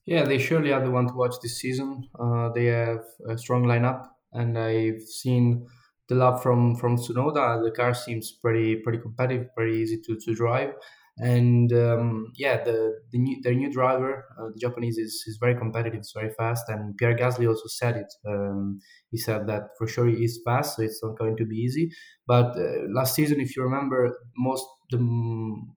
Yeah, 0.05 0.25
they 0.25 0.39
surely 0.39 0.73
are 0.73 0.83
the 0.83 0.91
one 0.91 1.07
to 1.07 1.15
watch 1.15 1.37
this 1.41 1.61
season. 1.61 2.09
Uh, 2.19 2.49
they 2.51 2.65
have 2.65 3.05
a 3.29 3.39
strong 3.39 3.65
lineup, 3.65 4.09
and 4.33 4.59
I've 4.59 5.03
seen 5.03 5.69
the 6.09 6.17
lap 6.17 6.43
from 6.43 6.75
from 6.75 6.97
Tsunoda. 6.97 7.63
The 7.63 7.71
car 7.71 7.95
seems 7.95 8.33
pretty 8.33 8.77
pretty 8.77 8.99
competitive, 8.99 9.55
pretty 9.55 9.79
easy 9.79 10.01
to, 10.07 10.17
to 10.17 10.35
drive, 10.35 10.75
and 11.21 11.73
um, 11.73 12.33
yeah, 12.37 12.63
the 12.63 12.95
the 13.11 13.19
new 13.19 13.41
their 13.43 13.55
new 13.55 13.71
driver, 13.73 14.25
uh, 14.39 14.49
the 14.55 14.59
Japanese, 14.61 14.99
is, 14.99 15.25
is 15.27 15.39
very 15.41 15.55
competitive. 15.57 15.99
It's 15.99 16.13
very 16.13 16.31
fast, 16.39 16.65
and 16.69 16.97
Pierre 16.97 17.17
Gasly 17.17 17.49
also 17.49 17.67
said 17.69 17.97
it. 17.97 18.13
Um, 18.27 18.81
he 19.11 19.19
said 19.19 19.47
that 19.49 19.71
for 19.79 19.87
sure 19.87 20.07
he 20.07 20.25
is 20.25 20.41
fast, 20.45 20.77
so 20.77 20.83
it's 20.83 21.03
not 21.03 21.19
going 21.19 21.37
to 21.39 21.45
be 21.47 21.57
easy. 21.57 21.91
But 22.27 22.57
uh, 22.57 22.87
last 22.95 23.15
season, 23.15 23.41
if 23.41 23.57
you 23.57 23.63
remember, 23.63 24.19
most 24.37 24.65
the 24.91 24.99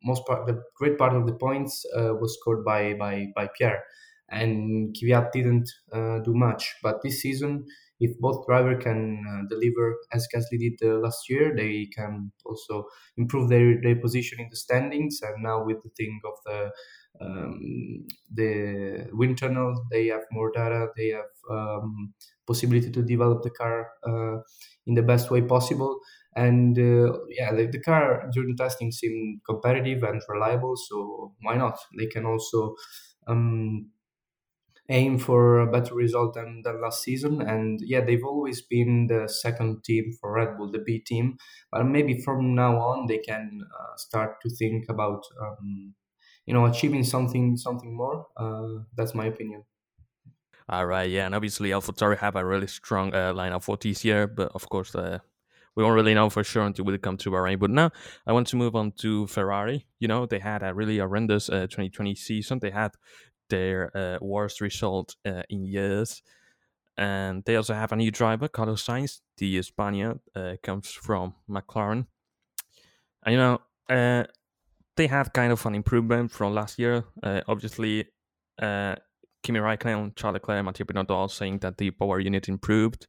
most 0.03 0.25
part, 0.25 0.47
the 0.47 0.61
great 0.77 0.97
part 0.97 1.13
of 1.15 1.25
the 1.27 1.33
points 1.35 1.83
uh, 1.97 2.13
was 2.15 2.37
scored 2.39 2.63
by 2.63 2.93
by 2.93 3.27
by 3.35 3.49
Pierre 3.57 3.83
and 4.29 4.95
Kvyat 4.95 5.31
didn't 5.33 5.69
uh, 5.91 6.19
do 6.19 6.33
much. 6.33 6.73
But 6.81 7.01
this 7.03 7.19
season, 7.21 7.65
if 8.01 8.17
both 8.19 8.45
driver 8.47 8.75
can 8.75 9.23
uh, 9.29 9.47
deliver 9.49 9.95
as 10.11 10.27
Gasly 10.33 10.59
did 10.59 10.79
uh, 10.83 10.97
last 10.99 11.29
year, 11.29 11.55
they 11.55 11.85
can 11.95 12.31
also 12.45 12.85
improve 13.17 13.49
their, 13.49 13.79
their 13.81 13.95
position 13.95 14.39
in 14.41 14.47
the 14.49 14.57
standings. 14.57 15.19
And 15.21 15.43
now 15.43 15.63
with 15.63 15.83
the 15.83 15.89
thing 15.97 16.19
of 16.25 16.33
the 16.45 16.71
um, 17.19 18.07
the 18.33 19.07
wind 19.11 19.37
tunnel, 19.37 19.85
they 19.91 20.07
have 20.07 20.23
more 20.31 20.51
data. 20.51 20.87
They 20.97 21.09
have 21.09 21.29
um, 21.49 22.13
possibility 22.47 22.91
to 22.91 23.03
develop 23.03 23.43
the 23.43 23.51
car 23.51 23.91
uh, 24.07 24.41
in 24.85 24.95
the 24.95 25.03
best 25.03 25.29
way 25.29 25.41
possible. 25.41 25.99
And 26.35 26.77
uh, 26.79 27.19
yeah, 27.29 27.53
the, 27.53 27.67
the 27.71 27.81
car 27.81 28.29
during 28.33 28.55
testing 28.55 28.91
seemed 28.91 29.41
competitive 29.47 30.03
and 30.03 30.21
reliable. 30.29 30.75
So 30.77 31.35
why 31.41 31.57
not? 31.57 31.77
They 31.97 32.07
can 32.07 32.25
also 32.25 32.75
um, 33.27 33.91
aim 34.91 35.17
for 35.17 35.59
a 35.59 35.71
better 35.71 35.95
result 35.95 36.33
than, 36.35 36.61
than 36.63 36.81
last 36.81 37.03
season. 37.03 37.41
And 37.41 37.79
yeah, 37.81 38.01
they've 38.01 38.23
always 38.23 38.61
been 38.61 39.07
the 39.07 39.27
second 39.27 39.83
team 39.83 40.11
for 40.19 40.33
Red 40.33 40.57
Bull, 40.57 40.71
the 40.71 40.79
B 40.79 40.99
team. 40.99 41.37
But 41.71 41.85
maybe 41.85 42.21
from 42.21 42.53
now 42.55 42.77
on, 42.77 43.07
they 43.07 43.19
can 43.19 43.61
uh, 43.73 43.97
start 43.97 44.41
to 44.41 44.49
think 44.49 44.85
about, 44.89 45.23
um, 45.41 45.93
you 46.45 46.53
know, 46.53 46.65
achieving 46.65 47.03
something 47.03 47.57
something 47.57 47.95
more. 47.95 48.27
Uh, 48.37 48.83
that's 48.95 49.15
my 49.15 49.25
opinion. 49.25 49.63
All 50.69 50.85
right, 50.85 51.09
yeah, 51.09 51.25
and 51.25 51.35
obviously 51.35 51.71
AlphaTauri 51.71 52.17
have 52.19 52.37
a 52.37 52.45
really 52.45 52.67
strong 52.67 53.13
uh, 53.13 53.33
lineup 53.33 53.63
for 53.63 53.77
this 53.77 54.05
year, 54.05 54.25
but 54.25 54.51
of 54.53 54.69
course, 54.69 54.95
uh, 54.95 55.19
we 55.75 55.83
won't 55.83 55.95
really 55.95 56.13
know 56.13 56.29
for 56.29 56.43
sure 56.43 56.63
until 56.63 56.85
we 56.85 56.97
come 56.97 57.17
to 57.17 57.31
Bahrain. 57.31 57.59
But 57.59 57.71
now 57.71 57.91
I 58.27 58.33
want 58.33 58.47
to 58.47 58.55
move 58.55 58.75
on 58.75 58.91
to 58.99 59.27
Ferrari. 59.27 59.85
You 59.99 60.07
know, 60.07 60.25
they 60.25 60.39
had 60.39 60.63
a 60.63 60.73
really 60.73 60.99
horrendous 60.99 61.49
uh, 61.49 61.67
2020 61.67 62.15
season. 62.15 62.59
They 62.59 62.71
had 62.71 62.91
their 63.51 63.95
uh, 63.95 64.17
worst 64.21 64.61
result 64.61 65.15
uh, 65.25 65.43
in 65.49 65.63
years. 65.65 66.23
And 66.97 67.43
they 67.45 67.55
also 67.55 67.73
have 67.73 67.91
a 67.91 67.95
new 67.95 68.11
driver, 68.11 68.47
Carlos 68.47 68.83
Sainz. 68.83 69.21
The 69.37 69.61
Spaniard 69.61 70.19
uh, 70.35 70.55
comes 70.63 70.91
from 70.91 71.35
McLaren. 71.47 72.07
And, 73.23 73.33
you 73.33 73.37
know, 73.37 73.61
uh, 73.89 74.23
they 74.97 75.07
had 75.07 75.33
kind 75.33 75.51
of 75.51 75.65
an 75.65 75.75
improvement 75.75 76.31
from 76.31 76.53
last 76.53 76.79
year. 76.79 77.03
Uh, 77.23 77.41
obviously, 77.47 78.05
uh, 78.61 78.95
Kimi 79.43 79.59
Raikkonen, 79.59 80.15
Charles 80.15 80.33
Leclerc, 80.33 80.65
Binotto 80.87 81.11
all 81.11 81.27
saying 81.27 81.59
that 81.59 81.77
the 81.77 81.91
power 81.91 82.19
unit 82.19 82.47
improved. 82.47 83.07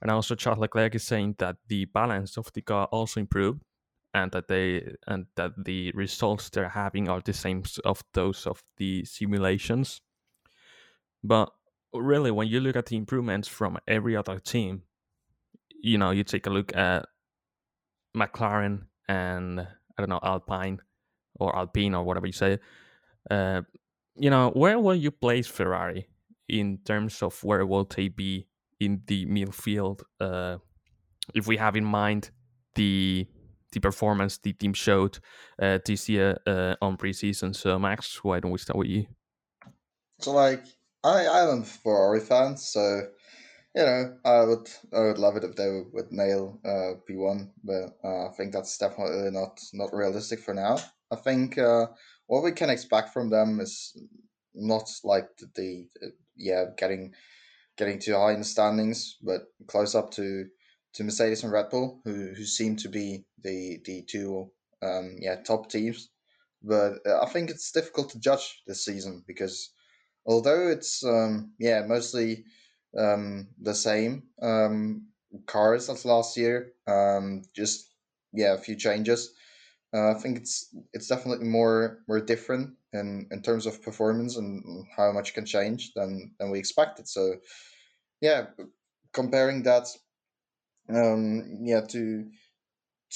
And 0.00 0.10
also 0.10 0.34
Charles 0.34 0.60
Leclerc 0.60 0.94
is 0.94 1.04
saying 1.04 1.36
that 1.38 1.56
the 1.68 1.84
balance 1.86 2.36
of 2.36 2.52
the 2.52 2.62
car 2.62 2.86
also 2.86 3.20
improved 3.20 3.62
and 4.14 4.32
that 4.32 4.48
they 4.48 4.94
and 5.06 5.26
that 5.36 5.52
the 5.64 5.92
results 5.92 6.50
they're 6.50 6.68
having 6.68 7.08
are 7.08 7.20
the 7.20 7.32
same 7.32 7.62
of 7.84 8.02
those 8.14 8.46
of 8.46 8.62
the 8.76 9.04
simulations. 9.04 10.00
But 11.22 11.50
really, 11.92 12.30
when 12.30 12.48
you 12.48 12.60
look 12.60 12.76
at 12.76 12.86
the 12.86 12.96
improvements 12.96 13.48
from 13.48 13.78
every 13.86 14.16
other 14.16 14.38
team, 14.38 14.82
you 15.82 15.98
know, 15.98 16.10
you 16.10 16.24
take 16.24 16.46
a 16.46 16.50
look 16.50 16.74
at 16.76 17.06
McLaren 18.16 18.86
and 19.08 19.60
I 19.60 19.66
don't 19.98 20.08
know 20.08 20.20
Alpine 20.22 20.80
or 21.38 21.54
Alpine 21.56 21.94
or 21.94 22.04
whatever 22.04 22.26
you 22.26 22.32
say. 22.32 22.58
Uh, 23.30 23.62
you 24.16 24.30
know, 24.30 24.50
where 24.50 24.78
will 24.78 24.94
you 24.94 25.10
place 25.10 25.46
Ferrari 25.46 26.08
in 26.48 26.78
terms 26.84 27.22
of 27.22 27.42
where 27.44 27.64
will 27.66 27.84
they 27.84 28.08
be 28.08 28.46
in 28.80 29.02
the 29.06 29.26
midfield? 29.26 30.02
Uh, 30.20 30.58
if 31.34 31.46
we 31.46 31.56
have 31.56 31.76
in 31.76 31.84
mind 31.84 32.30
the 32.74 33.26
the 33.80 33.88
performance 33.88 34.38
the 34.38 34.52
team 34.52 34.74
showed 34.74 35.18
uh, 35.62 35.78
this 35.84 36.08
year 36.08 36.38
uh, 36.46 36.74
on 36.82 36.96
preseason. 36.96 37.54
So, 37.54 37.78
Max, 37.78 38.22
why 38.24 38.40
don't 38.40 38.50
we 38.52 38.58
start 38.58 38.78
with 38.78 38.88
you? 38.88 39.06
So, 40.20 40.32
like, 40.32 40.64
I 41.04 41.28
I'm 41.28 41.62
a 41.62 41.64
Ferrari 41.64 42.20
fan, 42.20 42.56
so 42.56 43.08
you 43.74 43.84
know, 43.84 44.16
I 44.24 44.44
would 44.44 44.68
I 44.92 45.00
would 45.00 45.18
love 45.18 45.36
it 45.36 45.44
if 45.44 45.54
they 45.54 45.82
would 45.92 46.10
nail 46.10 46.58
uh, 46.64 46.98
P 47.06 47.14
one, 47.16 47.52
but 47.62 47.96
uh, 48.02 48.26
I 48.28 48.32
think 48.36 48.52
that's 48.52 48.78
definitely 48.78 49.30
not 49.30 49.60
not 49.72 49.94
realistic 49.94 50.40
for 50.40 50.54
now. 50.54 50.78
I 51.10 51.16
think 51.16 51.58
uh, 51.58 51.86
what 52.26 52.42
we 52.42 52.52
can 52.52 52.70
expect 52.70 53.12
from 53.12 53.30
them 53.30 53.60
is 53.60 53.96
not 54.54 54.90
like 55.04 55.28
the, 55.38 55.48
the 55.54 55.86
yeah 56.36 56.64
getting 56.76 57.14
getting 57.76 58.00
too 58.00 58.14
high 58.14 58.32
in 58.32 58.40
the 58.40 58.44
standings, 58.44 59.16
but 59.22 59.42
close 59.68 59.94
up 59.94 60.10
to 60.12 60.46
to 60.98 61.04
Mercedes 61.04 61.44
and 61.44 61.52
Red 61.52 61.70
Bull, 61.70 62.00
who 62.04 62.34
who 62.36 62.44
seem 62.44 62.74
to 62.76 62.88
be 62.88 63.24
the 63.42 63.80
the 63.84 64.02
two 64.02 64.50
um, 64.82 65.16
yeah 65.20 65.36
top 65.36 65.70
teams. 65.70 66.10
But 66.60 66.98
uh, 67.06 67.22
I 67.22 67.26
think 67.26 67.50
it's 67.50 67.70
difficult 67.70 68.10
to 68.10 68.20
judge 68.20 68.62
this 68.66 68.84
season 68.84 69.22
because 69.24 69.70
although 70.26 70.66
it's 70.68 71.04
um, 71.04 71.52
yeah 71.60 71.82
mostly 71.86 72.44
um, 72.98 73.46
the 73.62 73.74
same 73.74 74.24
um, 74.42 75.06
cars 75.46 75.88
as 75.88 76.04
last 76.04 76.36
year, 76.36 76.72
um, 76.88 77.42
just 77.54 77.94
yeah 78.32 78.54
a 78.54 78.58
few 78.58 78.74
changes. 78.74 79.32
Uh, 79.94 80.10
I 80.10 80.14
think 80.14 80.36
it's 80.36 80.74
it's 80.92 81.06
definitely 81.06 81.46
more 81.46 82.00
more 82.08 82.20
different 82.20 82.74
in, 82.92 83.28
in 83.30 83.40
terms 83.40 83.66
of 83.66 83.82
performance 83.82 84.36
and 84.36 84.84
how 84.96 85.12
much 85.12 85.32
can 85.32 85.46
change 85.46 85.92
than 85.94 86.34
than 86.40 86.50
we 86.50 86.58
expected. 86.58 87.06
So 87.06 87.36
yeah, 88.20 88.46
comparing 89.12 89.62
that 89.62 89.86
um, 90.94 91.58
yeah 91.62 91.80
to 91.80 92.30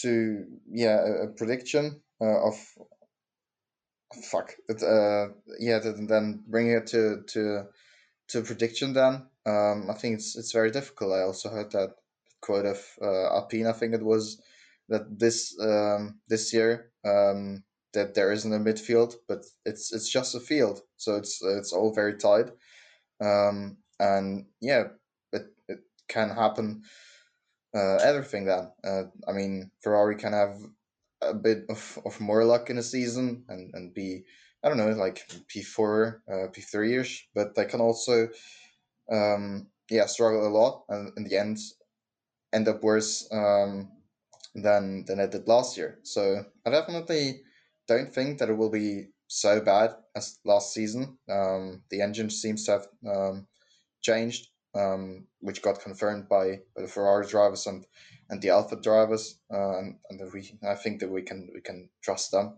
to 0.03 0.45
yeah 0.71 0.99
a, 1.01 1.13
a 1.25 1.29
prediction 1.29 2.01
uh, 2.21 2.47
of 2.49 2.55
fuck 4.31 4.55
it, 4.69 4.83
uh, 4.83 5.29
yeah 5.59 5.79
then 5.79 6.43
bring 6.47 6.71
it 6.71 6.87
to 6.87 7.23
to 7.27 7.65
to 8.29 8.43
prediction 8.43 8.93
then 8.93 9.27
um, 9.47 9.91
I 9.91 9.95
think 9.95 10.17
it's 10.17 10.37
it's 10.37 10.53
very 10.53 10.71
difficult. 10.71 11.13
I 11.13 11.23
also 11.23 11.51
heard 11.51 11.73
that 11.73 11.95
quote 12.41 12.67
of 12.67 12.79
uh, 13.01 13.35
Alpine. 13.35 13.67
I 13.67 13.73
think 13.73 13.95
it 13.95 14.05
was 14.05 14.41
that 14.89 15.19
this 15.19 15.57
um, 15.61 16.21
this 16.29 16.53
year 16.53 16.93
um, 17.05 17.65
that 17.93 18.15
there 18.15 18.33
isn't 18.33 18.53
a 18.53 18.59
midfield, 18.59 19.15
but 19.29 19.45
it's 19.65 19.93
it's 19.93 20.09
just 20.09 20.35
a 20.35 20.41
field, 20.41 20.81
so 20.97 21.17
it's 21.17 21.41
it's 21.43 21.73
all 21.73 21.93
very 21.93 22.17
tight. 22.17 22.51
Um, 23.21 23.79
and 23.99 24.47
yeah, 24.61 24.85
it 25.33 25.47
it 25.69 25.81
can 26.09 26.31
happen 26.31 26.83
uh, 27.75 27.97
everything 27.97 28.47
then. 28.47 28.71
Uh, 28.85 29.05
I 29.29 29.33
mean, 29.33 29.71
Ferrari 29.83 30.17
can 30.17 30.33
have 30.33 30.57
a 31.23 31.35
bit 31.35 31.65
of, 31.69 31.99
of 32.05 32.21
more 32.21 32.45
luck 32.45 32.71
in 32.71 32.79
a 32.79 32.83
season 32.83 33.45
and, 33.49 33.71
and 33.75 33.95
be, 33.95 34.25
I 34.63 34.69
don't 34.69 34.79
know, 34.79 34.91
like 34.91 35.27
P4, 35.55 36.21
uh, 36.29 36.49
P3 36.53 37.01
ish, 37.01 37.29
but 37.35 37.55
they 37.55 37.65
can 37.65 37.81
also, 37.81 38.29
um, 39.11 39.69
yeah, 39.91 40.07
struggle 40.07 40.47
a 40.47 40.51
lot 40.51 40.85
and 40.89 41.13
in 41.17 41.25
the 41.25 41.37
end 41.37 41.59
end 42.53 42.69
up 42.69 42.83
worse 42.83 43.27
um, 43.33 43.91
than, 44.55 45.05
than 45.07 45.19
it 45.19 45.31
did 45.31 45.49
last 45.49 45.77
year. 45.77 45.99
So 46.03 46.45
I 46.67 46.71
definitely 46.71 47.41
don't 47.89 48.13
think 48.13 48.39
that 48.39 48.51
it 48.51 48.57
will 48.57 48.71
be 48.71 49.09
so 49.27 49.61
bad 49.61 49.95
as 50.15 50.39
last 50.45 50.75
season. 50.75 51.17
Um, 51.31 51.83
the 51.91 52.03
engine 52.03 52.29
seems 52.29 52.67
to 52.67 52.73
have 52.73 52.87
um, 53.09 53.47
changed 54.03 54.49
um, 54.75 55.27
which 55.41 55.63
got 55.63 55.81
confirmed 55.81 56.29
by, 56.29 56.61
by 56.75 56.83
the 56.83 56.89
Ferrari 56.89 57.27
drivers 57.27 57.67
and, 57.67 57.85
and 58.31 58.41
the 58.41 58.51
Alpha 58.51 58.77
drivers, 58.77 59.39
uh, 59.53 59.79
and, 59.79 59.97
and 60.09 60.33
we 60.33 60.59
I 60.67 60.75
think 60.75 61.01
that 61.01 61.11
we 61.11 61.23
can 61.23 61.51
we 61.55 61.61
can 61.61 61.91
trust 62.03 62.31
them 62.31 62.57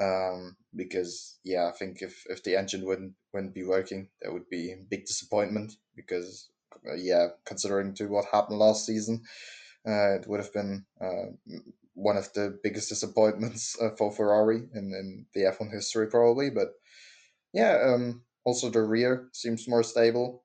um, 0.00 0.56
because 0.74 1.38
yeah 1.44 1.68
I 1.68 1.72
think 1.72 2.02
if, 2.02 2.24
if 2.28 2.42
the 2.42 2.56
engine 2.56 2.84
wouldn't 2.84 3.14
wouldn't 3.32 3.54
be 3.54 3.64
working 3.64 4.08
that 4.20 4.32
would 4.32 4.48
be 4.48 4.72
a 4.72 4.84
big 4.88 5.06
disappointment 5.06 5.72
because 5.96 6.50
uh, 6.88 6.94
yeah 6.94 7.28
considering 7.44 7.94
to 7.94 8.06
what 8.06 8.26
happened 8.32 8.58
last 8.58 8.86
season 8.86 9.22
uh, 9.86 10.14
it 10.14 10.26
would 10.28 10.40
have 10.40 10.52
been 10.52 10.84
uh, 11.00 11.32
one 11.94 12.16
of 12.16 12.32
the 12.34 12.58
biggest 12.62 12.88
disappointments 12.88 13.76
uh, 13.80 13.90
for 13.98 14.12
Ferrari 14.12 14.62
in, 14.74 14.92
in 14.94 15.26
the 15.34 15.42
F1 15.42 15.72
history 15.72 16.06
probably 16.06 16.50
but 16.50 16.74
yeah 17.52 17.78
um, 17.84 18.22
also 18.44 18.70
the 18.70 18.82
rear 18.82 19.28
seems 19.32 19.68
more 19.68 19.82
stable. 19.82 20.41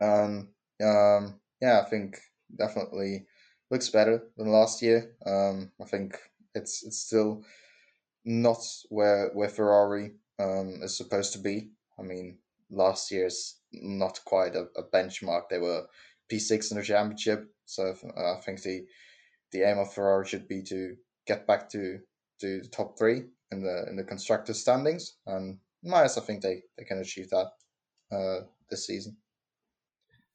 Um, 0.00 0.48
um, 0.82 1.40
yeah, 1.60 1.80
I 1.80 1.88
think 1.88 2.18
definitely 2.56 3.26
looks 3.70 3.88
better 3.88 4.22
than 4.36 4.48
last 4.48 4.82
year. 4.82 5.16
Um, 5.26 5.72
I 5.80 5.84
think 5.84 6.18
it's 6.54 6.84
it's 6.84 6.98
still 6.98 7.44
not 8.24 8.58
where 8.88 9.30
where 9.34 9.48
Ferrari 9.48 10.12
um, 10.38 10.80
is 10.82 10.96
supposed 10.96 11.32
to 11.34 11.38
be. 11.38 11.70
I 11.98 12.02
mean, 12.02 12.38
last 12.70 13.10
year's 13.10 13.60
not 13.72 14.20
quite 14.24 14.54
a, 14.54 14.66
a 14.76 14.82
benchmark. 14.92 15.48
They 15.48 15.58
were 15.58 15.86
P 16.28 16.38
six 16.38 16.70
in 16.70 16.78
the 16.78 16.84
championship, 16.84 17.48
so 17.64 17.94
I 18.16 18.40
think 18.44 18.62
the 18.62 18.86
the 19.52 19.62
aim 19.62 19.78
of 19.78 19.92
Ferrari 19.92 20.26
should 20.26 20.48
be 20.48 20.62
to 20.64 20.96
get 21.26 21.46
back 21.46 21.68
to 21.70 21.98
to 22.40 22.60
the 22.60 22.68
top 22.68 22.98
three 22.98 23.24
in 23.50 23.62
the 23.62 23.86
in 23.88 23.96
the 23.96 24.04
constructor 24.04 24.54
standings. 24.54 25.16
And 25.26 25.58
Myers, 25.82 26.16
I 26.16 26.22
think 26.22 26.42
they, 26.42 26.62
they 26.78 26.84
can 26.84 26.98
achieve 26.98 27.30
that 27.30 27.48
uh, 28.10 28.46
this 28.70 28.86
season. 28.86 29.16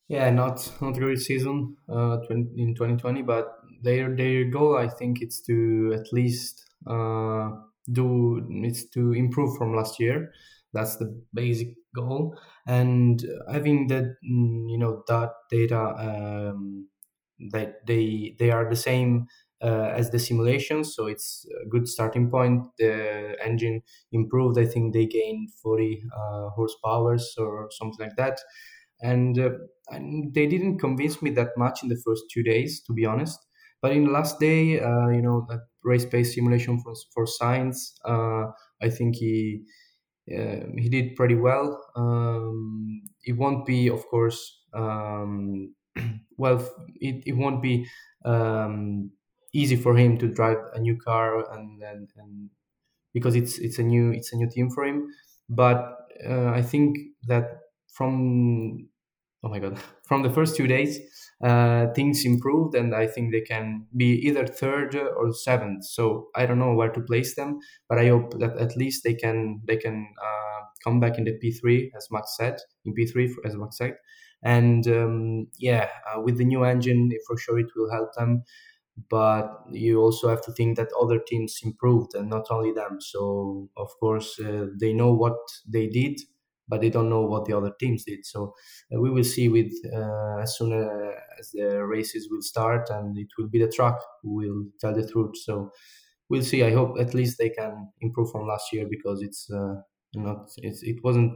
Yeah, 0.10 0.30
not 0.32 0.72
not 0.82 0.95
great 0.95 1.20
season 1.20 1.78
uh, 1.88 2.20
in 2.30 2.74
2020, 2.76 3.22
but 3.22 3.47
their 3.84 4.16
their 4.16 4.49
goal, 4.49 4.76
I 4.78 4.88
think, 4.88 5.22
it's 5.22 5.41
to 5.43 5.93
at 5.93 6.12
least 6.12 6.66
uh, 6.88 7.51
do 7.91 8.43
it's 8.64 8.89
to 8.91 9.14
improve 9.14 9.55
from 9.57 9.76
last 9.76 9.99
year. 9.99 10.32
That's 10.74 10.97
the 10.97 11.24
basic 11.34 11.76
goal, 11.95 12.36
and 12.68 13.24
having 13.51 13.88
that 13.88 14.16
mm, 14.26 14.70
you 14.70 14.78
know 14.80 15.03
that 15.07 15.32
data 15.51 15.80
um, 16.07 16.89
that 17.51 17.86
they 17.88 18.36
they 18.39 18.51
are 18.51 18.70
the 18.70 18.76
same 18.76 19.28
uh, 19.62 19.91
as 19.95 20.10
the 20.12 20.20
simulations, 20.20 20.95
so 20.95 21.05
it's 21.07 21.45
a 21.64 21.68
good 21.70 21.88
starting 21.88 22.32
point. 22.32 22.64
The 22.80 23.38
engine 23.43 23.84
improved. 24.12 24.57
I 24.60 24.66
think 24.66 24.93
they 24.93 25.05
gained 25.05 25.53
40 25.62 26.03
uh, 26.16 26.49
horsepower 26.49 27.18
or 27.38 27.70
something 27.72 28.05
like 28.07 28.16
that, 28.18 28.39
and, 29.02 29.39
uh, 29.39 29.52
and 29.89 30.34
they 30.34 30.47
didn't 30.47 30.80
convince 30.80 31.22
me 31.22 31.32
that 31.32 31.50
much 31.58 31.84
in 31.84 31.89
the 31.89 32.02
first 32.06 32.24
two 32.32 32.43
days, 32.43 32.82
to 32.84 32.93
be 32.93 33.06
honest. 33.06 33.39
But 33.82 33.91
in 33.93 34.06
the 34.06 34.12
last 34.12 34.39
day, 34.39 34.80
uh, 34.80 35.08
you 35.10 35.22
know, 35.22 35.45
that 35.50 35.62
race 35.84 36.06
pace 36.06 36.36
simulation 36.36 36.82
for 36.82 36.93
for 37.14 37.26
Sainz, 37.26 37.93
uh, 38.06 38.52
I 38.82 38.89
think 38.89 39.16
he. 39.16 39.64
Uh, 40.32 40.68
he 40.78 40.89
did 40.89 41.16
pretty 41.16 41.34
well. 41.36 41.84
Um, 41.95 43.02
it 43.24 43.34
won't 43.34 43.66
be, 43.66 43.89
of 43.89 44.06
course, 44.08 44.64
um, 44.74 45.74
well, 46.38 46.58
it, 46.97 47.24
it 47.26 47.34
won't 47.34 47.64
be 47.64 47.88
um, 48.26 49.12
easy 49.54 49.76
for 49.76 49.97
him 49.97 50.18
to 50.20 50.28
drive 50.28 50.58
a 50.74 50.80
new 50.80 50.95
car 50.97 51.52
and, 51.52 51.82
and, 51.82 52.10
and 52.16 52.50
because 53.14 53.36
it's 53.36 53.60
it's 53.60 53.80
a 53.80 53.84
new 53.84 54.12
it's 54.12 54.34
a 54.34 54.38
new 54.38 54.50
team 54.50 54.70
for 54.72 54.86
him. 54.86 55.08
But 55.50 55.97
uh, 56.28 56.50
I 56.50 56.62
think 56.62 56.97
that 57.28 57.59
from 57.93 58.87
oh 59.43 59.49
my 59.49 59.59
god 59.59 59.79
from 60.07 60.23
the 60.23 60.29
first 60.29 60.55
two 60.55 60.67
days 60.67 60.99
uh, 61.43 61.87
things 61.93 62.25
improved 62.25 62.75
and 62.75 62.93
I 62.93 63.07
think 63.07 63.31
they 63.31 63.41
can 63.41 63.85
be 63.95 64.07
either 64.27 64.45
third 64.45 64.95
or 64.95 65.31
seventh. 65.31 65.85
So 65.85 66.27
I 66.35 66.45
don't 66.45 66.59
know 66.59 66.73
where 66.73 66.89
to 66.89 67.01
place 67.01 67.35
them, 67.35 67.59
but 67.87 67.97
I 67.97 68.09
hope 68.09 68.37
that 68.39 68.57
at 68.57 68.75
least 68.75 69.03
they 69.03 69.13
can 69.13 69.61
they 69.65 69.77
can 69.77 70.07
uh, 70.21 70.65
come 70.83 70.99
back 70.99 71.17
in 71.17 71.23
the 71.23 71.39
P3 71.39 71.91
as 71.95 72.07
Max 72.11 72.35
said 72.35 72.57
in 72.83 72.93
P3 72.93 73.29
as 73.45 73.55
Max 73.55 73.77
said. 73.77 73.95
And 74.43 74.87
um, 74.87 75.47
yeah, 75.57 75.89
uh, 76.09 76.21
with 76.21 76.37
the 76.37 76.45
new 76.45 76.63
engine, 76.63 77.09
for 77.27 77.37
sure 77.37 77.59
it 77.59 77.67
will 77.75 77.91
help 77.91 78.13
them 78.15 78.43
but 79.09 79.63
you 79.71 80.01
also 80.01 80.27
have 80.27 80.41
to 80.41 80.51
think 80.51 80.75
that 80.75 80.89
other 80.99 81.19
teams 81.19 81.59
improved 81.63 82.13
and 82.15 82.29
not 82.29 82.45
only 82.49 82.73
them 82.73 82.99
so 82.99 83.69
of 83.77 83.87
course 83.97 84.37
uh, 84.41 84.65
they 84.77 84.91
know 84.91 85.13
what 85.13 85.37
they 85.65 85.87
did 85.87 86.19
but 86.70 86.82
they 86.82 86.89
don't 86.89 87.09
know 87.09 87.22
what 87.24 87.45
the 87.45 87.53
other 87.57 87.74
teams 87.80 88.05
did 88.05 88.26
so 88.26 88.53
uh, 88.95 88.99
we 88.99 89.09
will 89.09 89.24
see 89.24 89.49
with 89.49 89.72
uh, 89.93 90.38
as 90.38 90.57
soon 90.57 90.72
uh, 90.74 91.11
as 91.39 91.51
the 91.51 91.84
races 91.86 92.30
will 92.32 92.41
start 92.41 92.89
and 92.89 93.17
it 93.17 93.28
will 93.38 93.49
be 93.49 93.59
the 93.59 93.72
truck 93.72 93.99
who 94.22 94.36
will 94.36 94.65
tell 94.80 94.93
the 94.95 95.07
truth 95.07 95.36
so 95.38 95.72
we'll 96.30 96.43
see 96.43 96.63
i 96.63 96.72
hope 96.72 96.99
at 96.99 97.13
least 97.13 97.38
they 97.38 97.49
can 97.49 97.91
improve 98.01 98.32
from 98.32 98.47
last 98.47 98.72
year 98.74 98.88
because 98.89 99.22
it's 99.22 99.49
uh, 99.51 99.76
not 100.15 100.49
it's, 100.57 100.84
it 100.84 101.03
wasn't 101.03 101.34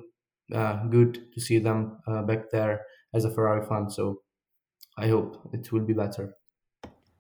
uh, 0.54 0.84
good 0.88 1.32
to 1.34 1.42
see 1.42 1.60
them 1.60 2.00
back 2.28 2.52
there 2.52 2.86
as 3.14 3.26
a 3.26 3.32
ferrari 3.32 3.66
fan 3.66 3.90
so 3.90 4.24
i 4.98 5.08
hope 5.08 5.50
it 5.54 5.72
will 5.72 5.86
be 5.86 5.94
better 5.94 6.36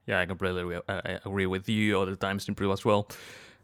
yeah, 0.05 0.20
I 0.20 0.26
completely 0.26 0.80
I 0.89 1.20
agree 1.26 1.45
with 1.45 1.70
you. 1.70 1.97
All 1.97 2.05
the 2.05 2.16
times 2.16 2.47
improve 2.49 2.72
as 2.72 2.84
well. 2.84 3.07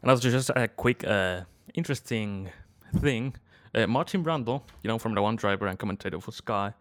And 0.02 0.10
also 0.10 0.30
just 0.30 0.50
a 0.50 0.68
quick, 0.68 1.04
uh, 1.04 1.44
interesting 1.74 2.50
thing. 2.96 3.34
Uh, 3.74 3.86
Martin 3.86 4.24
Brundle, 4.24 4.62
you 4.82 4.88
know, 4.88 4.98
from 4.98 5.14
the 5.14 5.22
one 5.22 5.36
driver 5.36 5.66
and 5.66 5.78
commentator 5.78 6.20
for 6.20 6.32
Sky, 6.32 6.74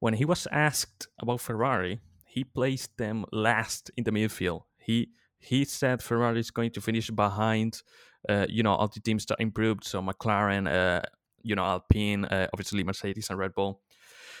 when 0.00 0.14
he 0.14 0.24
was 0.24 0.46
asked 0.50 1.08
about 1.20 1.40
Ferrari, 1.40 2.00
he 2.24 2.44
placed 2.44 2.96
them 2.98 3.24
last 3.32 3.90
in 3.96 4.04
the 4.04 4.10
midfield. 4.10 4.62
He 4.78 5.10
he 5.38 5.64
said 5.64 6.02
Ferrari 6.02 6.40
is 6.40 6.50
going 6.50 6.72
to 6.72 6.80
finish 6.80 7.10
behind, 7.10 7.82
uh, 8.28 8.46
you 8.48 8.62
know, 8.62 8.74
all 8.74 8.88
the 8.88 9.00
teams 9.00 9.24
that 9.26 9.40
improved. 9.40 9.84
So 9.84 10.02
McLaren, 10.02 10.66
uh, 10.68 11.02
you 11.42 11.54
know, 11.54 11.64
Alpine, 11.64 12.24
uh, 12.24 12.48
obviously 12.52 12.82
Mercedes 12.82 13.30
and 13.30 13.38
Red 13.38 13.54
Bull. 13.54 13.80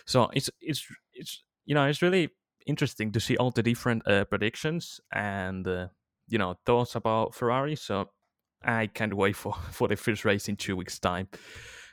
So 0.06 0.28
it's 0.32 0.50
it's 0.60 0.86
it's 1.12 1.44
you 1.64 1.74
know 1.74 1.86
it's 1.86 2.02
really 2.02 2.30
interesting 2.66 3.12
to 3.12 3.20
see 3.20 3.36
all 3.36 3.50
the 3.50 3.62
different 3.62 4.06
uh, 4.06 4.24
predictions 4.24 5.00
and 5.12 5.66
uh, 5.66 5.88
you 6.28 6.38
know 6.38 6.58
thoughts 6.66 6.94
about 6.94 7.34
Ferrari. 7.34 7.76
So 7.76 8.10
I 8.62 8.86
can't 8.88 9.14
wait 9.14 9.36
for 9.36 9.54
for 9.70 9.88
the 9.88 9.96
first 9.96 10.24
race 10.24 10.48
in 10.48 10.56
two 10.56 10.76
weeks' 10.76 10.98
time. 10.98 11.28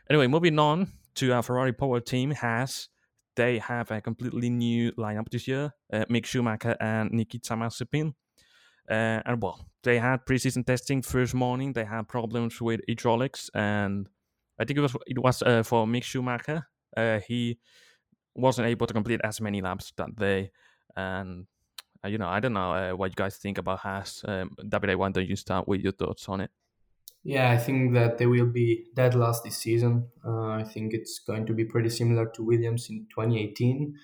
Anyway, 0.10 0.28
moving 0.28 0.60
on 0.60 0.92
to 1.16 1.32
our 1.32 1.42
Ferrari 1.42 1.74
Power 1.74 2.00
Team 2.00 2.32
Haas 2.32 2.90
they 3.36 3.60
have 3.60 3.92
a 3.92 4.02
completely 4.02 4.50
new 4.50 4.92
lineup 4.94 5.30
this 5.30 5.48
year: 5.48 5.74
uh, 5.92 6.06
Mick 6.10 6.26
Schumacher 6.26 6.76
and 6.80 7.12
Nikita 7.12 7.54
Mazepin. 7.54 8.14
Uh, 8.90 9.22
and 9.26 9.42
well, 9.42 9.66
they 9.84 10.00
had 10.00 10.26
preseason 10.26 10.66
testing 10.66 11.02
first 11.02 11.34
morning. 11.34 11.74
They 11.74 11.86
had 11.86 12.08
problems 12.08 12.62
with 12.62 12.82
hydraulics, 12.88 13.50
and 13.54 14.08
I 14.60 14.66
think 14.66 14.78
it 14.78 14.82
was 14.82 14.96
it 15.08 15.20
was 15.20 15.42
uh, 15.42 15.64
for 15.64 15.86
Mick 15.86 16.04
Schumacher. 16.04 16.68
Uh, 16.96 17.20
he 17.28 17.60
wasn't 18.36 18.68
able 18.68 18.88
to 18.88 18.94
complete 18.94 19.22
as 19.24 19.42
many 19.42 19.62
laps 19.62 19.92
that 19.98 20.16
day. 20.16 20.52
And 20.96 21.48
you 22.04 22.18
know, 22.18 22.28
I 22.28 22.40
don't 22.40 22.54
know 22.54 22.72
uh, 22.72 22.92
what 22.92 23.12
you 23.12 23.16
guys 23.16 23.38
think 23.38 23.58
about 23.58 23.80
Haas. 23.80 24.24
Um, 24.28 24.56
why 24.58 25.10
don't 25.10 25.28
you 25.28 25.36
start 25.36 25.68
with 25.68 25.82
your 25.82 25.94
thoughts 25.94 26.28
on 26.30 26.42
it? 26.42 26.52
Yeah, 27.24 27.50
I 27.50 27.58
think 27.58 27.94
that 27.96 28.20
they 28.20 28.28
will 28.28 28.46
be 28.46 28.86
dead 28.96 29.16
last 29.16 29.44
this 29.44 29.58
season. 29.58 30.10
Uh, 30.24 30.50
I 30.50 30.64
think 30.64 30.94
it's 30.94 31.20
going 31.20 31.48
to 31.48 31.54
be 31.54 31.66
pretty 31.66 31.90
similar 31.90 32.28
to 32.36 32.44
Williams 32.44 32.88
in 32.90 33.08
2018. 33.10 33.96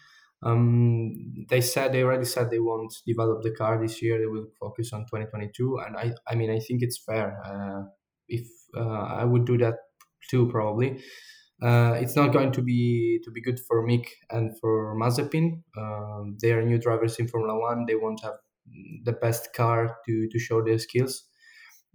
Um, 0.44 1.46
they 1.48 1.62
said 1.62 1.92
they 1.92 2.02
already 2.02 2.26
said 2.26 2.50
they 2.50 2.60
won't 2.60 2.94
develop 3.06 3.44
the 3.44 3.52
car 3.52 3.80
this 3.80 4.02
year. 4.02 4.18
They 4.18 4.26
will 4.26 4.48
focus 4.60 4.92
on 4.92 5.02
2022, 5.02 5.78
and 5.86 5.98
I, 5.98 6.14
I 6.28 6.34
mean, 6.34 6.50
I 6.50 6.60
think 6.60 6.82
it's 6.82 6.98
fair. 6.98 7.40
Uh, 7.46 7.90
if 8.28 8.48
uh, 8.76 8.82
I 9.20 9.24
would 9.24 9.46
do 9.46 9.58
that 9.60 9.76
too, 10.32 10.50
probably. 10.50 11.04
Uh, 11.62 11.94
it's 12.02 12.16
not 12.16 12.34
going 12.34 12.52
to 12.52 12.62
be 12.62 13.20
to 13.24 13.32
be 13.32 13.42
good 13.42 13.60
for 13.60 13.86
Mick 13.86 14.08
and 14.32 14.58
for 14.60 14.96
Mazepin. 14.96 15.62
Um, 15.78 16.38
they 16.42 16.52
are 16.54 16.64
new 16.64 16.80
drivers 16.80 17.20
in 17.20 17.28
Formula 17.28 17.60
One. 17.60 17.86
They 17.86 17.96
won't 17.96 18.22
have 18.24 18.36
the 19.04 19.14
best 19.14 19.54
car 19.54 19.98
to 20.06 20.28
to 20.28 20.40
show 20.40 20.64
their 20.64 20.80
skills. 20.80 21.24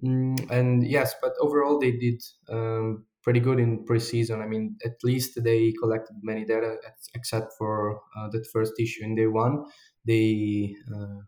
Mm, 0.05 0.51
and 0.51 0.87
yes, 0.87 1.15
but 1.23 1.33
overall 1.41 1.79
they 1.79 1.93
did 1.93 2.23
um, 2.49 3.07
pretty 3.23 3.41
good 3.41 3.59
in 3.59 3.85
preseason. 3.87 4.43
I 4.43 4.47
mean, 4.47 4.77
at 4.85 5.03
least 5.03 5.43
they 5.43 5.73
collected 5.73 6.17
many 6.23 6.45
data, 6.45 6.77
except 7.15 7.53
for 7.59 8.01
uh, 8.17 8.29
that 8.33 8.47
first 8.53 8.75
issue 8.79 9.05
in 9.05 9.15
day 9.15 9.27
one. 9.27 9.65
They 10.05 10.77
uh, 10.95 11.23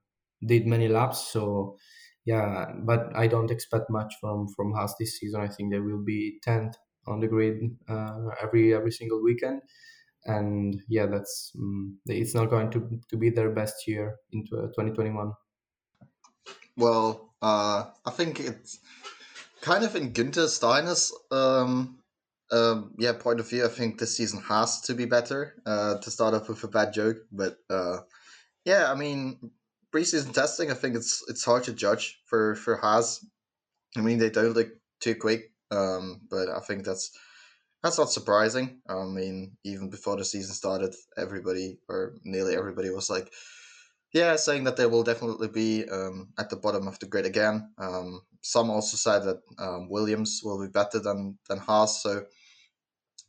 did 0.47 0.66
many 0.66 0.89
laps, 0.89 1.28
so 1.32 1.76
yeah. 2.24 2.72
But 2.84 3.16
I 3.16 3.26
don't 3.26 3.51
expect 3.51 3.91
much 3.91 4.14
from 4.20 4.49
from 4.55 4.72
Haas 4.74 4.95
this 4.99 5.18
season. 5.18 5.41
I 5.41 5.49
think 5.49 5.72
they 5.72 5.80
will 5.80 6.05
be 6.05 6.39
tenth 6.43 6.76
on 7.09 7.20
the 7.20 7.28
grid 7.28 7.76
uh, 7.88 8.28
every 8.42 8.74
every 8.74 8.92
single 8.92 9.22
weekend. 9.22 9.62
And 10.24 10.82
yeah 10.88 11.06
that's 11.06 11.52
um, 11.56 11.98
it's 12.06 12.34
not 12.34 12.50
going 12.50 12.70
to 12.72 13.00
to 13.11 13.16
be 13.16 13.30
their 13.30 13.50
best 13.50 13.86
year 13.86 14.16
into 14.32 14.50
2021 14.50 15.32
well 16.76 17.32
uh, 17.40 17.84
i 18.04 18.11
think 18.11 18.40
it's 18.40 18.80
kind 19.61 19.84
of 19.84 19.94
in 19.96 20.12
Günther 20.12 20.48
Steiner's 20.48 21.12
um, 21.30 21.98
um, 22.50 22.92
yeah 22.98 23.12
point 23.12 23.40
of 23.40 23.48
view 23.48 23.64
i 23.64 23.68
think 23.68 23.98
this 23.98 24.16
season 24.16 24.40
has 24.42 24.80
to 24.82 24.94
be 24.94 25.04
better 25.04 25.54
uh, 25.66 25.98
to 25.98 26.11
start 26.11 26.34
off 26.34 26.48
with 26.48 26.62
a 26.64 26.68
bad 26.68 26.92
joke. 26.92 27.18
But 27.32 27.59
uh, 27.70 27.98
yeah 28.64 28.90
i 28.90 28.94
mean 28.94 29.50
preseason 29.94 30.32
testing 30.32 30.70
i 30.70 30.74
think 30.74 30.96
it's 30.96 31.24
it's 31.28 31.44
hard 31.44 31.64
to 31.64 31.72
judge 31.72 32.20
for 32.26 32.54
for 32.56 32.76
Haas. 32.76 33.24
I 33.96 34.00
mean 34.00 34.18
they 34.18 34.30
don't 34.30 34.54
look 34.54 34.68
too 35.00 35.14
quick 35.14 35.52
um, 35.71 36.21
but 36.31 36.49
I 36.49 36.61
think 36.61 36.85
that's 36.85 37.11
that's 37.83 37.99
not 37.99 38.11
surprising. 38.11 38.81
I 38.89 39.05
mean, 39.05 39.57
even 39.64 39.91
before 39.91 40.16
the 40.16 40.25
season 40.25 40.55
started, 40.55 40.95
everybody 41.16 41.79
or 41.89 42.14
nearly 42.25 42.57
everybody 42.57 42.91
was 42.91 43.09
like, 43.09 43.33
yeah, 44.12 44.37
saying 44.37 44.64
that 44.64 44.77
they 44.77 44.87
will 44.87 45.05
definitely 45.05 45.49
be 45.49 45.85
um, 45.89 46.29
at 46.39 46.51
the 46.51 46.57
bottom 46.57 46.89
of 46.89 46.99
the 46.99 47.07
grid 47.07 47.27
again. 47.27 47.73
Um, 47.79 48.23
some 48.41 48.71
also 48.71 48.97
said 48.97 49.21
that 49.25 49.41
um, 49.59 49.89
Williams 49.89 50.41
will 50.43 50.61
be 50.61 50.71
better 50.71 50.99
than 50.99 51.39
than 51.49 51.59
Haas. 51.59 52.03
So 52.03 52.25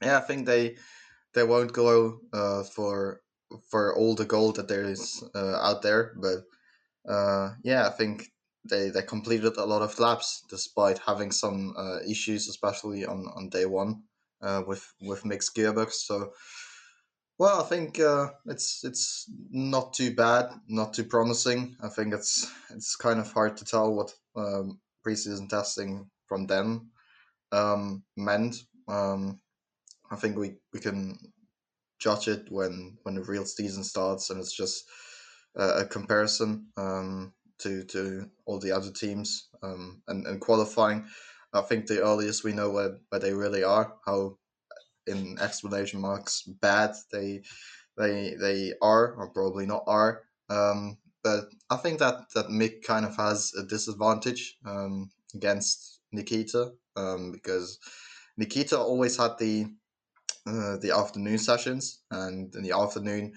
yeah, 0.01 0.17
I 0.17 0.21
think 0.21 0.45
they 0.45 0.77
they 1.33 1.43
won't 1.43 1.73
go 1.73 2.19
uh, 2.33 2.63
for 2.63 3.21
for 3.69 3.95
all 3.95 4.15
the 4.15 4.25
gold 4.25 4.55
that 4.55 4.67
there 4.67 4.83
is 4.83 5.23
uh, 5.35 5.55
out 5.57 5.81
there, 5.81 6.13
but 6.17 6.43
uh, 7.11 7.51
yeah, 7.63 7.87
I 7.87 7.91
think 7.91 8.27
they 8.69 8.89
they 8.89 9.01
completed 9.01 9.57
a 9.57 9.65
lot 9.65 9.81
of 9.81 9.99
laps 9.99 10.43
despite 10.49 10.99
having 10.99 11.31
some 11.31 11.73
uh, 11.77 11.99
issues, 12.07 12.47
especially 12.47 13.05
on, 13.05 13.27
on 13.35 13.49
day 13.49 13.65
one 13.65 14.03
uh, 14.41 14.63
with 14.67 14.85
with 15.01 15.25
Mick's 15.25 15.49
gearbox. 15.49 15.93
So, 15.93 16.33
well, 17.37 17.61
I 17.61 17.65
think 17.65 17.99
uh, 17.99 18.29
it's 18.45 18.83
it's 18.83 19.29
not 19.51 19.93
too 19.93 20.13
bad, 20.15 20.51
not 20.67 20.93
too 20.93 21.03
promising. 21.05 21.75
I 21.81 21.89
think 21.89 22.13
it's 22.13 22.51
it's 22.69 22.95
kind 22.95 23.19
of 23.19 23.31
hard 23.31 23.57
to 23.57 23.65
tell 23.65 23.93
what 23.93 24.13
um, 24.35 24.79
preseason 25.05 25.49
testing 25.49 26.09
from 26.27 26.47
them 26.47 26.91
um, 27.51 28.03
meant. 28.15 28.55
Um, 28.87 29.39
I 30.11 30.15
think 30.15 30.37
we, 30.37 30.55
we 30.73 30.79
can 30.79 31.17
judge 31.99 32.27
it 32.27 32.47
when 32.49 32.97
when 33.03 33.15
the 33.15 33.23
real 33.23 33.45
season 33.45 33.83
starts, 33.83 34.29
and 34.29 34.39
it's 34.39 34.55
just 34.55 34.85
a 35.55 35.85
comparison 35.85 36.67
um, 36.77 37.33
to 37.59 37.83
to 37.85 38.29
all 38.45 38.59
the 38.59 38.71
other 38.71 38.91
teams 38.91 39.49
um, 39.63 40.01
and 40.07 40.25
and 40.27 40.39
qualifying. 40.41 41.05
I 41.53 41.61
think 41.61 41.87
the 41.87 42.03
earliest 42.03 42.43
we 42.43 42.53
know 42.53 42.69
where, 42.69 42.97
where 43.09 43.19
they 43.19 43.33
really 43.33 43.63
are, 43.63 43.95
how 44.05 44.37
in 45.07 45.37
explanation 45.39 45.99
marks 45.99 46.43
bad 46.43 46.93
they 47.11 47.41
they 47.97 48.35
they 48.39 48.73
are 48.81 49.13
or 49.13 49.29
probably 49.29 49.65
not 49.65 49.83
are. 49.87 50.21
Um, 50.49 50.97
but 51.23 51.45
I 51.69 51.77
think 51.77 51.99
that 51.99 52.29
that 52.35 52.47
Mick 52.47 52.83
kind 52.83 53.05
of 53.05 53.15
has 53.17 53.53
a 53.57 53.63
disadvantage 53.63 54.57
um, 54.65 55.09
against 55.33 55.99
Nikita 56.11 56.71
um, 56.95 57.31
because 57.31 57.79
Nikita 58.37 58.77
always 58.77 59.17
had 59.17 59.37
the 59.37 59.65
uh, 60.47 60.77
the 60.77 60.91
afternoon 60.95 61.37
sessions, 61.37 62.01
and 62.09 62.53
in 62.55 62.63
the 62.63 62.71
afternoon, 62.71 63.33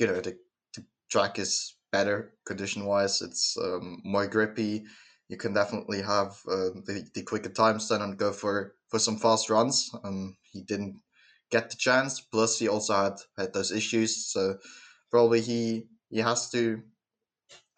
you 0.00 0.06
know, 0.06 0.20
the, 0.20 0.36
the 0.74 0.84
track 1.10 1.38
is 1.38 1.75
better 1.96 2.18
condition 2.44 2.84
wise. 2.84 3.22
It's 3.22 3.56
um, 3.66 4.00
more 4.04 4.26
grippy. 4.26 4.84
You 5.28 5.36
can 5.36 5.54
definitely 5.54 6.02
have 6.02 6.30
uh, 6.54 6.70
the, 6.86 7.08
the 7.14 7.22
quicker 7.22 7.48
times 7.62 7.88
then 7.88 8.02
and 8.02 8.18
go 8.18 8.32
for, 8.32 8.74
for 8.90 8.98
some 8.98 9.18
fast 9.18 9.50
runs. 9.50 9.90
Um, 10.04 10.36
he 10.52 10.62
didn't 10.62 10.96
get 11.50 11.70
the 11.70 11.76
chance. 11.76 12.20
Plus, 12.20 12.58
he 12.58 12.68
also 12.68 12.94
had, 12.94 13.16
had 13.38 13.52
those 13.52 13.72
issues. 13.72 14.10
So 14.32 14.58
probably 15.10 15.40
he 15.40 15.88
he 16.10 16.18
has 16.18 16.50
to 16.50 16.82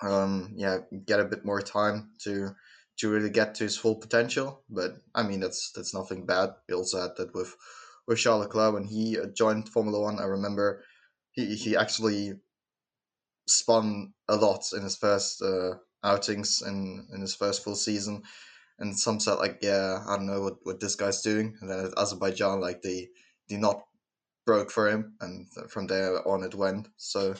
um, 0.02 0.52
yeah 0.56 0.78
get 1.06 1.20
a 1.20 1.24
bit 1.32 1.44
more 1.44 1.62
time 1.62 2.10
to 2.24 2.54
to 2.98 3.10
really 3.10 3.30
get 3.30 3.54
to 3.54 3.64
his 3.64 3.76
full 3.76 3.96
potential. 3.96 4.62
But 4.68 4.92
I 5.14 5.22
mean 5.22 5.40
that's 5.40 5.72
that's 5.74 5.94
nothing 5.94 6.26
bad. 6.26 6.50
He 6.66 6.74
also 6.74 7.00
had 7.00 7.16
that 7.16 7.34
with 7.34 7.54
with 8.06 8.18
Charles 8.18 8.44
Leclerc 8.44 8.74
when 8.74 8.84
he 8.84 9.18
uh, 9.18 9.26
joined 9.36 9.68
Formula 9.68 10.00
One. 10.00 10.18
I 10.18 10.24
remember 10.24 10.84
he 11.32 11.54
he 11.54 11.76
actually 11.76 12.34
spun 13.48 14.12
a 14.28 14.36
lot 14.36 14.64
in 14.74 14.82
his 14.82 14.96
first 14.96 15.42
uh, 15.42 15.74
outings 16.04 16.62
in, 16.62 17.06
in 17.12 17.20
his 17.20 17.34
first 17.34 17.64
full 17.64 17.74
season. 17.74 18.22
And 18.78 18.98
some 18.98 19.18
said 19.18 19.34
like, 19.34 19.58
yeah, 19.60 20.04
I 20.06 20.16
don't 20.16 20.26
know 20.26 20.42
what, 20.42 20.58
what 20.62 20.80
this 20.80 20.94
guy's 20.94 21.22
doing. 21.22 21.56
And 21.60 21.70
then 21.70 21.92
Azerbaijan, 21.96 22.60
like 22.60 22.82
the 22.82 23.08
the 23.48 23.56
knot 23.56 23.82
broke 24.46 24.70
for 24.70 24.88
him, 24.88 25.14
and 25.20 25.46
from 25.68 25.86
there 25.86 26.26
on 26.26 26.44
it 26.44 26.54
went. 26.54 26.88
So 26.96 27.34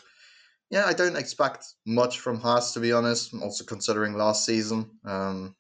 yeah, 0.71 0.85
I 0.87 0.93
don't 0.93 1.17
expect 1.17 1.65
much 1.87 2.19
from 2.21 2.41
Haas 2.41 2.75
to 2.75 2.81
be 2.81 2.93
honest. 2.93 3.35
Also 3.35 3.65
considering 3.65 4.15
last 4.15 4.45
season, 4.45 4.99
um, 5.05 5.55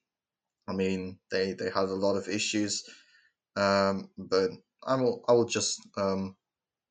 I 0.68 0.72
mean 0.72 1.18
they 1.30 1.52
they 1.52 1.66
had 1.66 1.88
a 1.88 1.94
lot 1.94 2.16
of 2.16 2.28
issues, 2.28 2.84
um, 3.56 4.10
but 4.18 4.50
I 4.86 4.96
will 4.96 5.24
I 5.28 5.32
will 5.32 5.46
just 5.46 5.80
um, 5.96 6.36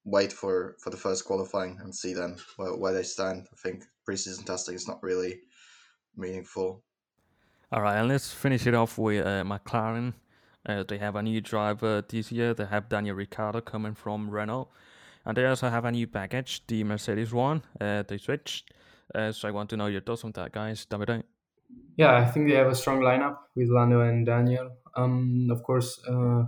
wait 0.07 0.31
for 0.31 0.75
for 0.79 0.89
the 0.89 0.97
first 0.97 1.25
qualifying 1.25 1.77
and 1.83 1.93
see 1.93 2.13
then 2.13 2.37
where, 2.55 2.75
where 2.75 2.93
they 2.93 3.03
stand. 3.03 3.45
I 3.51 3.55
think 3.57 3.83
preseason 4.07 4.45
testing 4.45 4.75
is 4.75 4.87
not 4.87 5.03
really 5.03 5.41
meaningful. 6.15 6.81
All 7.71 7.81
right, 7.81 7.97
and 7.97 8.07
let's 8.07 8.31
finish 8.31 8.65
it 8.65 8.73
off 8.73 8.97
with 8.97 9.25
uh, 9.25 9.43
McLaren. 9.43 10.13
Uh, 10.65 10.83
they 10.87 10.97
have 10.97 11.17
a 11.17 11.21
new 11.21 11.41
driver 11.41 12.03
this 12.07 12.31
year. 12.31 12.53
They 12.53 12.65
have 12.65 12.89
Daniel 12.89 13.15
Ricciardo 13.15 13.61
coming 13.61 13.93
from 13.93 14.29
Renault, 14.29 14.69
and 15.25 15.35
they 15.35 15.45
also 15.45 15.69
have 15.69 15.83
a 15.83 15.91
new 15.91 16.07
package, 16.07 16.65
the 16.67 16.83
Mercedes 16.85 17.33
one. 17.33 17.61
Uh, 17.79 18.03
they 18.07 18.17
switched. 18.17 18.73
Uh, 19.13 19.31
so 19.31 19.47
I 19.47 19.51
want 19.51 19.69
to 19.69 19.77
know 19.77 19.87
your 19.87 20.01
thoughts 20.01 20.23
on 20.23 20.31
that, 20.33 20.51
guys. 20.53 20.85
Davide. 20.85 21.23
Yeah, 21.97 22.15
I 22.15 22.25
think 22.25 22.47
they 22.47 22.55
have 22.55 22.67
a 22.67 22.75
strong 22.75 22.99
lineup 23.01 23.37
with 23.55 23.69
Lando 23.69 24.01
and 24.01 24.25
Daniel. 24.25 24.71
Um, 24.95 25.49
of 25.51 25.63
course, 25.63 25.99
uh, 26.07 26.43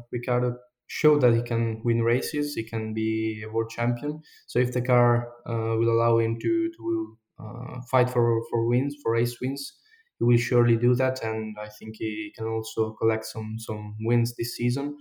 Showed 0.91 1.21
that 1.21 1.35
he 1.35 1.43
can 1.43 1.81
win 1.83 2.01
races. 2.01 2.55
He 2.55 2.63
can 2.63 2.93
be 2.95 3.43
a 3.43 3.49
world 3.49 3.69
champion. 3.69 4.23
So 4.47 4.57
if 4.59 4.73
the 4.73 4.81
car 4.81 5.27
uh, 5.45 5.77
will 5.77 5.91
allow 5.91 6.17
him 6.17 6.39
to 6.39 6.71
to 6.77 7.17
uh, 7.39 7.81
fight 7.91 8.09
for 8.09 8.41
for 8.49 8.67
wins, 8.67 8.95
for 9.03 9.11
race 9.13 9.39
wins, 9.39 9.71
he 10.17 10.25
will 10.25 10.37
surely 10.37 10.77
do 10.77 10.95
that. 10.95 11.23
And 11.23 11.55
I 11.59 11.69
think 11.69 11.97
he 11.97 12.33
can 12.35 12.47
also 12.47 12.93
collect 12.93 13.25
some 13.25 13.59
some 13.59 13.95
wins 14.01 14.35
this 14.35 14.55
season. 14.55 14.97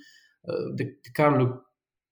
Uh, 0.46 0.76
the, 0.76 0.94
the 1.04 1.10
car 1.14 1.38
looked 1.40 1.64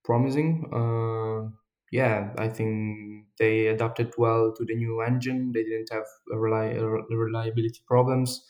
promising. 0.05 0.65
Uh, 0.73 1.51
yeah, 1.93 2.33
I 2.39 2.49
think 2.49 3.27
they 3.39 3.69
adapted 3.69 4.15
well 4.19 4.53
to 4.57 4.65
the 4.65 4.75
new 4.75 5.01
engine. 5.03 5.53
They 5.53 5.65
didn't 5.65 5.91
have 5.93 6.07
reli- 6.33 7.03
reliability 7.11 7.81
problems 7.87 8.45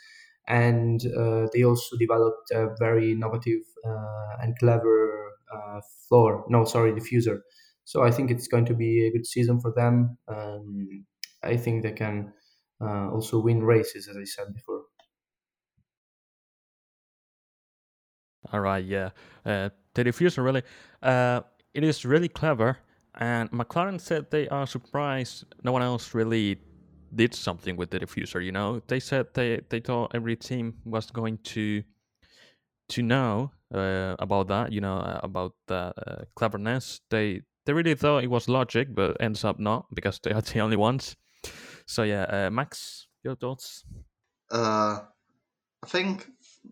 and 0.49 1.01
uh, 1.19 1.49
they 1.53 1.65
also 1.65 1.97
developed 1.97 2.51
a 2.53 2.69
very 2.79 3.13
innovative 3.13 3.63
uh, 3.85 4.37
and 4.41 4.57
clever 4.59 5.16
uh, 5.55 5.81
floor. 6.09 6.45
No, 6.49 6.65
sorry, 6.65 6.93
diffuser. 6.93 7.41
So 7.85 8.03
I 8.03 8.11
think 8.11 8.31
it's 8.31 8.49
going 8.49 8.65
to 8.67 8.75
be 8.75 9.07
a 9.07 9.13
good 9.13 9.27
season 9.27 9.61
for 9.61 9.73
them. 9.77 10.19
Um, 10.29 11.05
I 11.43 11.57
think 11.57 11.83
they 11.83 11.93
can 11.93 12.33
uh, 12.81 13.11
also 13.11 13.39
win 13.39 13.63
races, 13.63 14.09
as 14.09 14.17
I 14.17 14.25
said 14.25 14.53
before. 14.53 14.83
All 18.53 18.61
right, 18.61 18.85
yeah, 18.85 19.11
uh, 19.45 19.71
the 19.95 20.05
diffuser 20.05 20.45
really, 20.45 20.63
uh, 21.03 21.41
it 21.75 21.83
is 21.85 22.05
really 22.05 22.29
clever. 22.29 22.79
And 23.19 23.51
McLaren 23.51 24.01
said 24.01 24.31
they 24.31 24.47
are 24.49 24.67
surprised 24.67 25.45
no 25.65 25.73
one 25.73 25.83
else 25.83 26.15
really 26.15 26.59
did 27.15 27.35
something 27.35 27.77
with 27.77 27.91
the 27.91 27.99
diffuser. 27.99 28.45
You 28.45 28.53
know, 28.53 28.83
they 28.89 29.01
said 29.01 29.29
they 29.35 29.63
they 29.69 29.81
thought 29.81 30.15
every 30.15 30.37
team 30.37 30.75
was 30.85 31.11
going 31.11 31.39
to 31.39 31.83
to 32.89 33.03
know 33.03 33.53
uh, 33.75 34.17
about 34.19 34.49
that. 34.49 34.73
You 34.73 34.81
know, 34.81 34.97
uh, 34.97 35.21
about 35.23 35.55
the 35.67 35.93
uh, 35.97 36.25
cleverness. 36.35 37.01
They 37.11 37.43
they 37.65 37.73
really 37.73 37.95
thought 37.95 38.25
it 38.25 38.31
was 38.31 38.49
logic, 38.49 38.95
but 38.95 39.17
ends 39.21 39.45
up 39.45 39.59
not 39.59 39.87
because 39.95 40.21
they 40.23 40.33
are 40.33 40.41
the 40.41 40.61
only 40.61 40.77
ones. 40.77 41.17
So 41.87 42.03
yeah, 42.03 42.23
uh, 42.25 42.51
Max, 42.51 43.07
your 43.23 43.37
thoughts? 43.37 43.85
Uh, 44.51 45.01
I 45.83 45.87
think 45.87 46.27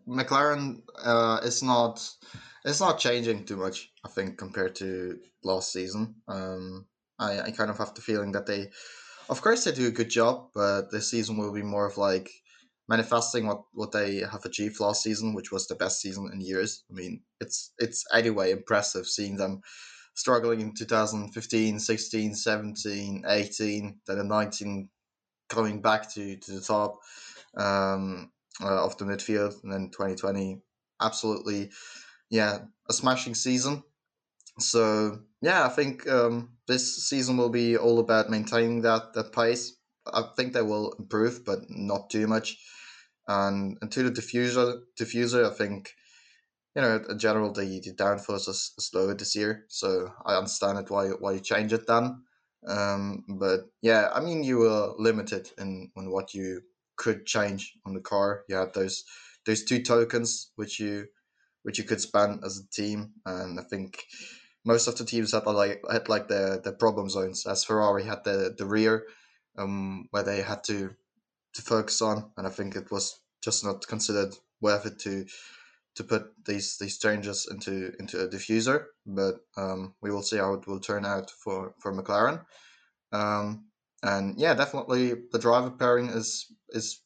McLaren 0.08 0.82
uh, 1.04 1.40
is 1.42 1.62
not 1.62 2.08
it's 2.64 2.80
not 2.80 2.98
changing 2.98 3.44
too 3.44 3.56
much. 3.56 3.90
I 4.04 4.08
think 4.08 4.38
compared 4.38 4.74
to 4.76 5.18
last 5.42 5.72
season. 5.72 6.16
Um, 6.28 6.86
I, 7.18 7.40
I 7.40 7.50
kind 7.52 7.70
of 7.70 7.78
have 7.78 7.94
the 7.94 8.00
feeling 8.00 8.32
that 8.32 8.46
they 8.46 8.70
of 9.28 9.40
course, 9.40 9.64
they 9.64 9.72
do 9.72 9.88
a 9.88 9.92
good 9.92 10.10
job, 10.10 10.50
but 10.54 10.90
this 10.90 11.10
season 11.10 11.36
will 11.36 11.52
be 11.52 11.62
more 11.62 11.86
of 11.86 11.96
like 11.96 12.30
manifesting 12.88 13.46
what, 13.46 13.62
what 13.72 13.92
they 13.92 14.18
have 14.18 14.44
achieved 14.44 14.80
last 14.80 15.02
season, 15.02 15.34
which 15.34 15.50
was 15.50 15.66
the 15.66 15.74
best 15.74 16.00
season 16.00 16.30
in 16.32 16.40
years. 16.40 16.84
I 16.90 16.94
mean, 16.94 17.22
it's 17.40 17.72
it's 17.78 18.04
anyway 18.12 18.50
impressive 18.50 19.06
seeing 19.06 19.36
them 19.36 19.60
struggling 20.14 20.60
in 20.60 20.74
2015, 20.74 21.80
16, 21.80 22.34
17, 22.34 23.24
18, 23.26 24.00
then 24.06 24.18
in 24.18 24.28
19 24.28 24.88
coming 25.48 25.82
back 25.82 26.12
to, 26.14 26.36
to 26.36 26.52
the 26.52 26.60
top 26.60 27.00
um, 27.56 28.30
uh, 28.62 28.84
of 28.84 28.96
the 28.98 29.04
midfield, 29.04 29.62
and 29.62 29.72
then 29.72 29.90
2020, 29.90 30.60
absolutely, 31.00 31.70
yeah, 32.30 32.58
a 32.88 32.92
smashing 32.92 33.34
season. 33.34 33.82
So 34.58 35.20
yeah, 35.42 35.66
I 35.66 35.68
think 35.68 36.08
um, 36.08 36.56
this 36.68 37.08
season 37.08 37.36
will 37.36 37.50
be 37.50 37.76
all 37.76 37.98
about 37.98 38.30
maintaining 38.30 38.82
that 38.82 39.12
that 39.14 39.32
pace. 39.32 39.76
I 40.12 40.22
think 40.36 40.52
they 40.52 40.62
will 40.62 40.92
improve, 40.98 41.44
but 41.44 41.60
not 41.68 42.10
too 42.10 42.26
much. 42.26 42.58
And, 43.26 43.78
and 43.80 43.90
to 43.92 44.02
the 44.02 44.10
diffuser, 44.10 44.80
diffuser, 45.00 45.50
I 45.50 45.54
think 45.54 45.94
you 46.76 46.82
know 46.82 47.02
in 47.08 47.18
general 47.18 47.52
the, 47.52 47.80
the 47.80 47.94
downforce 47.94 48.48
is 48.48 48.72
slower 48.78 49.14
this 49.14 49.34
year, 49.34 49.64
so 49.68 50.12
I 50.26 50.34
understand 50.36 50.78
it 50.78 50.90
why 50.90 51.08
why 51.08 51.32
you 51.32 51.40
change 51.40 51.72
it 51.72 51.86
then. 51.86 52.22
Um, 52.66 53.24
but 53.28 53.60
yeah, 53.82 54.10
I 54.12 54.20
mean 54.20 54.42
you 54.42 54.58
were 54.58 54.94
limited 54.98 55.50
in 55.58 55.90
in 55.96 56.10
what 56.10 56.34
you 56.34 56.62
could 56.96 57.26
change 57.26 57.72
on 57.86 57.94
the 57.94 58.00
car. 58.00 58.44
You 58.48 58.56
had 58.56 58.74
those 58.74 59.04
those 59.46 59.64
two 59.64 59.82
tokens 59.82 60.50
which 60.56 60.80
you 60.80 61.06
which 61.62 61.78
you 61.78 61.84
could 61.84 62.00
spend 62.00 62.44
as 62.44 62.58
a 62.58 62.68
team, 62.70 63.12
and 63.24 63.58
I 63.58 63.62
think 63.62 64.04
most 64.64 64.86
of 64.86 64.96
the 64.96 65.04
teams 65.04 65.32
had 65.32 65.46
like 65.46 65.82
had 65.90 66.08
like 66.08 66.28
the 66.28 66.60
the 66.62 66.72
problem 66.72 67.08
zones. 67.08 67.46
As 67.46 67.64
Ferrari 67.64 68.04
had 68.04 68.24
the 68.24 68.54
the 68.56 68.66
rear, 68.66 69.06
um, 69.56 70.08
where 70.10 70.22
they 70.22 70.42
had 70.42 70.64
to 70.64 70.90
to 71.54 71.62
focus 71.62 72.02
on, 72.02 72.30
and 72.36 72.46
I 72.46 72.50
think 72.50 72.76
it 72.76 72.90
was 72.90 73.20
just 73.42 73.64
not 73.64 73.86
considered 73.86 74.34
worth 74.60 74.86
it 74.86 74.98
to 75.00 75.26
to 75.96 76.04
put 76.04 76.32
these 76.44 76.78
these 76.78 76.98
changes 76.98 77.48
into 77.50 77.92
into 77.98 78.20
a 78.22 78.28
diffuser, 78.28 78.86
but 79.06 79.36
um, 79.56 79.94
we 80.00 80.10
will 80.10 80.22
see 80.22 80.38
how 80.38 80.54
it 80.54 80.66
will 80.66 80.80
turn 80.80 81.04
out 81.04 81.30
for 81.30 81.74
for 81.78 81.92
McLaren. 81.92 82.44
Um, 83.12 83.66
and 84.02 84.38
yeah, 84.38 84.54
definitely 84.54 85.14
the 85.32 85.38
driver 85.38 85.70
pairing 85.70 86.08
is 86.08 86.52
is 86.70 87.00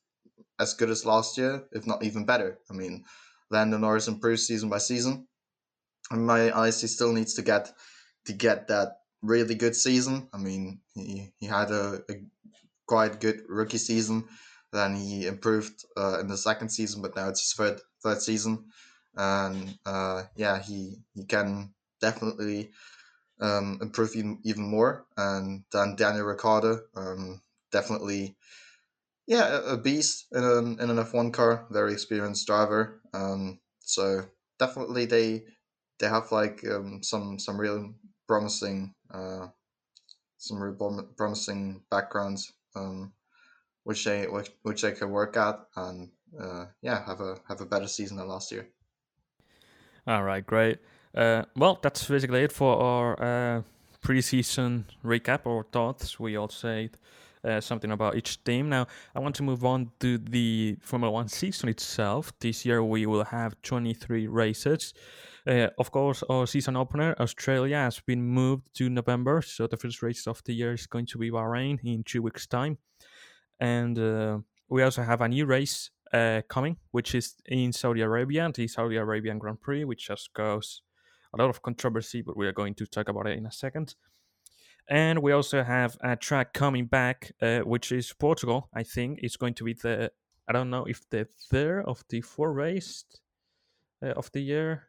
as 0.59 0.75
good 0.75 0.91
as 0.91 1.07
last 1.07 1.39
year, 1.39 1.65
if 1.73 1.87
not 1.87 2.03
even 2.03 2.25
better. 2.25 2.59
I 2.71 2.75
mean, 2.75 3.05
Lando 3.51 3.79
Norris 3.79 4.09
improves 4.09 4.47
season 4.47 4.69
by 4.69 4.79
season. 4.79 5.27
And 6.11 6.27
my 6.27 6.57
eyes, 6.57 6.81
he 6.81 6.87
still 6.87 7.13
needs 7.13 7.35
to 7.35 7.43
get 7.43 7.71
to 8.25 8.33
get 8.33 8.69
that 8.69 8.97
really 9.23 9.55
good 9.55 9.77
season. 9.77 10.29
I 10.33 10.39
mean, 10.39 10.81
he, 10.95 11.31
he 11.39 11.47
had 11.47 11.71
a, 11.71 12.03
a 12.11 12.15
quite 12.89 13.21
good 13.21 13.43
rookie 13.49 13.79
season. 13.79 14.25
Then 14.73 14.97
he 14.97 15.27
improved 15.27 15.85
uh, 15.97 16.19
in 16.21 16.29
the 16.29 16.37
second 16.37 16.71
season, 16.71 17.03
but 17.03 17.17
now 17.17 17.29
it's 17.29 17.41
his 17.41 17.53
third 17.55 17.81
third 18.03 18.21
season, 18.21 18.67
and 19.17 19.79
uh, 19.87 20.25
yeah, 20.37 20.61
he 20.61 20.99
he 21.15 21.25
can 21.25 21.75
definitely 22.01 22.71
um, 23.41 23.79
improve 23.81 24.15
even, 24.17 24.41
even 24.45 24.65
more. 24.65 25.07
And 25.17 25.65
then 25.73 25.97
Daniel 25.97 26.27
Ricciardo, 26.27 26.81
um, 26.97 27.41
definitely, 27.73 28.37
yeah, 29.27 29.61
a, 29.67 29.77
beast 29.77 30.27
in 30.33 30.45
an 30.45 30.79
in 30.81 30.91
an 30.91 30.99
F 30.99 31.15
one 31.15 31.33
car, 31.33 31.67
very 31.71 31.93
experienced 31.93 32.47
driver. 32.47 33.01
Um, 33.15 33.61
so 33.81 34.25
definitely 34.59 35.07
they 35.07 35.45
they 35.99 36.09
have 36.09 36.33
like 36.33 36.65
um, 36.71 37.03
some 37.03 37.39
some 37.39 37.59
real 37.59 37.95
promising 38.27 38.95
uh, 39.13 39.49
some 40.39 40.63
real 40.63 41.07
promising 41.17 41.83
backgrounds. 41.91 42.53
Um, 42.75 43.13
which 43.85 44.05
they 44.05 44.27
which, 44.27 44.51
which 44.63 44.83
they 44.83 44.93
can 44.93 45.11
work 45.11 45.37
at 45.37 45.61
and 45.77 46.11
uh, 46.39 46.67
yeah 46.83 47.05
have 47.07 47.21
a 47.21 47.37
have 47.49 47.61
a 47.61 47.67
better 47.67 47.89
season 47.89 48.19
than 48.19 48.29
last 48.29 48.53
year. 48.53 48.69
All 50.07 50.23
right, 50.23 50.45
great. 50.45 50.79
Uh, 51.15 51.45
well, 51.57 51.79
that's 51.83 52.07
basically 52.07 52.43
it 52.43 52.53
for 52.53 52.81
our 52.81 53.23
uh, 53.23 53.63
preseason 54.05 54.85
recap 55.05 55.41
or 55.45 55.65
thoughts. 55.65 56.21
We 56.21 56.37
all 56.37 56.49
said 56.49 56.97
uh, 57.45 57.61
something 57.61 57.91
about 57.91 58.17
each 58.17 58.43
team. 58.45 58.69
Now, 58.69 58.87
I 59.15 59.21
want 59.21 59.35
to 59.37 59.43
move 59.43 59.65
on 59.65 59.91
to 60.01 60.19
the 60.19 60.77
Formula 60.81 61.13
One 61.13 61.29
season 61.29 61.69
itself. 61.69 62.33
This 62.41 62.65
year, 62.65 62.83
we 62.83 63.07
will 63.07 63.25
have 63.25 63.61
23 63.63 64.27
races. 64.27 64.95
Uh, 65.49 65.71
of 65.79 65.91
course, 65.91 66.23
our 66.29 66.47
season 66.47 66.77
opener, 66.77 67.15
Australia, 67.19 67.79
has 67.79 68.01
been 68.01 68.23
moved 68.23 68.65
to 68.75 68.91
November, 68.91 69.41
so 69.41 69.67
the 69.67 69.79
first 69.79 70.03
race 70.03 70.27
of 70.27 70.45
the 70.45 70.53
year 70.53 70.75
is 70.75 70.87
going 70.87 71.07
to 71.07 71.17
be 71.17 71.31
Bahrain 71.31 71.79
in 71.83 72.05
two 72.05 72.21
weeks' 72.21 72.47
time. 72.47 72.77
And 73.59 73.99
uh, 73.99 74.39
we 74.69 74.83
also 74.83 75.03
have 75.03 75.23
a 75.23 75.29
new 75.29 75.47
race 75.47 75.91
uh, 76.13 76.43
coming, 76.49 76.77
which 76.91 77.15
is 77.15 77.37
in 77.47 77.73
Saudi 77.73 78.03
Arabia, 78.03 78.51
the 78.55 78.69
Saudi 78.69 78.97
Arabian 78.97 79.39
Grand 79.39 79.59
Prix, 79.61 79.85
which 79.85 80.09
just 80.09 80.35
caused 80.35 80.83
a 81.33 81.39
lot 81.39 81.49
of 81.49 81.63
controversy, 81.63 82.21
but 82.21 82.37
we 82.37 82.47
are 82.47 82.53
going 82.53 82.75
to 82.75 82.87
talk 82.87 83.09
about 83.09 83.27
it 83.27 83.39
in 83.39 83.47
a 83.47 83.53
second. 83.53 83.95
And 84.87 85.21
we 85.21 85.33
also 85.33 85.63
have 85.63 85.97
a 86.03 86.17
track 86.17 86.53
coming 86.53 86.87
back, 86.87 87.33
uh, 87.41 87.61
which 87.61 87.91
is 87.91 88.13
Portugal. 88.13 88.69
I 88.75 88.83
think 88.83 89.21
it's 89.23 89.37
going 89.37 89.55
to 89.55 89.65
be 89.65 89.73
the 89.73 90.13
I 90.47 90.53
don't 90.53 90.71
know 90.71 90.85
if 90.85 91.09
the 91.11 91.27
third 91.51 91.85
of 91.87 92.05
the 92.09 92.23
four 92.23 92.53
races 92.53 93.05
uh, 94.03 94.13
of 94.13 94.31
the 94.33 94.41
year. 94.41 94.89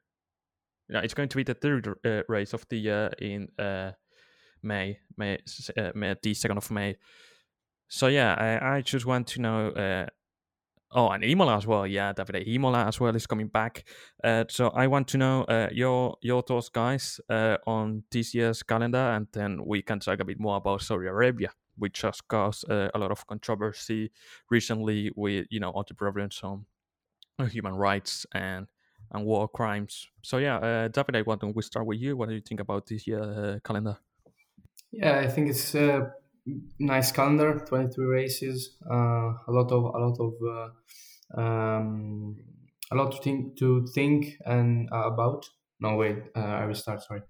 No, 0.90 1.00
it's 1.00 1.14
going 1.14 1.30
to 1.30 1.38
be 1.38 1.44
the 1.44 1.54
third 1.54 1.88
uh, 2.04 2.24
race 2.28 2.54
of 2.54 2.68
the 2.70 2.78
year 2.78 3.12
in 3.20 3.48
uh, 3.60 3.92
May, 4.64 5.00
May, 5.18 5.38
uh, 5.78 5.92
May, 5.94 6.16
the 6.22 6.34
second 6.34 6.58
of 6.58 6.72
May. 6.72 6.98
So 7.88 8.08
yeah, 8.08 8.34
I, 8.34 8.78
I 8.78 8.82
just 8.82 9.06
want 9.06 9.28
to 9.28 9.42
know 9.42 9.68
uh, 9.70 10.08
Oh, 10.92 11.10
and 11.10 11.24
Imola 11.24 11.56
as 11.56 11.68
well. 11.68 11.86
Yeah, 11.86 12.14
Davide 12.14 12.48
Imola 12.48 12.86
as 12.86 13.00
well 13.00 13.16
is 13.16 13.28
coming 13.28 13.48
back. 13.48 13.88
Uh, 14.24 14.46
so 14.50 14.70
I 14.70 14.88
want 14.88 15.08
to 15.10 15.20
know 15.20 15.44
uh, 15.44 15.70
your 15.72 16.18
your 16.22 16.42
thoughts, 16.42 16.70
guys, 16.70 17.22
on 17.30 18.04
this 18.10 18.34
year's 18.34 18.64
calendar, 18.64 18.98
and 18.98 19.28
then 19.32 19.64
we 19.64 19.84
can 19.84 20.00
talk 20.00 20.20
a 20.20 20.26
bit 20.26 20.40
more 20.40 20.58
about 20.58 20.82
Saudi 20.82 21.06
Arabia, 21.06 21.52
which 21.78 22.02
has 22.02 22.22
caused 22.22 22.68
a 22.68 22.90
lot 22.98 23.12
of 23.12 23.28
controversy 23.28 24.12
recently 24.50 25.12
with 25.16 25.46
you 25.52 25.60
know 25.60 25.70
all 25.70 25.86
the 25.88 25.94
problems 25.94 26.42
on 26.42 26.66
human 27.52 27.76
rights 27.76 28.26
and 28.34 28.66
and 29.12 29.26
war 29.26 29.48
crimes. 29.48 30.08
So 30.22 30.38
yeah, 30.38 30.58
uh, 30.58 30.88
Davide, 30.90 31.26
why 31.26 31.36
don't 31.36 31.56
we 31.56 31.62
start 31.64 31.86
with 31.86 32.00
you? 32.00 32.18
What 32.18 32.30
do 32.30 32.36
you 32.36 32.42
think 32.42 32.60
about 32.60 32.88
this 32.88 33.08
year 33.08 33.22
uh, 33.22 33.60
calendar? 33.64 33.98
Yeah, 34.92 35.20
I 35.20 35.28
think 35.28 35.50
it's 35.50 35.76
a 35.76 36.12
nice 36.80 37.12
calendar 37.12 37.64
23 37.68 38.06
races 38.06 38.76
uh, 38.90 39.34
a 39.48 39.52
lot 39.52 39.72
of 39.72 39.84
a 39.84 40.00
lot 40.00 40.18
of 40.20 40.34
uh, 41.38 41.42
um, 41.42 42.36
a 42.92 42.96
lot 42.96 43.12
to 43.12 43.22
think 43.22 43.58
to 43.58 43.86
think 43.94 44.38
and 44.46 44.90
uh, 44.92 45.12
about 45.12 45.46
no 45.80 45.96
wait 45.96 46.18
uh, 46.36 46.40
i 46.40 46.66
will 46.66 46.76
start 46.76 47.02
sorry 47.04 47.22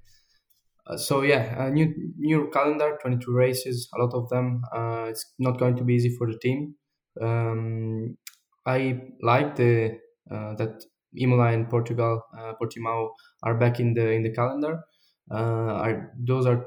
uh, 0.87 0.97
so 0.97 1.21
yeah 1.21 1.65
a 1.65 1.69
new 1.69 1.93
new 2.17 2.49
calendar 2.53 2.97
22 3.01 3.31
races 3.31 3.89
a 3.95 4.01
lot 4.01 4.13
of 4.13 4.29
them 4.29 4.61
it's 5.07 5.33
not 5.39 5.59
going 5.59 5.75
to 5.75 5.83
be 5.83 5.95
easy 5.95 6.15
for 6.17 6.31
the 6.31 6.37
team 6.39 6.75
um, 7.21 8.17
i 8.65 8.99
like 9.21 9.55
the 9.55 9.97
that 10.29 10.83
imola 11.15 11.51
and 11.51 11.69
portugal 11.69 12.21
portimao 12.61 13.09
are 13.43 13.57
back 13.57 13.79
in 13.79 13.93
the 13.93 14.11
in 14.11 14.23
the 14.23 14.31
calendar 14.33 14.83
are 15.31 16.13
those 16.17 16.45
are 16.45 16.65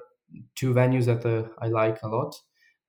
two 0.55 0.73
venues 0.75 1.07
that 1.07 1.25
uh, 1.27 1.49
I 1.61 1.69
like 1.69 2.03
a 2.03 2.09
lot, 2.09 2.35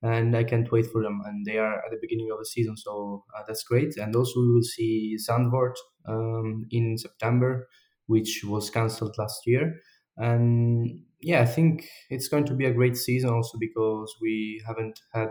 and 0.02 0.36
I 0.36 0.44
can't 0.44 0.70
wait 0.70 0.86
for 0.86 1.02
them. 1.02 1.20
And 1.24 1.44
they 1.46 1.58
are 1.58 1.74
at 1.84 1.90
the 1.90 1.98
beginning 2.00 2.30
of 2.30 2.38
the 2.38 2.46
season, 2.46 2.76
so 2.76 3.24
uh, 3.36 3.42
that's 3.46 3.64
great. 3.64 3.96
And 3.96 4.14
also 4.14 4.40
we 4.40 4.52
will 4.52 4.62
see 4.62 5.16
Zandvoort 5.28 5.74
um, 6.06 6.66
in 6.70 6.98
September, 6.98 7.68
which 8.06 8.42
was 8.44 8.70
cancelled 8.70 9.16
last 9.18 9.46
year. 9.46 9.74
And 10.16 11.04
yeah, 11.20 11.42
I 11.42 11.46
think 11.46 11.88
it's 12.10 12.28
going 12.28 12.44
to 12.46 12.54
be 12.54 12.66
a 12.66 12.72
great 12.72 12.96
season 12.96 13.30
also 13.30 13.58
because 13.58 14.14
we 14.20 14.62
haven't 14.66 15.00
had 15.12 15.30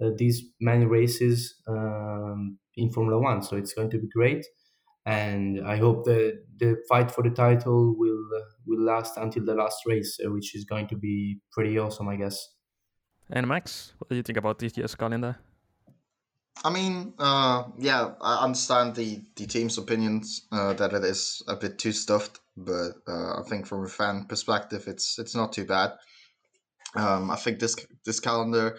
uh, 0.00 0.10
these 0.16 0.42
many 0.60 0.86
races 0.86 1.60
um, 1.68 2.58
in 2.76 2.90
Formula 2.90 3.20
One, 3.20 3.42
so 3.42 3.56
it's 3.56 3.74
going 3.74 3.90
to 3.90 3.98
be 3.98 4.08
great 4.08 4.44
and 5.06 5.66
I 5.66 5.76
hope 5.76 6.04
that 6.04 6.38
the 6.58 6.76
fight 6.88 7.10
for 7.10 7.22
the 7.22 7.30
title 7.30 7.94
will 7.96 8.24
uh, 8.36 8.44
will 8.66 8.82
last 8.82 9.16
until 9.16 9.44
the 9.44 9.54
last 9.54 9.84
race, 9.86 10.18
uh, 10.24 10.30
which 10.30 10.54
is 10.54 10.64
going 10.64 10.88
to 10.88 10.96
be 10.96 11.40
pretty 11.52 11.78
awesome, 11.78 12.08
I 12.08 12.16
guess. 12.16 12.48
And 13.30 13.46
Max, 13.46 13.94
what 13.98 14.08
do 14.10 14.16
you 14.16 14.22
think 14.22 14.38
about 14.38 14.58
this 14.58 14.76
year's 14.76 14.94
calendar? 14.94 15.36
I 16.62 16.70
mean, 16.70 17.14
uh, 17.18 17.64
yeah, 17.78 18.12
I 18.20 18.44
understand 18.44 18.94
the, 18.94 19.20
the 19.36 19.46
team's 19.46 19.76
opinions 19.76 20.46
uh, 20.52 20.72
that 20.74 20.92
it 20.92 21.04
is 21.04 21.42
a 21.48 21.56
bit 21.56 21.78
too 21.78 21.92
stuffed, 21.92 22.38
but 22.56 22.92
uh, 23.08 23.40
I 23.40 23.42
think 23.48 23.66
from 23.66 23.84
a 23.84 23.88
fan 23.88 24.26
perspective, 24.28 24.84
it's 24.86 25.18
it's 25.18 25.34
not 25.34 25.52
too 25.52 25.64
bad. 25.64 25.92
Um, 26.94 27.30
I 27.30 27.36
think 27.36 27.58
this 27.58 27.76
this 28.04 28.20
calendar, 28.20 28.78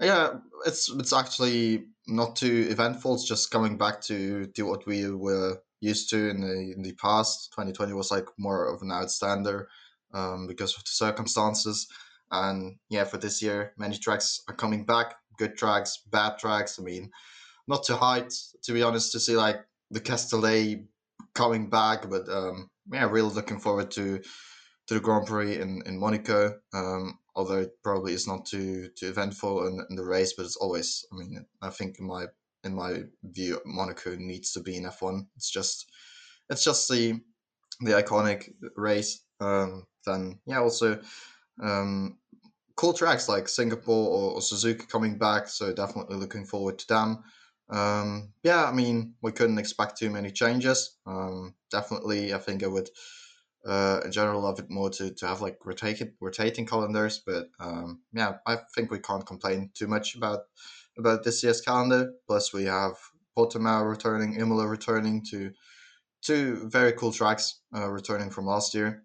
yeah, 0.00 0.34
it's 0.66 0.90
it's 0.90 1.12
actually 1.12 1.86
not 2.08 2.36
too 2.36 2.66
eventful. 2.70 3.14
It's 3.14 3.28
just 3.28 3.50
coming 3.50 3.76
back 3.76 4.00
to 4.02 4.46
to 4.46 4.62
what 4.62 4.86
we 4.86 5.10
were 5.10 5.58
used 5.80 6.10
to 6.10 6.28
in 6.28 6.40
the 6.40 6.72
in 6.74 6.82
the 6.82 6.92
past. 6.94 7.52
Twenty 7.52 7.72
twenty 7.72 7.92
was 7.92 8.10
like 8.10 8.26
more 8.38 8.66
of 8.66 8.82
an 8.82 8.90
outstander 8.90 9.68
um, 10.12 10.46
because 10.46 10.76
of 10.76 10.84
the 10.84 10.90
circumstances. 10.90 11.86
And 12.30 12.76
yeah, 12.90 13.04
for 13.04 13.18
this 13.18 13.40
year, 13.42 13.72
many 13.78 13.96
tracks 13.96 14.42
are 14.48 14.54
coming 14.54 14.84
back. 14.84 15.14
Good 15.38 15.56
tracks, 15.56 15.98
bad 16.10 16.38
tracks. 16.38 16.78
I 16.78 16.82
mean, 16.82 17.10
not 17.66 17.84
too 17.84 17.94
hide, 17.94 18.30
to 18.64 18.72
be 18.72 18.82
honest, 18.82 19.12
to 19.12 19.20
see 19.20 19.36
like 19.36 19.64
the 19.90 20.00
Castellet 20.00 20.84
coming 21.34 21.70
back, 21.70 22.10
but 22.10 22.28
um, 22.28 22.70
yeah, 22.92 23.08
really 23.08 23.30
looking 23.30 23.60
forward 23.60 23.90
to 23.92 24.20
to 24.88 24.94
the 24.94 25.00
Grand 25.00 25.26
Prix 25.26 25.60
in 25.60 25.82
in 25.86 25.98
Monaco. 25.98 26.58
Um, 26.72 27.18
although 27.38 27.60
it 27.60 27.82
probably 27.84 28.12
is 28.12 28.26
not 28.26 28.44
too 28.44 28.88
too 28.98 29.08
eventful 29.08 29.66
in, 29.68 29.80
in 29.88 29.96
the 29.96 30.04
race, 30.04 30.34
but 30.36 30.44
it's 30.44 30.56
always. 30.56 31.06
I 31.12 31.16
mean, 31.16 31.46
I 31.62 31.70
think 31.70 31.98
in 32.00 32.06
my 32.06 32.26
in 32.64 32.74
my 32.74 33.04
view, 33.22 33.60
Monaco 33.64 34.16
needs 34.16 34.52
to 34.52 34.60
be 34.60 34.76
in 34.76 34.84
F 34.84 35.00
one. 35.00 35.28
It's 35.36 35.50
just 35.50 35.88
it's 36.50 36.64
just 36.64 36.90
the 36.90 37.20
the 37.80 37.92
iconic 37.92 38.50
race. 38.76 39.22
Um, 39.40 39.86
then 40.04 40.40
yeah, 40.46 40.58
also 40.60 41.00
um, 41.62 42.18
cool 42.74 42.92
tracks 42.92 43.28
like 43.28 43.48
Singapore 43.48 44.08
or, 44.08 44.34
or, 44.34 44.40
Suzuka 44.40 44.88
coming 44.88 45.16
back. 45.16 45.46
So 45.48 45.72
definitely 45.72 46.16
looking 46.16 46.44
forward 46.44 46.78
to 46.80 46.88
them. 46.88 47.22
Um, 47.70 48.32
yeah, 48.42 48.64
I 48.64 48.72
mean 48.72 49.14
we 49.22 49.30
couldn't 49.30 49.58
expect 49.58 49.96
too 49.96 50.10
many 50.10 50.32
changes. 50.32 50.96
Um, 51.06 51.54
definitely, 51.70 52.34
I 52.34 52.38
think 52.38 52.64
I 52.64 52.66
would 52.66 52.90
uh, 53.68 54.00
in 54.04 54.12
general 54.12 54.40
love 54.40 54.58
it 54.58 54.70
more 54.70 54.90
to, 54.90 55.12
to 55.14 55.26
have 55.26 55.40
like 55.40 55.58
rotating 55.64 56.12
rotating 56.20 56.66
calendars. 56.66 57.20
But 57.24 57.48
um, 57.60 58.00
yeah, 58.12 58.36
I 58.46 58.58
think 58.74 58.90
we 58.90 58.98
can't 58.98 59.26
complain 59.26 59.70
too 59.74 59.86
much 59.86 60.16
about 60.16 60.40
about 60.96 61.24
this 61.24 61.42
year's 61.42 61.60
calendar. 61.60 62.12
Plus, 62.26 62.52
we 62.52 62.64
have 62.64 62.94
Portimao 63.36 63.88
returning, 63.88 64.40
Imola 64.40 64.66
returning 64.66 65.24
to 65.30 65.52
two 66.22 66.68
very 66.68 66.92
cool 66.92 67.12
tracks 67.12 67.60
uh, 67.76 67.88
returning 67.88 68.30
from 68.30 68.46
last 68.46 68.74
year, 68.74 69.04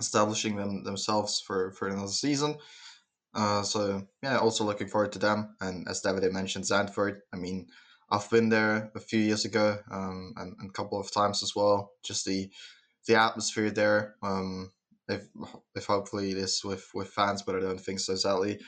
establishing 0.00 0.56
them 0.56 0.82
themselves 0.84 1.42
for 1.46 1.72
for 1.72 1.88
another 1.88 2.08
season. 2.08 2.56
Uh, 3.34 3.62
so 3.62 4.06
yeah, 4.22 4.38
also 4.38 4.64
looking 4.64 4.88
forward 4.88 5.12
to 5.12 5.18
them. 5.18 5.54
And 5.60 5.86
as 5.88 6.00
David 6.00 6.32
mentioned, 6.32 6.64
Zandvoort. 6.64 7.18
I 7.34 7.36
mean, 7.36 7.66
I've 8.10 8.30
been 8.30 8.48
there 8.48 8.90
a 8.94 9.00
few 9.00 9.20
years 9.20 9.44
ago 9.44 9.78
um, 9.90 10.32
and, 10.36 10.54
and, 10.58 10.70
a 10.70 10.72
couple 10.72 10.98
of 10.98 11.12
times 11.12 11.42
as 11.42 11.54
well. 11.54 11.90
Just 12.04 12.24
the 12.24 12.48
the 13.06 13.16
atmosphere 13.16 13.70
there. 13.70 14.16
Um, 14.22 14.72
if 15.08 15.28
if 15.74 15.86
hopefully 15.86 16.32
it 16.32 16.38
is 16.38 16.62
with 16.64 16.88
with 16.94 17.08
fans, 17.08 17.42
but 17.42 17.56
I 17.56 17.60
don't 17.60 17.80
think 17.80 18.00
so 18.00 18.16
sadly. 18.16 18.58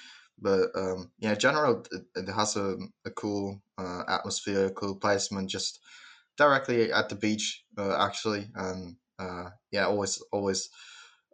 But 0.41 0.71
um, 0.75 1.11
yeah, 1.19 1.35
general 1.35 1.85
it, 1.91 2.03
it 2.15 2.29
has 2.33 2.57
a, 2.57 2.77
a 3.05 3.11
cool 3.11 3.61
uh, 3.77 4.03
atmosphere, 4.09 4.71
cool 4.71 4.97
placement, 4.97 5.51
just 5.51 5.81
directly 6.37 6.93
at 6.93 7.09
the 7.09 7.17
beach 7.17 7.65
uh, 7.77 7.97
actually, 7.99 8.47
and 8.55 8.97
uh, 9.19 9.51
yeah, 9.73 9.87
always 9.87 10.23
always 10.33 10.71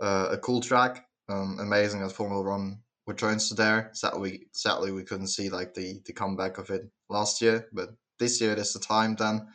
uh, 0.00 0.28
a 0.30 0.38
cool 0.38 0.60
track. 0.60 1.06
Um, 1.28 1.58
amazing 1.60 2.00
that 2.00 2.12
Formula 2.12 2.42
One 2.42 2.80
returns 3.06 3.48
to 3.48 3.54
there. 3.54 3.90
Sadly, 3.92 4.46
sadly 4.52 4.92
we 4.92 5.04
couldn't 5.04 5.28
see 5.28 5.50
like 5.50 5.74
the 5.74 6.00
the 6.06 6.12
comeback 6.12 6.58
of 6.58 6.70
it 6.70 6.82
last 7.10 7.42
year, 7.42 7.68
but 7.72 7.90
this 8.18 8.40
year 8.40 8.54
is 8.54 8.72
the 8.72 8.78
time. 8.78 9.16
Then 9.16 9.48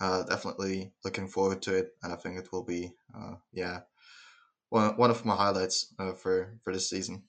uh, 0.00 0.22
definitely 0.24 0.92
looking 1.04 1.28
forward 1.28 1.62
to 1.62 1.76
it, 1.76 1.92
and 2.02 2.12
I 2.12 2.16
think 2.16 2.38
it 2.38 2.52
will 2.52 2.64
be 2.64 2.92
uh, 3.16 3.34
yeah 3.52 3.80
one 4.70 4.96
one 4.96 5.10
of 5.10 5.24
my 5.24 5.36
highlights 5.36 5.94
uh, 5.98 6.12
for 6.12 6.58
for 6.62 6.72
this 6.72 6.90
season. 6.90 7.22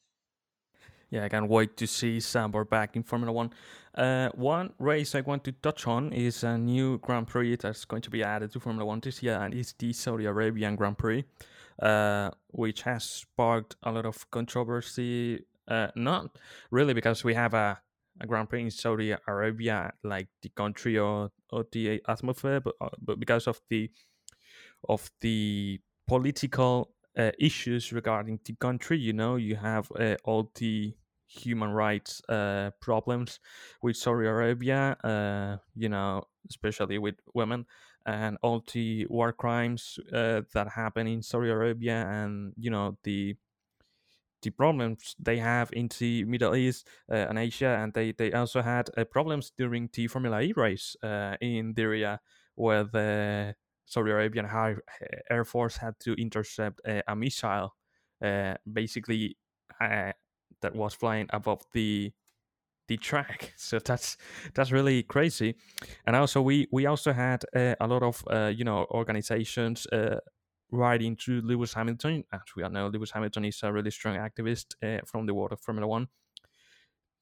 Yeah, 1.11 1.23
I 1.23 1.29
can't 1.29 1.47
wait 1.47 1.77
to 1.77 1.87
see 1.87 2.17
Zandvoort 2.17 2.69
back 2.69 2.95
in 2.95 3.03
Formula 3.03 3.31
One. 3.31 3.51
Uh, 3.93 4.29
one 4.33 4.73
race 4.79 5.15
I 5.15 5.21
want 5.21 5.43
to 5.45 5.51
touch 5.51 5.87
on 5.87 6.11
is 6.11 6.43
a 6.43 6.57
new 6.57 6.97
Grand 6.97 7.27
Prix 7.27 7.55
that's 7.57 7.85
going 7.85 8.01
to 8.01 8.09
be 8.09 8.23
added 8.23 8.51
to 8.53 8.59
Formula 8.59 8.85
One 8.85 8.99
this 8.99 9.21
year, 9.21 9.39
and 9.39 9.53
it's 9.53 9.73
the 9.73 9.93
Saudi 9.93 10.25
Arabian 10.25 10.75
Grand 10.75 10.97
Prix, 10.97 11.23
uh, 11.81 12.31
which 12.47 12.81
has 12.81 13.03
sparked 13.03 13.75
a 13.83 13.91
lot 13.91 14.05
of 14.05 14.29
controversy. 14.31 15.45
Uh, 15.67 15.87
not 15.95 16.37
really 16.69 16.93
because 16.93 17.23
we 17.23 17.33
have 17.33 17.53
a, 17.53 17.79
a 18.21 18.27
Grand 18.27 18.49
Prix 18.49 18.61
in 18.61 18.71
Saudi 18.71 19.13
Arabia, 19.27 19.93
like 20.03 20.27
the 20.41 20.49
country 20.49 20.97
or, 20.97 21.31
or 21.51 21.65
the 21.71 22.01
atmosphere, 22.07 22.61
but, 22.61 22.75
uh, 22.81 22.89
but 23.01 23.19
because 23.19 23.47
of 23.47 23.61
the 23.69 23.91
of 24.87 25.09
the 25.21 25.79
political 26.07 26.91
uh, 27.17 27.31
issues 27.39 27.91
regarding 27.93 28.39
the 28.45 28.55
country. 28.55 28.97
You 28.97 29.13
know, 29.13 29.35
you 29.35 29.55
have 29.55 29.91
uh, 29.97 30.15
all 30.23 30.51
the 30.55 30.95
human 31.27 31.71
rights 31.71 32.21
uh, 32.29 32.71
problems 32.81 33.39
with 33.81 33.97
Saudi 33.97 34.27
Arabia, 34.27 34.97
uh, 35.03 35.57
you 35.75 35.89
know, 35.89 36.23
especially 36.49 36.97
with 36.97 37.15
women, 37.33 37.65
and 38.05 38.37
all 38.41 38.63
the 38.73 39.07
war 39.09 39.33
crimes 39.33 39.97
uh, 40.13 40.41
that 40.53 40.69
happen 40.69 41.07
in 41.07 41.21
Saudi 41.23 41.49
Arabia, 41.49 42.05
and 42.07 42.53
you 42.57 42.69
know 42.69 42.97
the 43.03 43.35
the 44.45 44.51
problems 44.51 45.15
they 45.19 45.37
have 45.39 45.69
in 45.73 45.89
the 45.99 46.23
Middle 46.23 46.55
East 46.55 46.87
uh, 47.11 47.15
and 47.29 47.39
Asia, 47.39 47.77
and 47.81 47.93
they 47.93 48.13
they 48.13 48.31
also 48.31 48.61
had 48.61 48.89
problems 49.11 49.51
during 49.57 49.89
the 49.91 50.07
Formula 50.07 50.41
E 50.41 50.53
race 50.55 50.95
in 51.41 51.73
Diriyah, 51.73 52.19
where 52.55 52.83
the 52.83 53.55
Saudi 53.85 54.11
Arabian 54.11 54.47
Air 55.29 55.45
Force 55.45 55.77
had 55.77 55.99
to 55.99 56.13
intercept 56.13 56.81
a, 56.85 57.15
missile, 57.15 57.75
uh, 58.23 58.55
basically 58.71 59.37
uh, 59.79 60.11
that 60.61 60.75
was 60.75 60.93
flying 60.93 61.27
above 61.29 61.63
the 61.73 62.11
the 62.87 62.97
track. 62.97 63.53
So 63.57 63.79
that's 63.79 64.17
that's 64.53 64.71
really 64.71 65.03
crazy. 65.03 65.55
And 66.05 66.15
also 66.15 66.41
we 66.41 66.67
we 66.71 66.85
also 66.85 67.13
had 67.13 67.43
uh, 67.55 67.75
a 67.79 67.87
lot 67.87 68.03
of 68.03 68.23
uh, 68.29 68.51
you 68.55 68.63
know 68.63 68.85
organizations 68.91 69.87
uh, 69.87 70.19
writing 70.75 71.15
to 71.25 71.41
Lewis 71.41 71.73
Hamilton. 71.73 72.23
As 72.31 72.41
we 72.55 72.63
all 72.63 72.69
know, 72.69 72.87
Lewis 72.87 73.11
Hamilton 73.11 73.45
is 73.45 73.59
a 73.63 73.71
really 73.71 73.91
strong 73.91 74.17
activist 74.17 74.75
uh, 74.83 75.01
from 75.05 75.25
the 75.25 75.33
world 75.33 75.51
of 75.51 75.61
Formula 75.61 75.87
One. 75.87 76.07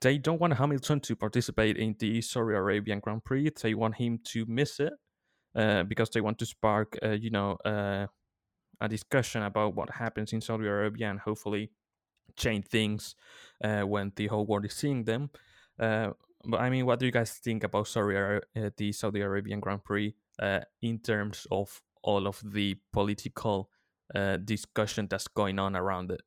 They 0.01 0.17
don't 0.17 0.41
want 0.41 0.53
Hamilton 0.55 0.99
to 1.01 1.15
participate 1.15 1.77
in 1.77 1.95
the 1.97 2.21
Saudi 2.21 2.55
Arabian 2.55 2.99
Grand 2.99 3.23
Prix. 3.23 3.51
They 3.61 3.73
want 3.73 3.95
him 3.95 4.19
to 4.25 4.45
miss 4.47 4.79
it 4.79 4.93
uh, 5.55 5.83
because 5.83 6.09
they 6.09 6.19
want 6.19 6.39
to 6.39 6.45
spark, 6.45 6.97
uh, 7.01 7.11
you 7.11 7.29
know, 7.29 7.57
uh, 7.63 8.07
a 8.81 8.89
discussion 8.89 9.43
about 9.43 9.75
what 9.75 9.89
happens 9.89 10.33
in 10.33 10.41
Saudi 10.41 10.67
Arabia 10.67 11.09
and 11.09 11.19
hopefully 11.19 11.71
change 12.35 12.65
things 12.65 13.15
uh, 13.63 13.81
when 13.81 14.11
the 14.15 14.27
whole 14.27 14.45
world 14.45 14.65
is 14.65 14.73
seeing 14.73 15.05
them. 15.05 15.29
Uh, 15.79 16.09
but 16.43 16.59
I 16.59 16.69
mean, 16.69 16.85
what 16.85 16.99
do 16.99 17.05
you 17.05 17.11
guys 17.11 17.31
think 17.31 17.63
about 17.63 17.87
Saudi 17.87 18.41
the 18.77 18.91
Saudi 18.91 19.21
Arabian 19.21 19.61
Grand 19.61 19.83
Prix 19.85 20.13
in 20.81 20.99
terms 20.99 21.47
of 21.49 21.81
all 22.03 22.27
of 22.27 22.41
the 22.43 22.77
political 22.91 23.69
discussion 24.45 25.07
that's 25.09 25.27
going 25.27 25.59
on 25.59 25.75
around 25.75 26.11
it? 26.11 26.21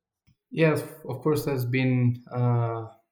Yes, 0.51 0.81
of 1.07 1.21
course, 1.21 1.45
there's 1.45 1.65
been 1.65 2.23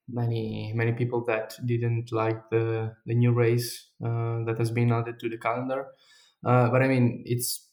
many 0.07 0.71
many 0.75 0.91
people 0.91 1.23
that 1.25 1.55
didn't 1.65 2.11
like 2.11 2.49
the 2.49 2.93
the 3.05 3.15
new 3.15 3.31
race 3.31 3.89
uh, 4.03 4.43
that 4.45 4.55
has 4.57 4.71
been 4.71 4.91
added 4.91 5.19
to 5.19 5.29
the 5.29 5.37
calendar. 5.37 5.87
Uh, 6.45 6.69
but 6.69 6.81
I 6.81 6.87
mean, 6.87 7.23
it's 7.25 7.69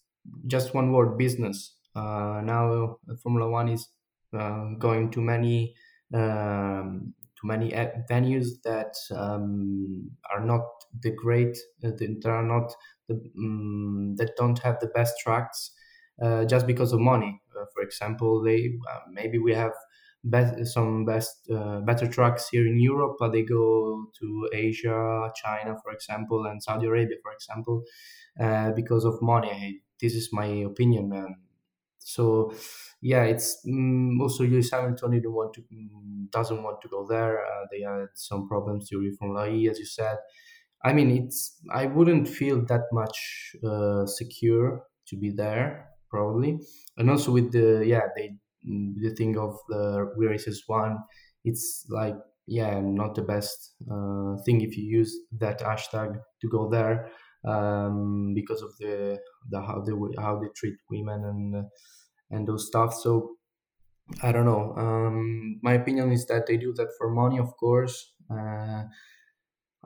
just 0.47 0.75
one 0.75 0.93
word: 0.93 1.19
business. 1.19 1.77
Uh, 1.95 2.41
now 2.43 2.99
Formula 3.23 3.51
One 3.51 3.69
is 3.69 3.89
uh, 4.37 4.75
going 4.79 5.11
to 5.11 5.21
many 5.21 5.75
um, 6.15 7.15
to 7.41 7.47
many 7.47 7.71
venues 8.11 8.63
that 8.65 8.95
um, 9.15 10.11
are 10.33 10.45
not 10.45 10.63
the 11.03 11.11
great, 11.11 11.57
uh, 11.85 11.91
that 11.91 12.23
are 12.27 12.43
not 12.43 12.73
the 13.13 13.31
um, 13.39 14.15
that 14.17 14.37
don't 14.37 14.59
have 14.61 14.81
the 14.81 14.89
best 14.89 15.15
tracks. 15.23 15.73
Uh, 16.23 16.45
just 16.45 16.67
because 16.67 16.93
of 16.93 17.01
money, 17.01 17.41
for 17.75 17.83
example, 17.83 18.43
they 18.43 18.71
maybe 19.11 19.39
we 19.39 19.53
have 19.55 19.73
best, 20.25 20.67
some 20.73 21.05
best 21.05 21.49
uh, 21.51 21.81
better 21.81 22.07
tracks 22.07 22.49
here 22.49 22.67
in 22.67 22.79
Europe, 22.79 23.17
but 23.19 23.33
they 23.33 23.43
go 23.43 24.07
to 24.21 24.49
Asia, 24.53 25.31
China, 25.35 25.77
for 25.83 25.93
example, 25.93 26.47
and 26.47 26.63
Saudi 26.63 26.87
Arabia, 26.87 27.17
for 27.23 27.33
example, 27.33 27.83
uh, 28.41 28.71
because 28.73 29.05
of 29.05 29.21
money. 29.23 29.83
This 30.01 30.15
is 30.15 30.31
my 30.33 30.47
opinion. 30.47 31.13
Um, 31.13 31.37
so, 31.99 32.53
yeah, 33.01 33.25
it's 33.25 33.59
um, 33.67 34.21
also 34.21 34.45
Lewis 34.45 34.71
Hamilton 34.71 35.13
didn't 35.13 35.33
want 35.33 35.55
to 35.55 35.63
um, 35.73 36.29
doesn't 36.31 36.63
want 36.63 36.81
to 36.83 36.89
go 36.89 37.07
there. 37.07 37.45
Uh, 37.45 37.67
they 37.71 37.81
had 37.81 38.09
some 38.15 38.49
problems 38.49 38.89
during 38.89 39.15
Formula 39.15 39.49
E, 39.49 39.69
as 39.69 39.79
you 39.79 39.87
said. 39.87 40.19
I 40.85 40.93
mean, 40.93 41.11
it's 41.11 41.61
I 41.71 41.87
wouldn't 41.87 42.29
feel 42.29 42.65
that 42.67 42.85
much 42.93 43.57
uh, 43.65 44.07
secure 44.07 44.85
to 45.09 45.17
be 45.17 45.31
there 45.31 45.89
probably, 46.11 46.59
and 46.97 47.11
also 47.11 47.33
with 47.33 47.53
the 47.53 47.85
yeah 47.87 48.07
they 48.17 48.37
the 48.65 49.15
thing 49.17 49.37
of 49.39 49.59
the 49.69 50.13
we 50.17 50.27
race 50.27 50.47
as 50.47 50.63
one 50.67 50.99
it's 51.45 51.85
like 51.91 52.15
yeah 52.47 52.81
not 52.81 53.15
the 53.15 53.23
best 53.23 53.75
uh, 53.91 54.37
thing 54.45 54.61
if 54.61 54.77
you 54.77 54.85
use 54.85 55.17
that 55.33 55.59
hashtag 55.61 56.21
to 56.41 56.49
go 56.49 56.69
there 56.69 57.11
um, 57.45 58.35
because 58.35 58.63
of 58.63 58.77
the 58.79 59.19
the 59.51 59.61
how 59.61 59.81
they 59.81 59.93
how 60.21 60.39
they 60.39 60.49
treat 60.55 60.75
women 60.91 61.25
and 61.25 61.65
and 62.31 62.49
those 62.49 62.67
stuff. 62.67 62.95
So 62.95 63.37
i 64.23 64.33
don't 64.33 64.47
know. 64.47 64.75
Um, 64.77 65.61
my 65.63 65.75
opinion 65.75 66.13
is 66.13 66.27
that 66.27 66.47
they 66.47 66.57
do 66.57 66.73
that 66.75 66.91
for 66.99 67.11
money 67.11 67.39
of 67.39 67.57
course. 67.57 68.15
Uh, 68.31 68.85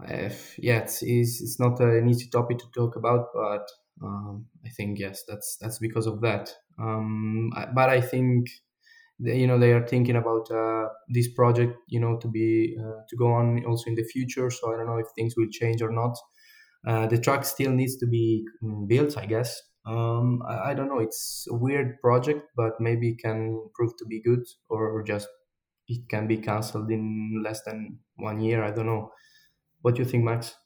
if, 0.05 0.59
yeah 0.59 0.79
it's, 0.79 1.03
it's, 1.03 1.59
not 1.59 1.81
an 1.81 2.09
easy 2.09 2.29
topic 2.29 2.59
to 2.59 2.67
talk 2.75 2.97
about 2.97 3.29
but 3.33 3.67
um, 4.03 4.47
i 4.65 4.69
think 4.69 4.99
yes 4.99 5.25
that's 5.27 5.57
that's 5.61 5.79
because 5.79 6.07
of 6.07 6.21
that. 6.21 6.53
Um, 6.79 7.51
but 7.75 7.89
i 7.89 8.01
think 8.01 8.49
they, 9.19 9.39
you 9.39 9.47
know 9.47 9.59
they 9.59 9.73
are 9.73 9.87
thinking 9.87 10.17
about 10.17 10.51
uh, 10.51 10.89
this 11.09 11.33
project 11.33 11.77
you 11.89 12.01
know 12.01 12.19
to 12.19 12.29
be 12.29 12.77
uh, 12.79 13.01
to 13.09 13.17
go 13.17 13.33
on 13.33 13.65
also 13.65 13.85
in 13.89 13.95
the 13.95 14.05
future 14.05 14.51
so 14.51 14.73
i 14.73 14.77
don't 14.77 14.87
know 14.87 14.99
if 14.99 15.07
things 15.15 15.35
will 15.37 15.49
change 15.51 15.83
or 15.83 15.91
not. 15.91 16.17
Uh, 16.87 17.05
the 17.09 17.19
track 17.19 17.45
still 17.45 17.73
needs 17.73 17.97
to 17.97 18.07
be 18.07 18.45
mm, 18.63 18.87
built 18.87 19.17
i 19.17 19.27
guess. 19.27 19.61
Um, 19.87 20.43
I, 20.47 20.71
I, 20.71 20.75
don't 20.75 20.89
know 20.89 20.99
it's 20.99 21.47
a 21.49 21.55
weird 21.55 22.01
project 22.01 22.43
but 22.57 22.81
maybe 22.81 23.11
it 23.11 23.19
can 23.23 23.71
prove 23.73 23.97
to 23.99 24.05
be 24.05 24.21
good 24.21 24.45
or 24.69 25.03
just 25.05 25.29
it 25.87 26.09
can 26.09 26.27
be 26.27 26.39
cancelled 26.39 26.91
in 26.91 27.41
less 27.45 27.63
than 27.63 28.01
one 28.17 28.41
year 28.41 28.65
i 28.65 28.73
don't 28.73 28.87
know 28.87 29.13
what 29.87 29.95
do 29.95 30.03
you 30.03 30.09
think 30.09 30.25
max 30.25 30.57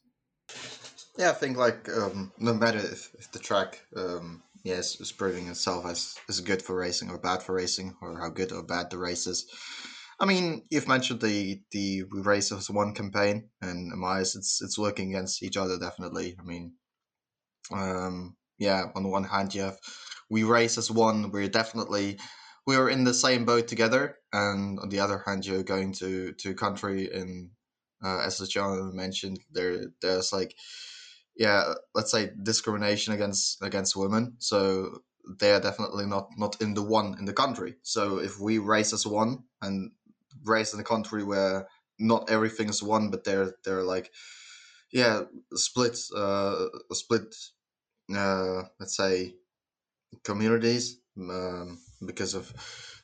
yeah 1.17 1.29
i 1.29 1.33
think 1.33 1.57
like 1.57 1.87
um, 1.89 2.31
no 2.39 2.53
matter 2.53 2.79
if, 2.79 3.11
if 3.19 3.31
the 3.31 3.39
track 3.39 3.79
um, 3.95 4.41
yes, 4.63 4.99
is 4.99 5.11
proving 5.11 5.47
itself 5.47 5.85
as 5.85 6.15
is 6.29 6.41
good 6.41 6.61
for 6.61 6.75
racing 6.75 7.09
or 7.09 7.17
bad 7.17 7.41
for 7.43 7.53
racing, 7.55 7.95
or 8.01 8.19
how 8.19 8.29
good 8.29 8.51
or 8.51 8.63
bad 8.63 8.89
the 8.89 8.97
race 8.97 9.27
is. 9.27 9.45
I 10.19 10.25
mean, 10.25 10.63
you've 10.69 10.87
mentioned 10.87 11.21
the 11.21 11.61
the 11.71 12.03
we 12.11 12.21
race 12.21 12.51
as 12.51 12.69
one 12.69 12.93
campaign, 12.93 13.49
and 13.61 13.91
in 13.91 13.99
my 13.99 14.19
eyes, 14.19 14.35
it's 14.35 14.61
it's 14.61 14.77
working 14.77 15.09
against 15.09 15.41
each 15.43 15.57
other 15.57 15.77
definitely. 15.79 16.35
I 16.39 16.43
mean, 16.43 16.73
um, 17.71 18.35
yeah, 18.59 18.85
on 18.95 19.03
the 19.03 19.09
one 19.09 19.23
hand, 19.23 19.55
you 19.55 19.63
have 19.63 19.79
we 20.29 20.43
race 20.43 20.77
as 20.77 20.91
one. 20.91 21.31
We're 21.31 21.49
definitely 21.49 22.19
we're 22.67 22.89
in 22.89 23.03
the 23.03 23.13
same 23.13 23.45
boat 23.45 23.67
together, 23.67 24.17
and 24.31 24.79
on 24.79 24.89
the 24.89 24.99
other 24.99 25.23
hand, 25.25 25.45
you're 25.45 25.63
going 25.63 25.93
to 25.93 26.33
to 26.33 26.53
country 26.53 27.09
in 27.11 27.51
uh, 28.03 28.19
as 28.25 28.39
John 28.49 28.95
mentioned, 28.95 29.39
there 29.51 29.87
there's 30.01 30.33
like 30.33 30.55
yeah, 31.35 31.73
let's 31.95 32.11
say 32.11 32.31
discrimination 32.43 33.13
against 33.13 33.61
against 33.61 33.95
women. 33.95 34.35
So 34.39 34.99
they 35.39 35.51
are 35.53 35.61
definitely 35.61 36.05
not 36.05 36.29
not 36.37 36.61
in 36.61 36.73
the 36.73 36.83
one 36.83 37.15
in 37.19 37.25
the 37.25 37.33
country. 37.33 37.75
So 37.83 38.19
if 38.19 38.39
we 38.39 38.57
race 38.57 38.93
as 38.93 39.05
one 39.05 39.43
and 39.61 39.91
race 40.43 40.73
in 40.73 40.79
a 40.79 40.83
country 40.83 41.23
where 41.23 41.67
not 41.99 42.29
everything 42.29 42.69
is 42.69 42.83
one, 42.83 43.09
but 43.11 43.23
they're 43.23 43.53
they're 43.63 43.83
like 43.83 44.11
yeah 44.91 45.23
split 45.55 45.97
uh, 46.15 46.65
split 46.91 47.35
uh, 48.15 48.63
let's 48.79 48.97
say 48.97 49.35
communities 50.23 50.99
um, 51.17 51.79
because 52.05 52.33
of 52.33 52.51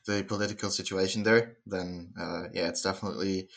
the 0.06 0.24
political 0.24 0.70
situation 0.70 1.24
there, 1.24 1.58
then 1.66 2.14
uh, 2.20 2.43
yeah, 2.54 2.70
it's 2.70 2.82
definitely 2.82 3.50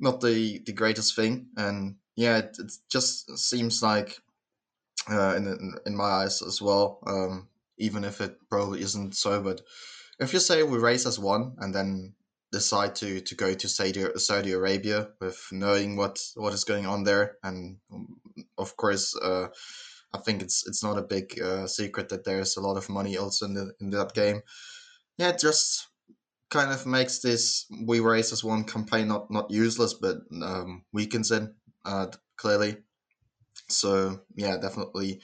not 0.00 0.20
the 0.20 0.60
the 0.64 0.72
greatest 0.72 1.16
thing. 1.16 1.48
And 1.56 1.96
yeah, 2.16 2.38
it, 2.38 2.56
it 2.58 2.72
just 2.90 3.38
seems 3.38 3.82
like 3.82 4.18
uh, 5.10 5.34
in 5.36 5.74
in 5.86 5.96
my 5.96 6.04
eyes 6.04 6.42
as 6.42 6.60
well. 6.60 7.00
Um, 7.06 7.48
even 7.78 8.04
if 8.04 8.20
it 8.20 8.36
probably 8.50 8.80
isn't 8.82 9.14
so, 9.14 9.40
but 9.40 9.60
if 10.18 10.32
you 10.32 10.40
say 10.40 10.62
we 10.62 10.78
race 10.78 11.06
as 11.06 11.18
one 11.18 11.54
and 11.58 11.74
then 11.74 12.14
decide 12.50 12.94
to 12.96 13.20
to 13.20 13.34
go 13.34 13.54
to 13.54 13.68
Saudi 13.68 14.04
Saudi 14.16 14.52
Arabia 14.52 15.08
with 15.20 15.40
knowing 15.52 15.96
what 15.96 16.18
what 16.34 16.54
is 16.54 16.64
going 16.64 16.86
on 16.86 17.04
there, 17.04 17.36
and 17.42 17.78
um, 17.92 18.20
of 18.56 18.76
course. 18.76 19.16
Uh, 19.16 19.48
I 20.14 20.18
think 20.20 20.40
it's 20.40 20.66
it's 20.66 20.82
not 20.82 20.96
a 20.96 21.02
big 21.02 21.38
uh, 21.38 21.66
secret 21.66 22.08
that 22.08 22.24
there's 22.24 22.56
a 22.56 22.62
lot 22.62 22.78
of 22.78 22.88
money 22.88 23.18
also 23.18 23.44
in 23.44 23.52
the, 23.52 23.72
in 23.78 23.90
that 23.90 24.14
game. 24.14 24.40
Yeah, 25.18 25.32
just 25.32 25.87
kind 26.50 26.70
of 26.70 26.86
makes 26.86 27.18
this 27.18 27.66
we 27.86 28.00
race 28.00 28.32
as 28.32 28.44
one 28.44 28.64
campaign 28.64 29.08
not 29.08 29.30
not 29.30 29.50
useless, 29.50 29.94
but 29.94 30.18
um, 30.42 30.84
weakens 30.92 31.30
it 31.30 31.50
uh, 31.84 32.06
clearly. 32.36 32.76
So 33.68 34.20
yeah, 34.34 34.56
definitely, 34.56 35.20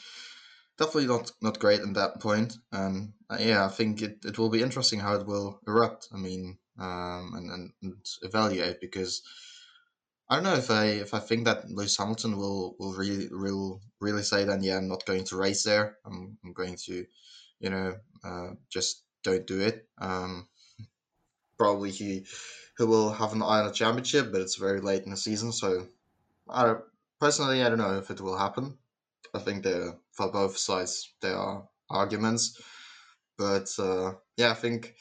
definitely 0.79 1.07
not 1.07 1.33
not 1.41 1.59
great 1.59 1.81
in 1.81 1.95
that 1.95 2.20
point. 2.20 2.57
And 2.72 3.12
uh, 3.31 3.39
yeah, 3.41 3.64
I 3.64 3.68
think 3.68 4.03
it, 4.03 4.18
it 4.25 4.39
will 4.39 4.51
be 4.51 4.62
interesting 4.62 5.01
how 5.01 5.14
it 5.14 5.27
will 5.27 5.61
erupt. 5.66 6.09
I 6.12 6.16
mean, 6.16 6.59
um, 6.79 7.33
and, 7.37 7.51
and, 7.51 7.72
and 7.83 8.07
evaluate 8.22 8.81
because 8.81 9.22
I 10.29 10.37
don't 10.37 10.45
know 10.45 10.55
if 10.55 10.70
I 10.70 10.85
if 10.87 11.14
I 11.14 11.20
think 11.20 11.45
that 11.45 11.70
Lewis 11.70 11.97
Hamilton 11.97 12.37
will 12.37 12.77
will 12.79 12.93
really 12.93 13.29
will 13.31 13.81
really 14.01 14.22
say 14.22 14.45
then 14.45 14.62
yeah 14.62 14.79
I'm 14.79 14.89
not 14.89 15.07
going 15.07 15.25
to 15.25 15.37
race 15.37 15.62
there 15.62 15.99
I'm, 16.05 16.39
I'm 16.45 16.53
going 16.53 16.77
to 16.87 17.07
you 17.61 17.70
know 17.70 17.95
uh, 18.25 18.51
just 18.70 19.05
don't 19.22 19.47
do 19.47 19.61
it 19.61 19.87
um, 19.99 20.49
probably 21.59 21.90
he 21.90 22.26
he 22.78 22.84
will 22.84 23.11
have 23.12 23.32
an 23.32 23.42
eye 23.42 23.61
on 23.61 23.68
a 23.68 23.72
championship 23.72 24.32
but 24.32 24.40
it's 24.40 24.57
very 24.57 24.80
late 24.80 25.05
in 25.05 25.11
the 25.11 25.16
season 25.16 25.52
so 25.52 25.86
I 26.48 26.76
personally 27.20 27.62
I 27.62 27.68
don't 27.68 27.78
know 27.78 27.98
if 27.98 28.11
it 28.11 28.20
will 28.20 28.36
happen 28.36 28.78
I 29.34 29.38
think 29.38 29.62
there 29.62 29.94
for 30.12 30.30
both 30.30 30.57
sides 30.57 31.14
there 31.20 31.36
are 31.36 31.68
arguments 31.90 32.61
but 33.38 33.68
uh, 33.78 34.14
yeah 34.36 34.50
I 34.50 34.55
think 34.55 34.94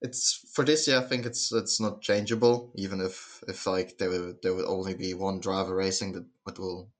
it's 0.00 0.48
for 0.52 0.64
this 0.64 0.86
year. 0.86 0.98
I 0.98 1.02
think 1.02 1.26
it's 1.26 1.52
it's 1.52 1.80
not 1.80 2.02
changeable. 2.02 2.70
Even 2.76 3.00
if 3.00 3.42
if 3.48 3.66
like 3.66 3.98
there 3.98 4.10
will 4.10 4.34
there 4.42 4.54
will 4.54 4.70
only 4.70 4.94
be 4.94 5.14
one 5.14 5.40
driver 5.40 5.74
racing, 5.74 6.12
that 6.12 6.26
what 6.44 6.58
will 6.58 6.90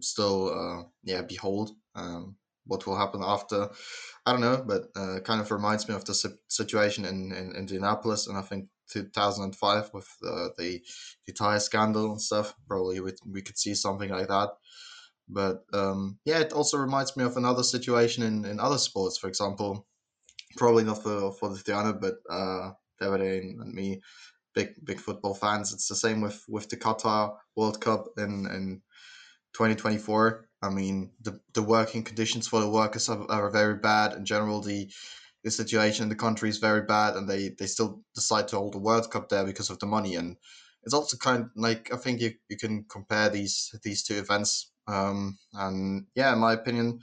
still 0.00 0.50
uh, 0.50 0.84
yeah 1.02 1.22
behold 1.22 1.72
um, 1.94 2.36
what 2.66 2.86
will 2.86 2.96
happen 2.96 3.22
after. 3.24 3.68
I 4.24 4.32
don't 4.32 4.40
know, 4.40 4.64
but 4.66 4.82
uh, 4.96 5.20
kind 5.20 5.40
of 5.40 5.50
reminds 5.50 5.88
me 5.88 5.94
of 5.94 6.04
the 6.04 6.14
situation 6.48 7.04
in, 7.04 7.32
in 7.32 7.56
Indianapolis, 7.56 8.26
and 8.26 8.38
I 8.38 8.42
think 8.42 8.68
2005 8.92 9.90
with 9.94 10.08
uh, 10.24 10.48
the 10.58 10.80
the 11.26 11.32
tire 11.32 11.58
scandal 11.58 12.10
and 12.12 12.20
stuff. 12.20 12.54
Probably 12.68 13.00
we 13.00 13.12
we 13.26 13.42
could 13.42 13.58
see 13.58 13.74
something 13.74 14.10
like 14.10 14.28
that. 14.28 14.50
But 15.28 15.64
um, 15.72 16.18
yeah, 16.24 16.40
it 16.40 16.52
also 16.52 16.78
reminds 16.78 17.16
me 17.16 17.24
of 17.24 17.36
another 17.36 17.62
situation 17.62 18.22
in, 18.22 18.44
in 18.44 18.60
other 18.60 18.78
sports. 18.78 19.18
For 19.18 19.28
example, 19.28 19.86
probably 20.56 20.84
not 20.84 21.02
for 21.02 21.32
for 21.32 21.48
Lithuania, 21.48 21.94
but 21.94 22.14
uh, 22.30 22.72
David 23.00 23.20
and 23.20 23.72
me, 23.72 24.02
big 24.54 24.74
big 24.84 25.00
football 25.00 25.34
fans. 25.34 25.72
It's 25.72 25.88
the 25.88 25.96
same 25.96 26.20
with 26.20 26.44
with 26.48 26.68
the 26.68 26.76
Qatar 26.76 27.36
World 27.56 27.80
Cup 27.80 28.06
in 28.18 28.46
in 28.46 28.82
2024. 29.54 30.48
I 30.62 30.70
mean, 30.70 31.12
the 31.20 31.40
the 31.54 31.62
working 31.62 32.04
conditions 32.04 32.48
for 32.48 32.60
the 32.60 32.68
workers 32.68 33.08
are, 33.08 33.30
are 33.30 33.50
very 33.50 33.76
bad. 33.76 34.14
In 34.14 34.24
general, 34.24 34.60
the 34.60 34.90
the 35.44 35.50
situation 35.50 36.04
in 36.04 36.08
the 36.08 36.14
country 36.14 36.48
is 36.48 36.58
very 36.58 36.82
bad, 36.82 37.16
and 37.16 37.28
they 37.28 37.50
they 37.50 37.66
still 37.66 38.02
decide 38.14 38.48
to 38.48 38.56
hold 38.56 38.74
the 38.74 38.78
World 38.78 39.10
Cup 39.10 39.28
there 39.28 39.44
because 39.44 39.70
of 39.70 39.78
the 39.78 39.86
money. 39.86 40.14
And 40.16 40.36
it's 40.84 40.94
also 40.94 41.16
kind 41.16 41.44
of 41.44 41.50
like 41.56 41.92
I 41.92 41.96
think 41.96 42.20
you, 42.20 42.32
you 42.48 42.56
can 42.56 42.84
compare 42.88 43.28
these 43.28 43.74
these 43.82 44.02
two 44.02 44.18
events. 44.18 44.70
Um, 44.86 45.38
and 45.52 46.06
yeah, 46.14 46.32
in 46.32 46.38
my 46.40 46.52
opinion, 46.52 47.00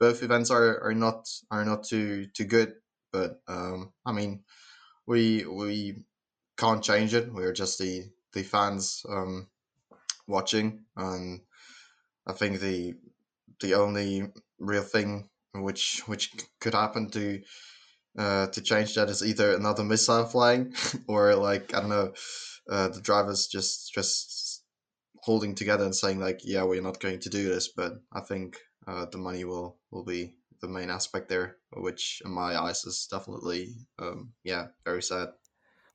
both 0.00 0.22
events 0.22 0.50
are, 0.50 0.82
are 0.82 0.94
not 0.94 1.28
are 1.50 1.64
not 1.64 1.84
too 1.84 2.26
too 2.34 2.44
good 2.44 2.74
but 3.12 3.40
um, 3.48 3.92
I 4.04 4.12
mean, 4.12 4.44
we 5.06 5.44
we 5.46 6.04
can't 6.56 6.82
change 6.82 7.14
it. 7.14 7.32
We're 7.32 7.52
just 7.52 7.78
the 7.78 8.10
the 8.32 8.42
fans 8.42 9.04
um, 9.08 9.48
watching, 10.26 10.84
and 10.96 11.40
I 12.28 12.32
think 12.34 12.60
the 12.60 12.94
the 13.60 13.74
only 13.74 14.30
real 14.58 14.82
thing 14.82 15.28
which 15.54 16.02
which 16.06 16.32
could 16.60 16.74
happen 16.74 17.10
to 17.10 17.42
uh, 18.18 18.46
to 18.48 18.60
change 18.60 18.94
that 18.94 19.08
is 19.08 19.22
either 19.22 19.54
another 19.54 19.84
missile 19.84 20.26
flying 20.26 20.74
or 21.08 21.34
like 21.34 21.74
I 21.74 21.80
don't 21.80 21.90
know, 21.90 22.12
uh, 22.70 22.88
the 22.88 23.00
drivers 23.00 23.46
just 23.46 23.92
just 23.92 24.64
holding 25.22 25.54
together 25.54 25.84
and 25.84 25.94
saying 25.94 26.18
like, 26.20 26.40
yeah, 26.44 26.64
we're 26.64 26.82
not 26.82 27.00
going 27.00 27.20
to 27.20 27.30
do 27.30 27.48
this. 27.48 27.68
But 27.68 28.00
I 28.12 28.20
think 28.20 28.58
uh, 28.86 29.06
the 29.06 29.18
money 29.18 29.44
will 29.44 29.78
will 29.90 30.04
be 30.04 30.34
the 30.60 30.68
main 30.68 30.90
aspect 30.90 31.28
there, 31.28 31.56
which 31.72 32.20
in 32.24 32.32
my 32.32 32.56
eyes 32.58 32.84
is 32.84 33.06
definitely, 33.10 33.76
um, 33.98 34.32
yeah, 34.42 34.68
very 34.84 35.02
sad. 35.02 35.28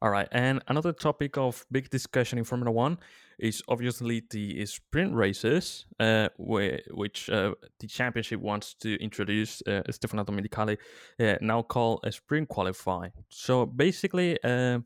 All 0.04 0.10
right, 0.10 0.28
and 0.34 0.62
another 0.68 0.92
topic 0.92 1.38
of 1.38 1.66
big 1.72 1.90
discussion 1.90 2.38
in 2.38 2.44
Formula 2.44 2.70
One 2.70 2.98
is 3.40 3.64
obviously 3.70 4.22
the 4.30 4.66
sprint 4.66 5.16
races, 5.16 5.86
uh, 5.98 6.28
which 6.38 7.30
uh, 7.30 7.54
the 7.80 7.88
championship 7.88 8.42
wants 8.42 8.74
to 8.82 9.02
introduce. 9.02 9.62
Uh, 9.66 9.82
Stefano 9.90 10.26
Domenicali 10.26 10.78
uh, 11.22 11.36
now 11.40 11.62
call 11.62 12.02
a 12.04 12.12
sprint 12.12 12.50
qualify. 12.50 13.08
So 13.30 13.66
basically, 13.66 14.38
uh, 14.44 14.80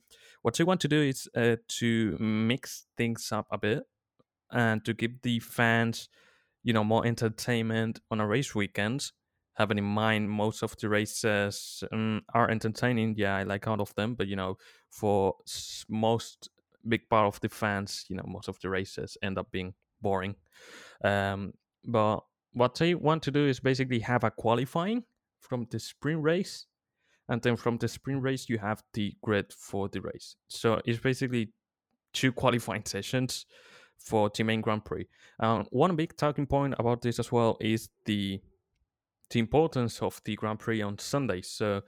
what 0.44 0.56
they 0.56 0.64
want 0.64 0.82
to 0.82 0.88
do 0.88 1.02
is 1.02 1.28
uh, 1.36 1.56
to 1.80 2.16
mix 2.20 2.86
things 2.96 3.32
up 3.32 3.48
a 3.50 3.58
bit 3.58 3.86
and 4.52 4.86
to 4.86 4.94
give 4.94 5.24
the 5.24 5.40
fans, 5.40 6.10
you 6.62 6.74
know, 6.74 6.84
more 6.84 7.08
entertainment 7.08 8.02
on 8.12 8.22
a 8.22 8.28
race 8.28 8.54
weekend 8.54 9.12
having 9.58 9.80
in 9.80 9.84
mind 9.84 10.30
most 10.30 10.62
of 10.62 10.76
the 10.78 10.88
races 10.88 11.84
um, 11.92 12.22
are 12.34 12.50
entertaining. 12.50 13.16
Yeah, 13.18 13.36
I 13.36 13.44
like 13.44 13.68
all 13.68 13.82
of 13.82 13.94
them, 13.96 14.14
but 14.14 14.28
you 14.28 14.36
know, 14.36 14.58
for 14.90 15.36
most 15.90 16.50
big 16.88 17.10
part 17.10 17.26
of 17.26 17.40
the 17.42 17.50
fans, 17.50 18.06
you 18.08 18.16
know, 18.16 18.26
most 18.28 18.48
of 18.48 18.60
the 18.62 18.70
races 18.70 19.18
end 19.24 19.38
up 19.38 19.52
being 19.52 19.74
boring. 20.02 20.36
Um, 21.04 21.54
but 21.86 22.20
what 22.54 22.76
they 22.76 22.94
want 22.94 23.24
to 23.24 23.32
do 23.32 23.48
is 23.48 23.60
basically 23.60 24.00
have 24.00 24.24
a 24.24 24.32
qualifying 24.32 25.04
from 25.40 25.66
the 25.72 25.80
sprint 25.80 26.22
race, 26.22 26.68
and 27.28 27.42
then 27.42 27.56
from 27.56 27.78
the 27.78 27.88
sprint 27.88 28.22
race 28.22 28.48
you 28.48 28.60
have 28.60 28.84
the 28.94 29.14
grid 29.24 29.52
for 29.54 29.90
the 29.90 30.02
race. 30.02 30.36
So 30.50 30.82
it's 30.86 31.00
basically 31.00 31.52
two 32.14 32.32
qualifying 32.32 32.84
sessions 32.86 33.48
for 33.98 34.30
the 34.36 34.44
main 34.44 34.62
Grand 34.62 34.86
Prix. 34.86 35.08
Um, 35.40 35.66
one 35.72 35.96
big 35.96 36.16
talking 36.16 36.46
point 36.46 36.76
about 36.78 37.02
this 37.02 37.18
as 37.18 37.32
well 37.32 37.58
is 37.60 37.90
the 38.06 38.40
the 39.30 39.40
importance 39.40 40.02
of 40.02 40.22
the 40.26 40.36
Grand 40.36 40.60
Prix 40.60 40.82
on 40.82 40.98
Sunday. 41.00 41.42
So 41.42 41.82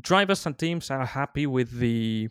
drivers 0.00 0.46
and 0.46 0.58
teams 0.58 0.90
are 0.90 1.06
happy 1.06 1.46
with 1.46 1.78
the 1.78 2.28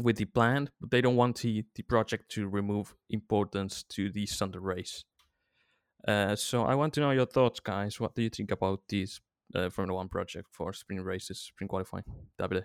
with 0.00 0.16
the 0.16 0.26
plan, 0.26 0.70
but 0.80 0.90
they 0.90 1.00
don't 1.00 1.16
want 1.16 1.38
the, 1.40 1.64
the 1.74 1.82
project 1.82 2.30
to 2.30 2.46
remove 2.48 2.94
importance 3.10 3.82
to 3.82 4.10
the 4.10 4.26
Sunday 4.26 4.58
race. 4.60 5.04
Uh, 6.06 6.36
so 6.36 6.62
I 6.62 6.76
want 6.76 6.94
to 6.94 7.00
know 7.00 7.10
your 7.10 7.26
thoughts, 7.26 7.58
guys. 7.58 7.98
What 7.98 8.14
do 8.14 8.22
you 8.22 8.30
think 8.30 8.52
about 8.52 8.82
this 8.88 9.18
uh, 9.56 9.70
Formula 9.70 9.96
One 9.96 10.08
project 10.08 10.46
for 10.52 10.72
sprint 10.72 11.04
races, 11.04 11.40
sprint 11.40 11.68
qualifying? 11.68 12.04
Davide. 12.40 12.64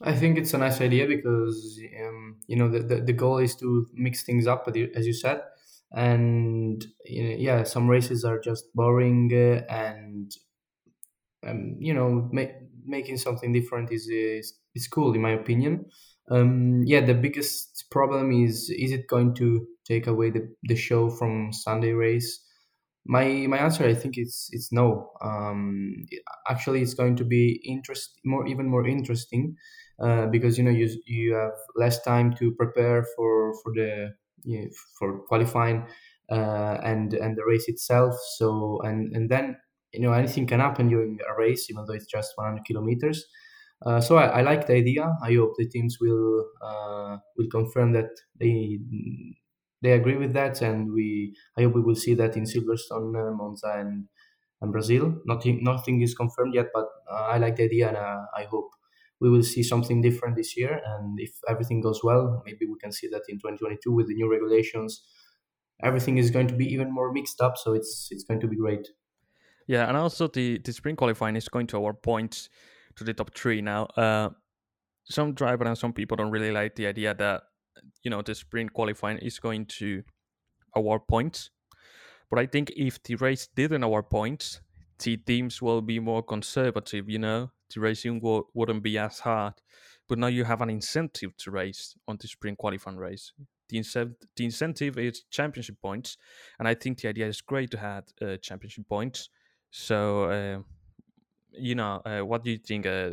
I 0.00 0.14
think 0.14 0.38
it's 0.38 0.54
a 0.54 0.58
nice 0.58 0.80
idea 0.80 1.06
because 1.08 1.80
um, 2.06 2.36
you 2.46 2.56
know 2.56 2.68
the, 2.68 2.80
the, 2.80 2.96
the 3.00 3.12
goal 3.12 3.38
is 3.38 3.56
to 3.56 3.86
mix 3.94 4.22
things 4.22 4.46
up, 4.46 4.68
as 4.68 5.06
you 5.06 5.12
said 5.12 5.42
and 5.94 6.86
you 7.04 7.22
know, 7.24 7.36
yeah 7.36 7.62
some 7.64 7.88
races 7.88 8.24
are 8.24 8.38
just 8.38 8.72
boring 8.74 9.30
uh, 9.32 9.64
and 9.72 10.32
um, 11.46 11.76
you 11.78 11.94
know 11.94 12.28
ma- 12.32 12.54
making 12.84 13.16
something 13.16 13.52
different 13.52 13.90
is, 13.92 14.08
is 14.08 14.58
is 14.74 14.88
cool 14.88 15.14
in 15.14 15.20
my 15.22 15.30
opinion. 15.32 15.86
Um, 16.30 16.82
yeah 16.84 17.04
the 17.04 17.14
biggest 17.14 17.84
problem 17.90 18.32
is 18.32 18.68
is 18.70 18.90
it 18.92 19.06
going 19.06 19.34
to 19.36 19.66
take 19.84 20.06
away 20.08 20.30
the, 20.30 20.52
the 20.64 20.74
show 20.76 21.08
from 21.10 21.52
sunday 21.52 21.92
race? 21.92 22.42
My 23.06 23.46
my 23.48 23.58
answer 23.58 23.84
i 23.86 23.94
think 23.94 24.16
it's 24.18 24.48
it's 24.52 24.72
no. 24.72 25.12
Um, 25.22 25.94
actually 26.48 26.82
it's 26.82 26.94
going 26.94 27.16
to 27.16 27.24
be 27.24 27.60
interest 27.64 28.20
more 28.24 28.46
even 28.46 28.68
more 28.68 28.86
interesting 28.86 29.56
uh, 30.02 30.26
because 30.26 30.58
you 30.58 30.64
know 30.64 30.70
you 30.72 30.88
you 31.06 31.34
have 31.34 31.52
less 31.76 32.02
time 32.02 32.34
to 32.36 32.52
prepare 32.56 33.04
for 33.16 33.54
for 33.62 33.72
the 33.74 34.10
you 34.46 34.62
know, 34.62 34.68
for 34.98 35.20
qualifying 35.28 35.86
uh, 36.30 36.78
and 36.84 37.14
and 37.14 37.36
the 37.36 37.44
race 37.44 37.68
itself. 37.68 38.14
So 38.38 38.80
and 38.82 39.14
and 39.16 39.30
then 39.30 39.56
you 39.92 40.00
know 40.00 40.12
anything 40.12 40.46
can 40.46 40.60
happen 40.60 40.88
during 40.88 41.18
a 41.28 41.36
race, 41.38 41.68
even 41.70 41.84
though 41.86 41.94
it's 41.94 42.06
just 42.06 42.32
100 42.36 42.64
kilometers. 42.66 43.26
Uh, 43.84 44.00
so 44.00 44.16
I, 44.16 44.40
I, 44.40 44.42
like 44.42 44.66
the 44.66 44.72
idea. 44.74 45.12
I 45.22 45.34
hope 45.34 45.52
the 45.58 45.68
teams 45.68 45.98
will 46.00 46.46
uh, 46.62 47.18
will 47.36 47.48
confirm 47.50 47.92
that 47.92 48.08
they 48.40 48.80
they 49.82 49.92
agree 49.92 50.16
with 50.16 50.32
that, 50.34 50.62
and 50.62 50.92
we 50.92 51.36
I 51.56 51.62
hope 51.62 51.74
we 51.74 51.82
will 51.82 51.94
see 51.94 52.14
that 52.14 52.36
in 52.36 52.44
Silverstone, 52.44 53.14
uh, 53.16 53.34
Monza, 53.34 53.74
and 53.76 54.08
and 54.60 54.72
Brazil. 54.72 55.20
Nothing 55.26 55.64
nothing 55.64 56.02
is 56.02 56.14
confirmed 56.14 56.54
yet, 56.54 56.68
but 56.74 56.86
uh, 57.10 57.28
I 57.34 57.38
like 57.38 57.56
the 57.56 57.64
idea, 57.64 57.88
and 57.88 57.96
uh, 57.96 58.26
I 58.36 58.44
hope 58.44 58.70
we 59.20 59.30
will 59.30 59.42
see 59.42 59.62
something 59.62 60.02
different 60.02 60.36
this 60.36 60.56
year. 60.56 60.80
And 60.84 61.18
if 61.18 61.32
everything 61.48 61.80
goes 61.80 62.02
well, 62.04 62.42
maybe 62.44 62.66
we 62.66 62.78
can 62.78 62.92
see 62.92 63.08
that 63.08 63.22
in 63.28 63.36
2022 63.36 63.90
with 63.92 64.08
the 64.08 64.14
new 64.14 64.30
regulations, 64.30 65.02
everything 65.82 66.18
is 66.18 66.30
going 66.30 66.48
to 66.48 66.54
be 66.54 66.66
even 66.66 66.92
more 66.92 67.12
mixed 67.12 67.40
up. 67.40 67.56
So 67.56 67.74
it's 67.74 68.08
it's 68.10 68.24
going 68.24 68.40
to 68.40 68.48
be 68.48 68.56
great. 68.56 68.88
Yeah, 69.66 69.88
and 69.88 69.96
also 69.96 70.28
the 70.28 70.58
the 70.58 70.72
sprint 70.72 70.98
qualifying 70.98 71.36
is 71.36 71.48
going 71.48 71.66
to 71.68 71.76
award 71.76 72.02
points 72.02 72.48
to 72.96 73.04
the 73.04 73.14
top 73.14 73.34
three 73.34 73.60
now. 73.60 73.84
Uh, 73.96 74.30
some 75.04 75.34
driver 75.34 75.64
and 75.64 75.78
some 75.78 75.92
people 75.92 76.16
don't 76.16 76.30
really 76.30 76.52
like 76.52 76.74
the 76.74 76.86
idea 76.86 77.14
that 77.14 77.42
you 78.02 78.10
know 78.10 78.22
the 78.22 78.34
sprint 78.34 78.72
qualifying 78.72 79.18
is 79.18 79.38
going 79.38 79.66
to 79.66 80.02
award 80.74 81.02
points. 81.08 81.50
But 82.30 82.40
I 82.40 82.46
think 82.46 82.72
if 82.76 83.02
the 83.02 83.14
race 83.16 83.48
didn't 83.54 83.82
award 83.82 84.10
points, 84.10 84.60
the 84.98 85.16
teams 85.16 85.62
will 85.62 85.80
be 85.80 86.00
more 86.00 86.22
conservative. 86.22 87.08
You 87.08 87.18
know, 87.18 87.50
the 87.72 87.80
racing 87.80 88.20
will, 88.20 88.48
wouldn't 88.54 88.82
be 88.82 88.98
as 88.98 89.20
hard. 89.20 89.54
But 90.08 90.18
now 90.18 90.28
you 90.28 90.44
have 90.44 90.60
an 90.60 90.70
incentive 90.70 91.36
to 91.38 91.50
race 91.50 91.96
on 92.06 92.16
the 92.20 92.28
sprint 92.28 92.58
qualifying 92.58 92.96
race. 92.96 93.32
The, 93.68 93.78
ince- 93.78 94.14
the 94.36 94.44
incentive 94.44 94.98
is 94.98 95.24
championship 95.30 95.76
points, 95.82 96.16
and 96.58 96.68
I 96.68 96.74
think 96.74 97.00
the 97.00 97.08
idea 97.08 97.26
is 97.26 97.40
great 97.40 97.70
to 97.72 97.78
have 97.78 98.04
uh, 98.22 98.36
championship 98.36 98.88
points. 98.88 99.28
So, 99.70 100.24
uh, 100.24 100.58
you 101.50 101.74
know, 101.74 102.00
uh, 102.04 102.20
what 102.20 102.44
do 102.44 102.50
you 102.50 102.58
think? 102.58 102.86
Uh, 102.86 103.12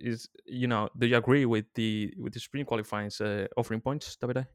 is 0.00 0.28
you 0.46 0.68
know, 0.68 0.88
do 0.96 1.06
you 1.06 1.16
agree 1.16 1.44
with 1.44 1.64
the 1.74 2.14
with 2.18 2.32
the 2.32 2.40
sprint 2.40 2.68
qualifying 2.68 3.10
uh, 3.20 3.46
offering 3.56 3.80
points, 3.80 4.16
Davide? 4.16 4.46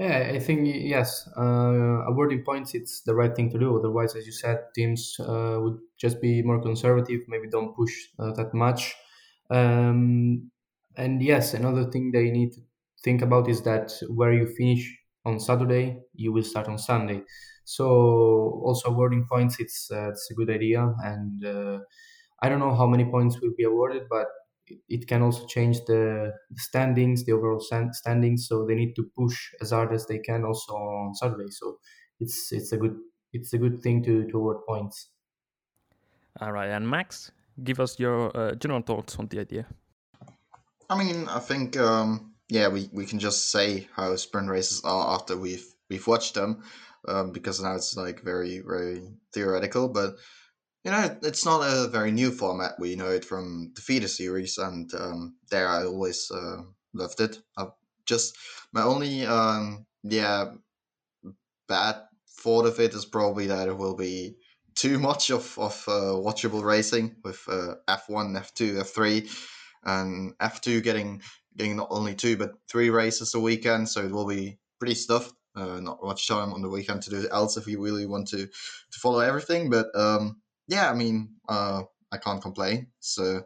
Yeah, 0.00 0.30
I 0.34 0.38
think 0.38 0.60
yes. 0.64 1.28
Uh, 1.36 2.04
awarding 2.08 2.42
points, 2.42 2.74
it's 2.74 3.02
the 3.02 3.14
right 3.14 3.34
thing 3.36 3.50
to 3.50 3.58
do. 3.58 3.76
Otherwise, 3.78 4.16
as 4.16 4.24
you 4.24 4.32
said, 4.32 4.58
teams 4.74 5.16
uh, 5.20 5.58
would 5.60 5.78
just 5.98 6.22
be 6.22 6.42
more 6.42 6.60
conservative. 6.62 7.20
Maybe 7.28 7.48
don't 7.50 7.74
push 7.76 7.92
uh, 8.18 8.32
that 8.32 8.54
much. 8.54 8.94
Um, 9.50 10.50
and 10.96 11.22
yes, 11.22 11.52
another 11.54 11.84
thing 11.90 12.12
they 12.12 12.30
need 12.30 12.52
to 12.54 12.60
think 13.04 13.20
about 13.20 13.48
is 13.48 13.62
that 13.62 13.92
where 14.08 14.32
you 14.32 14.46
finish 14.46 14.90
on 15.26 15.38
Saturday, 15.38 16.00
you 16.14 16.32
will 16.32 16.44
start 16.44 16.66
on 16.68 16.78
Sunday. 16.78 17.22
So 17.64 17.86
also 18.64 18.88
awarding 18.90 19.26
points, 19.30 19.56
it's 19.60 19.90
uh, 19.92 20.10
it's 20.10 20.30
a 20.30 20.34
good 20.34 20.48
idea. 20.50 20.94
And 21.04 21.44
uh, 21.44 21.78
I 22.42 22.48
don't 22.48 22.58
know 22.60 22.74
how 22.74 22.86
many 22.86 23.04
points 23.04 23.40
will 23.40 23.52
be 23.56 23.64
awarded, 23.64 24.04
but 24.10 24.28
it 24.88 25.06
can 25.06 25.22
also 25.22 25.46
change 25.46 25.78
the 25.86 26.32
standings, 26.56 27.24
the 27.24 27.32
overall 27.32 27.60
standings. 27.92 28.46
So 28.48 28.66
they 28.66 28.74
need 28.74 28.94
to 28.96 29.10
push 29.16 29.36
as 29.60 29.70
hard 29.70 29.92
as 29.92 30.06
they 30.06 30.18
can 30.18 30.44
also 30.44 30.72
on 30.74 31.14
Saturday. 31.14 31.50
So 31.50 31.78
it's 32.18 32.52
it's 32.52 32.72
a 32.72 32.76
good 32.76 32.96
it's 33.32 33.52
a 33.52 33.58
good 33.58 33.82
thing 33.82 34.02
to 34.04 34.26
to 34.28 34.36
award 34.36 34.58
points. 34.66 35.10
All 36.40 36.52
right, 36.52 36.70
and 36.70 36.88
Max, 36.88 37.32
give 37.64 37.80
us 37.80 37.98
your 37.98 38.36
uh, 38.36 38.54
general 38.54 38.82
thoughts 38.82 39.16
on 39.18 39.26
the 39.28 39.40
idea. 39.40 39.66
I 40.88 40.96
mean, 40.96 41.28
I 41.28 41.38
think 41.38 41.76
um, 41.76 42.34
yeah, 42.48 42.68
we, 42.68 42.88
we 42.92 43.06
can 43.06 43.18
just 43.18 43.50
say 43.50 43.88
how 43.94 44.14
sprint 44.16 44.48
races 44.48 44.82
are 44.84 45.14
after 45.14 45.36
we've 45.36 45.66
we've 45.88 46.06
watched 46.06 46.34
them, 46.34 46.62
um, 47.08 47.32
because 47.32 47.62
now 47.62 47.74
it's 47.74 47.96
like 47.96 48.22
very 48.22 48.60
very 48.60 49.02
theoretical, 49.32 49.88
but 49.88 50.16
you 50.84 50.90
know, 50.90 51.16
it's 51.22 51.44
not 51.44 51.60
a 51.60 51.88
very 51.88 52.10
new 52.10 52.30
format. 52.30 52.72
We 52.78 52.96
know 52.96 53.10
it 53.10 53.24
from 53.24 53.72
the 53.74 53.82
feeder 53.82 54.08
series, 54.08 54.56
and 54.58 54.92
um, 54.94 55.36
there 55.50 55.68
I 55.68 55.84
always 55.84 56.30
uh, 56.30 56.62
loved 56.94 57.20
it. 57.20 57.38
i 57.56 57.66
just 58.06 58.36
my 58.72 58.82
only 58.82 59.24
um, 59.24 59.86
yeah 60.02 60.52
bad 61.68 61.96
thought 62.28 62.66
of 62.66 62.80
it 62.80 62.94
is 62.94 63.04
probably 63.04 63.46
that 63.46 63.68
it 63.68 63.76
will 63.76 63.94
be 63.94 64.36
too 64.74 64.98
much 64.98 65.30
of 65.30 65.56
of 65.58 65.84
uh, 65.86 66.14
watchable 66.16 66.62
racing 66.64 67.16
with 67.22 67.40
uh, 67.48 67.74
F 67.86 68.08
one, 68.08 68.36
F 68.36 68.54
two, 68.54 68.78
F 68.80 68.88
three, 68.88 69.28
and 69.84 70.32
F 70.40 70.60
two 70.60 70.80
getting 70.80 71.22
getting 71.56 71.76
not 71.76 71.88
only 71.90 72.14
two 72.14 72.36
but 72.36 72.52
three 72.68 72.90
races 72.90 73.34
a 73.34 73.40
weekend. 73.40 73.88
So 73.88 74.00
it 74.04 74.12
will 74.12 74.26
be 74.26 74.58
pretty 74.78 74.94
stuffed. 74.94 75.34
Uh, 75.54 75.80
not 75.80 76.02
much 76.02 76.28
time 76.28 76.52
on 76.52 76.62
the 76.62 76.68
weekend 76.68 77.02
to 77.02 77.10
do 77.10 77.28
else 77.30 77.56
if 77.56 77.66
you 77.66 77.82
really 77.82 78.06
want 78.06 78.28
to 78.28 78.46
to 78.46 78.98
follow 79.00 79.20
everything. 79.20 79.68
But 79.68 79.86
um, 79.94 80.40
yeah, 80.70 80.90
I 80.90 80.94
mean, 80.94 81.36
uh, 81.48 81.84
I 82.12 82.18
can't 82.18 82.42
complain. 82.42 82.88
So 83.00 83.44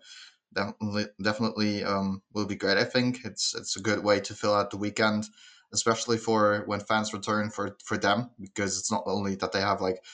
definitely, 0.54 1.06
definitely 1.22 1.84
um, 1.84 2.22
will 2.34 2.46
be 2.46 2.56
great. 2.56 2.78
I 2.78 2.84
think 2.84 3.24
it's 3.24 3.54
it's 3.54 3.76
a 3.76 3.82
good 3.82 4.04
way 4.04 4.20
to 4.20 4.34
fill 4.34 4.54
out 4.54 4.70
the 4.70 4.78
weekend, 4.78 5.26
especially 5.72 6.18
for 6.18 6.64
when 6.66 6.80
fans 6.80 7.12
return 7.14 7.50
for 7.50 7.76
for 7.84 7.98
them, 7.98 8.30
because 8.40 8.78
it's 8.78 8.92
not 8.92 9.04
only 9.06 9.36
that 9.36 9.52
they 9.52 9.60
have 9.62 9.80
like 9.82 10.04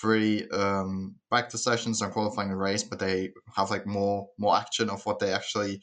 three 0.00 0.48
um, 0.50 1.16
practice 1.30 1.64
sessions 1.64 2.02
and 2.02 2.12
qualifying 2.12 2.50
a 2.50 2.56
race, 2.56 2.84
but 2.84 2.98
they 3.00 3.32
have 3.56 3.70
like 3.70 3.86
more 3.86 4.28
more 4.38 4.56
action 4.56 4.90
of 4.90 5.04
what 5.06 5.20
they 5.20 5.32
actually 5.32 5.82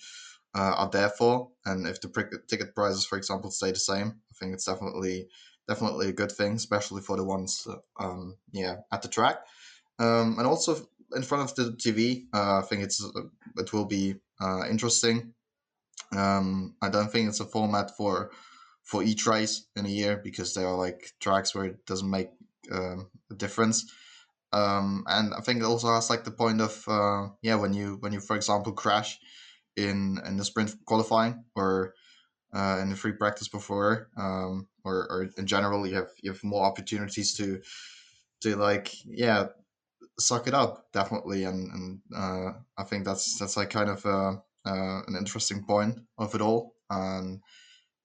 uh, 0.55 0.76
are 0.78 0.89
there 0.91 1.09
for. 1.09 1.51
And 1.65 1.88
if 1.88 2.01
the 2.01 2.09
ticket 2.49 2.76
prices, 2.76 3.05
for 3.05 3.17
example, 3.17 3.51
stay 3.51 3.72
the 3.72 3.80
same, 3.80 4.07
I 4.32 4.34
think 4.39 4.53
it's 4.53 4.65
definitely 4.65 5.30
definitely 5.67 6.09
a 6.09 6.13
good 6.13 6.32
thing, 6.32 6.53
especially 6.53 7.01
for 7.01 7.17
the 7.17 7.26
ones 7.26 7.67
um, 7.99 8.38
yeah 8.53 8.78
at 8.91 9.01
the 9.03 9.09
track. 9.09 9.39
Um, 9.99 10.37
and 10.37 10.47
also 10.47 10.87
in 11.15 11.23
front 11.23 11.49
of 11.49 11.55
the 11.55 11.71
TV, 11.73 12.25
uh, 12.33 12.59
I 12.59 12.61
think 12.61 12.83
it's 12.83 13.03
it 13.57 13.73
will 13.73 13.85
be 13.85 14.15
uh, 14.39 14.65
interesting. 14.69 15.33
Um, 16.15 16.75
I 16.81 16.89
don't 16.89 17.11
think 17.11 17.29
it's 17.29 17.39
a 17.39 17.45
format 17.45 17.95
for 17.95 18.31
for 18.83 19.03
each 19.03 19.25
race 19.27 19.65
in 19.75 19.85
a 19.85 19.89
year 19.89 20.19
because 20.23 20.53
there 20.53 20.67
are 20.67 20.75
like 20.75 21.11
tracks 21.19 21.53
where 21.53 21.65
it 21.65 21.85
doesn't 21.85 22.09
make 22.09 22.29
um, 22.71 23.09
a 23.29 23.35
difference. 23.35 23.91
Um, 24.53 25.05
and 25.07 25.33
I 25.33 25.41
think 25.41 25.61
it 25.61 25.65
also 25.65 25.87
has 25.93 26.09
like 26.09 26.23
the 26.23 26.31
point 26.31 26.59
of 26.61 26.83
uh, 26.87 27.29
yeah 27.41 27.55
when 27.55 27.73
you 27.73 27.97
when 28.01 28.11
you 28.11 28.19
for 28.19 28.35
example 28.35 28.73
crash 28.73 29.19
in 29.77 30.19
in 30.25 30.37
the 30.37 30.43
sprint 30.43 30.75
qualifying 30.85 31.45
or 31.55 31.93
uh, 32.53 32.79
in 32.81 32.89
the 32.89 32.97
free 32.97 33.13
practice 33.13 33.47
before 33.47 34.09
um, 34.17 34.67
or, 34.83 35.07
or 35.09 35.29
in 35.37 35.47
general 35.47 35.87
you 35.87 35.95
have 35.95 36.09
you 36.21 36.31
have 36.31 36.43
more 36.43 36.65
opportunities 36.65 37.33
to 37.35 37.61
to 38.41 38.57
like 38.57 38.91
yeah 39.05 39.47
suck 40.22 40.47
it 40.47 40.53
up 40.53 40.91
definitely 40.91 41.43
and 41.43 41.72
and 41.72 42.01
uh, 42.15 42.51
i 42.78 42.84
think 42.84 43.05
that's 43.05 43.38
that's 43.38 43.57
like 43.57 43.69
kind 43.69 43.89
of 43.89 44.05
uh, 44.05 44.36
uh, 44.65 45.01
an 45.07 45.15
interesting 45.17 45.63
point 45.63 45.99
of 46.17 46.36
it 46.36 46.41
all 46.41 46.76
and, 46.89 47.41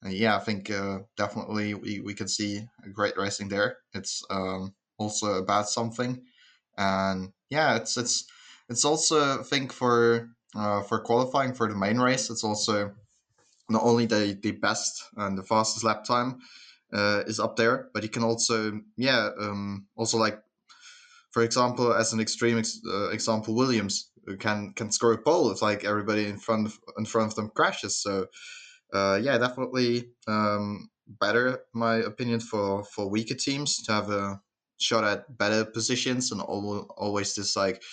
yeah 0.09 0.35
i 0.35 0.39
think 0.39 0.69
uh, 0.69 0.99
definitely 1.17 1.73
we, 1.73 1.99
we 1.99 2.13
can 2.13 2.27
see 2.27 2.61
great 2.93 3.17
racing 3.17 3.49
there. 3.49 3.77
It's 3.93 4.23
um, 4.29 4.73
also 4.97 5.33
about 5.33 5.69
something 5.69 6.23
and 6.77 7.33
yeah 7.49 7.75
it's 7.75 7.97
it's 7.97 8.25
it's 8.69 8.85
also 8.85 9.39
i 9.39 9.43
think 9.43 9.73
for 9.73 10.29
uh, 10.55 10.81
for 10.83 10.99
qualifying 10.99 11.53
for 11.53 11.67
the 11.67 11.75
main 11.75 11.99
race. 11.99 12.29
It's 12.29 12.43
also 12.43 12.95
not 13.69 13.83
only 13.83 14.05
the 14.05 14.37
the 14.41 14.51
best 14.51 15.03
and 15.17 15.37
the 15.37 15.43
fastest 15.43 15.83
lap 15.83 16.03
time 16.03 16.39
uh, 16.93 17.23
is 17.27 17.39
up 17.39 17.55
there 17.57 17.89
but 17.93 18.03
you 18.03 18.09
can 18.09 18.23
also 18.23 18.81
yeah 18.95 19.29
um, 19.39 19.87
also 19.95 20.17
like 20.17 20.41
for 21.37 21.43
example, 21.43 21.93
as 21.93 22.13
an 22.13 22.19
extreme 22.19 22.57
ex- 22.57 22.81
uh, 22.83 23.09
example, 23.09 23.53
Williams 23.53 24.09
can 24.39 24.73
can 24.73 24.91
score 24.91 25.13
a 25.13 25.19
pole 25.19 25.51
if 25.51 25.61
like 25.61 25.83
everybody 25.85 26.25
in 26.25 26.39
front 26.39 26.65
of, 26.65 26.79
in 26.97 27.05
front 27.05 27.29
of 27.29 27.35
them 27.35 27.51
crashes. 27.55 28.01
So 28.01 28.25
uh, 28.91 29.19
yeah, 29.21 29.37
definitely 29.37 30.09
um, 30.27 30.89
better, 31.07 31.59
my 31.75 31.97
opinion, 31.97 32.39
for 32.39 32.83
for 32.85 33.07
weaker 33.07 33.35
teams 33.35 33.83
to 33.83 33.91
have 33.91 34.09
a 34.09 34.41
shot 34.79 35.03
at 35.03 35.37
better 35.37 35.63
positions 35.63 36.31
and 36.31 36.41
always 36.41 37.35
this 37.35 37.55
like 37.55 37.83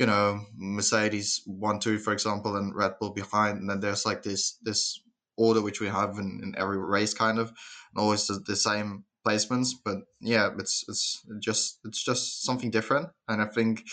you 0.00 0.06
know 0.06 0.40
Mercedes 0.56 1.42
one 1.46 1.78
two 1.78 1.98
for 2.00 2.12
example 2.12 2.56
and 2.56 2.74
Red 2.74 2.94
Bull 2.98 3.12
behind, 3.12 3.58
and 3.58 3.70
then 3.70 3.78
there's 3.78 4.04
like 4.04 4.24
this 4.24 4.58
this 4.64 5.00
order 5.36 5.62
which 5.62 5.80
we 5.80 5.86
have 5.86 6.18
in, 6.18 6.40
in 6.42 6.54
every 6.58 6.78
race 6.78 7.14
kind 7.14 7.38
of 7.38 7.50
and 7.50 7.98
always 8.02 8.26
the, 8.26 8.40
the 8.46 8.56
same 8.56 9.04
placements. 9.26 9.70
But 9.84 9.98
yeah, 10.20 10.50
it's 10.58 10.84
it's 10.88 11.24
just 11.40 11.80
it's 11.84 12.04
just 12.04 12.44
something 12.44 12.70
different, 12.70 13.08
and 13.28 13.42
I 13.42 13.46
think 13.46 13.84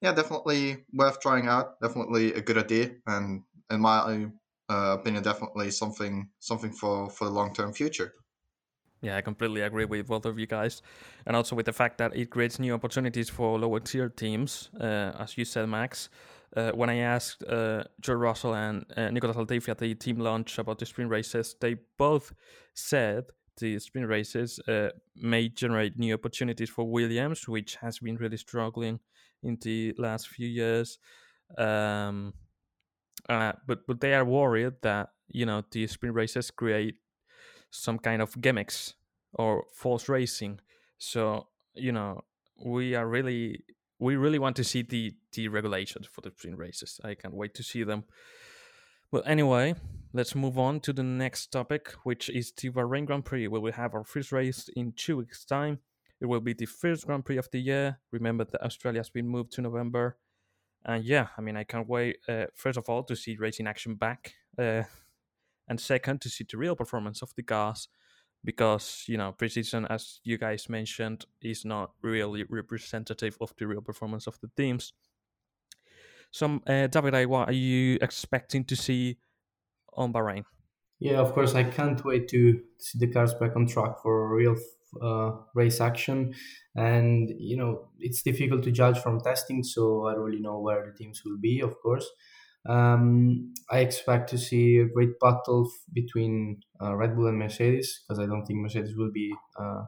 yeah, 0.00 0.12
definitely 0.12 0.84
worth 0.92 1.20
trying 1.20 1.46
out. 1.48 1.80
Definitely 1.80 2.32
a 2.34 2.40
good 2.40 2.58
idea, 2.58 2.92
and 3.06 3.42
in 3.70 3.80
my 3.80 4.28
uh, 4.68 4.96
opinion, 4.98 5.22
definitely 5.22 5.70
something 5.70 6.28
something 6.38 6.72
for 6.72 7.10
for 7.10 7.24
the 7.24 7.30
long 7.30 7.52
term 7.52 7.72
future. 7.72 8.14
Yeah, 9.02 9.16
I 9.16 9.22
completely 9.22 9.62
agree 9.62 9.86
with 9.86 10.08
both 10.08 10.26
of 10.26 10.38
you 10.38 10.46
guys, 10.46 10.82
and 11.26 11.34
also 11.34 11.56
with 11.56 11.66
the 11.66 11.72
fact 11.72 11.98
that 11.98 12.14
it 12.14 12.30
creates 12.30 12.58
new 12.58 12.74
opportunities 12.74 13.30
for 13.30 13.58
lower 13.58 13.80
tier 13.80 14.10
teams, 14.10 14.68
uh, 14.78 15.12
as 15.18 15.38
you 15.38 15.44
said, 15.44 15.68
Max. 15.68 16.10
Uh, 16.54 16.72
when 16.72 16.90
I 16.90 16.96
asked 16.96 17.44
uh, 17.44 17.84
George 18.00 18.18
Russell 18.18 18.54
and 18.54 18.84
uh, 18.96 19.10
Nicolas 19.10 19.36
Latifi 19.36 19.68
at 19.68 19.78
the 19.78 19.94
team 19.94 20.18
launch 20.18 20.58
about 20.58 20.80
the 20.80 20.86
sprint 20.86 21.08
races, 21.08 21.54
they 21.60 21.76
both 21.96 22.32
said 22.74 23.26
the 23.60 23.78
sprint 23.78 24.08
races 24.08 24.58
uh, 24.66 24.88
may 25.14 25.48
generate 25.48 25.98
new 25.98 26.14
opportunities 26.14 26.70
for 26.70 26.84
Williams, 26.84 27.46
which 27.46 27.76
has 27.76 27.98
been 27.98 28.16
really 28.16 28.36
struggling 28.36 29.00
in 29.42 29.58
the 29.62 29.94
last 29.98 30.28
few 30.28 30.48
years. 30.48 30.98
Um, 31.56 32.34
uh, 33.28 33.52
but 33.66 33.86
but 33.86 34.00
they 34.00 34.14
are 34.14 34.24
worried 34.24 34.74
that 34.82 35.10
you 35.28 35.46
know 35.46 35.62
the 35.70 35.86
sprint 35.86 36.14
races 36.14 36.50
create 36.50 36.96
some 37.70 37.98
kind 37.98 38.22
of 38.22 38.40
gimmicks 38.40 38.94
or 39.34 39.64
false 39.72 40.08
racing. 40.08 40.60
So 40.98 41.46
you 41.74 41.92
know 41.92 42.24
we 42.64 42.94
are 42.94 43.06
really 43.06 43.64
we 43.98 44.16
really 44.16 44.38
want 44.38 44.56
to 44.56 44.64
see 44.64 44.82
the 44.82 45.12
the 45.32 45.48
regulations 45.48 46.06
for 46.06 46.22
the 46.22 46.32
sprint 46.36 46.58
races. 46.58 47.00
I 47.04 47.14
can't 47.14 47.34
wait 47.34 47.54
to 47.54 47.62
see 47.62 47.84
them. 47.84 48.04
Well, 49.12 49.22
anyway, 49.26 49.74
let's 50.12 50.34
move 50.34 50.58
on 50.58 50.80
to 50.80 50.92
the 50.92 51.02
next 51.02 51.52
topic, 51.52 51.92
which 52.04 52.28
is 52.28 52.52
the 52.52 52.70
Bahrain 52.70 53.06
Grand 53.06 53.24
Prix, 53.24 53.48
we 53.48 53.72
have 53.72 53.94
our 53.94 54.04
first 54.04 54.32
race 54.32 54.68
in 54.74 54.92
two 54.92 55.18
weeks' 55.18 55.44
time. 55.44 55.78
It 56.20 56.26
will 56.26 56.40
be 56.40 56.52
the 56.52 56.66
first 56.66 57.06
Grand 57.06 57.24
Prix 57.24 57.38
of 57.38 57.50
the 57.50 57.60
year. 57.60 57.98
Remember 58.10 58.44
that 58.44 58.62
Australia 58.62 59.00
has 59.00 59.10
been 59.10 59.28
moved 59.28 59.52
to 59.52 59.62
November. 59.62 60.18
And 60.84 61.04
yeah, 61.04 61.28
I 61.36 61.40
mean, 61.40 61.56
I 61.56 61.64
can't 61.64 61.88
wait, 61.88 62.18
uh, 62.28 62.46
first 62.54 62.78
of 62.78 62.88
all, 62.88 63.02
to 63.04 63.16
see 63.16 63.36
racing 63.36 63.66
action 63.66 63.94
back. 63.94 64.34
Uh, 64.58 64.82
and 65.68 65.80
second, 65.80 66.20
to 66.22 66.28
see 66.28 66.44
the 66.50 66.58
real 66.58 66.74
performance 66.74 67.22
of 67.22 67.34
the 67.36 67.42
cars 67.42 67.88
because 68.44 69.04
you 69.06 69.18
know 69.18 69.34
preseason 69.38 69.86
as 69.90 70.20
you 70.24 70.38
guys 70.38 70.68
mentioned 70.68 71.26
is 71.42 71.64
not 71.64 71.92
really 72.02 72.44
representative 72.48 73.36
of 73.40 73.52
the 73.58 73.66
real 73.66 73.82
performance 73.82 74.26
of 74.26 74.38
the 74.40 74.48
teams 74.56 74.92
so 76.30 76.46
uh, 76.66 76.88
Davide 76.88 77.26
what 77.26 77.48
are 77.48 77.52
you 77.52 77.98
expecting 78.00 78.64
to 78.64 78.76
see 78.76 79.18
on 79.94 80.12
bahrain 80.12 80.44
yeah 80.98 81.18
of 81.18 81.32
course 81.32 81.54
i 81.54 81.64
can't 81.64 82.04
wait 82.04 82.28
to 82.28 82.60
see 82.78 82.98
the 82.98 83.06
cars 83.06 83.34
back 83.34 83.56
on 83.56 83.66
track 83.66 84.00
for 84.02 84.34
real 84.34 84.56
uh, 85.00 85.30
race 85.54 85.80
action 85.80 86.34
and 86.74 87.30
you 87.38 87.56
know 87.56 87.88
it's 88.00 88.22
difficult 88.22 88.62
to 88.64 88.72
judge 88.72 88.98
from 88.98 89.20
testing 89.20 89.62
so 89.62 90.06
i 90.06 90.14
don't 90.14 90.24
really 90.24 90.40
know 90.40 90.58
where 90.58 90.84
the 90.84 90.92
teams 90.98 91.22
will 91.24 91.38
be 91.38 91.60
of 91.60 91.78
course 91.80 92.08
um, 92.68 93.54
I 93.70 93.78
expect 93.78 94.28
to 94.30 94.38
see 94.38 94.78
a 94.78 94.84
great 94.86 95.18
battle 95.18 95.70
between 95.92 96.60
uh, 96.80 96.94
Red 96.94 97.16
Bull 97.16 97.26
and 97.26 97.38
Mercedes 97.38 98.04
because 98.06 98.18
I 98.18 98.26
don't 98.26 98.44
think 98.44 98.58
Mercedes 98.60 98.94
will 98.96 99.10
be 99.10 99.34
uh, 99.58 99.84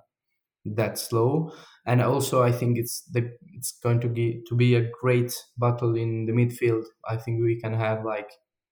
that 0.64 0.98
slow. 0.98 1.52
And 1.86 2.00
also, 2.00 2.42
I 2.42 2.52
think 2.52 2.78
it's 2.78 3.02
the 3.10 3.36
it's 3.54 3.72
going 3.82 4.00
to 4.00 4.08
be 4.08 4.42
to 4.48 4.54
be 4.54 4.74
a 4.74 4.88
great 5.00 5.34
battle 5.58 5.96
in 5.96 6.26
the 6.26 6.32
midfield. 6.32 6.84
I 7.08 7.16
think 7.16 7.42
we 7.42 7.60
can 7.60 7.74
have 7.74 8.04
like 8.04 8.30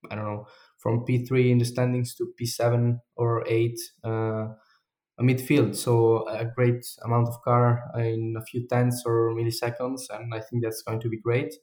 I 0.09 0.15
don't 0.15 0.25
know 0.25 0.47
from 0.81 1.05
P 1.05 1.25
three 1.25 1.51
in 1.51 1.59
the 1.59 1.65
standings 1.65 2.15
to 2.15 2.33
P 2.37 2.45
seven 2.45 3.01
or 3.15 3.45
eight. 3.47 3.79
Uh, 4.03 4.49
a 5.19 5.23
midfield, 5.23 5.75
so 5.75 6.27
a 6.27 6.45
great 6.45 6.85
amount 7.03 7.27
of 7.27 7.41
car 7.43 7.83
in 7.97 8.35
a 8.37 8.43
few 8.45 8.67
tenths 8.67 9.03
or 9.05 9.33
milliseconds, 9.35 10.01
and 10.09 10.33
I 10.33 10.39
think 10.39 10.63
that's 10.63 10.81
going 10.81 10.99
to 11.01 11.09
be 11.09 11.19
great. 11.19 11.53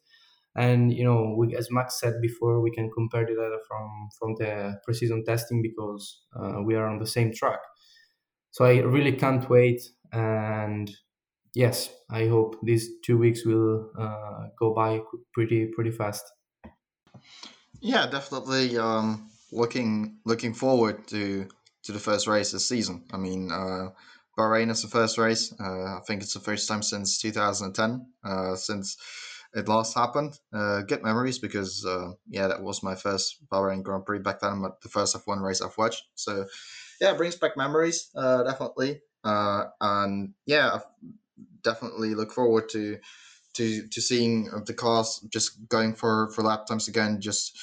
And 0.56 0.92
you 0.92 1.04
know 1.04 1.34
we, 1.38 1.56
as 1.56 1.70
max 1.70 2.00
said 2.00 2.14
before 2.22 2.60
we 2.62 2.70
can 2.72 2.90
compare 2.90 3.26
the 3.26 3.34
data 3.34 3.58
from 3.68 4.08
from 4.18 4.34
the 4.38 4.80
preseason 4.88 5.24
testing 5.24 5.62
because 5.62 6.24
uh, 6.38 6.62
we 6.64 6.74
are 6.76 6.86
on 6.88 6.98
the 6.98 7.06
same 7.06 7.32
track. 7.32 7.60
So 8.50 8.64
i 8.64 8.78
really 8.80 9.12
can't 9.12 9.48
wait 9.48 9.80
and 10.12 10.90
yes 11.54 11.90
i 12.10 12.26
hope 12.28 12.56
these 12.62 12.88
two 13.04 13.18
weeks 13.18 13.44
will 13.44 13.92
uh, 13.98 14.48
go 14.58 14.74
by 14.74 15.00
pretty 15.34 15.66
pretty 15.74 15.90
fast 15.90 16.24
yeah 17.80 18.06
definitely 18.06 18.76
um 18.78 19.30
looking 19.52 20.18
looking 20.24 20.54
forward 20.54 21.06
to 21.06 21.46
to 21.82 21.92
the 21.92 21.98
first 21.98 22.26
race 22.26 22.52
this 22.52 22.68
season 22.68 23.04
i 23.12 23.16
mean 23.16 23.50
uh 23.50 23.88
bahrain 24.38 24.70
is 24.70 24.82
the 24.82 24.88
first 24.88 25.18
race 25.18 25.52
uh, 25.60 25.96
i 25.96 26.00
think 26.06 26.22
it's 26.22 26.34
the 26.34 26.40
first 26.40 26.68
time 26.68 26.82
since 26.82 27.18
2010 27.20 28.06
uh 28.24 28.54
since 28.56 28.96
it 29.54 29.68
last 29.68 29.94
happened. 29.94 30.38
Uh, 30.52 30.82
good 30.82 31.02
memories 31.02 31.38
because 31.38 31.84
uh, 31.86 32.12
yeah, 32.28 32.48
that 32.48 32.62
was 32.62 32.82
my 32.82 32.94
first 32.94 33.46
Bahrain 33.48 33.82
Grand 33.82 34.04
Prix 34.04 34.18
back 34.18 34.40
then. 34.40 34.62
The 34.82 34.88
first 34.88 35.16
F1 35.16 35.40
race 35.40 35.60
I've 35.60 35.76
watched. 35.78 36.04
So 36.14 36.46
yeah, 37.00 37.14
brings 37.14 37.36
back 37.36 37.56
memories 37.56 38.10
uh, 38.14 38.42
definitely. 38.44 39.00
Uh, 39.24 39.64
and 39.80 40.34
yeah, 40.46 40.74
I 40.74 40.80
definitely 41.62 42.14
look 42.14 42.32
forward 42.32 42.68
to 42.70 42.98
to 43.58 43.86
to 43.88 44.00
seeing 44.00 44.48
the 44.66 44.74
cars 44.74 45.20
just 45.32 45.68
going 45.68 45.94
for 45.94 46.30
for 46.30 46.42
lap 46.42 46.66
times 46.66 46.88
again. 46.88 47.20
Just 47.20 47.58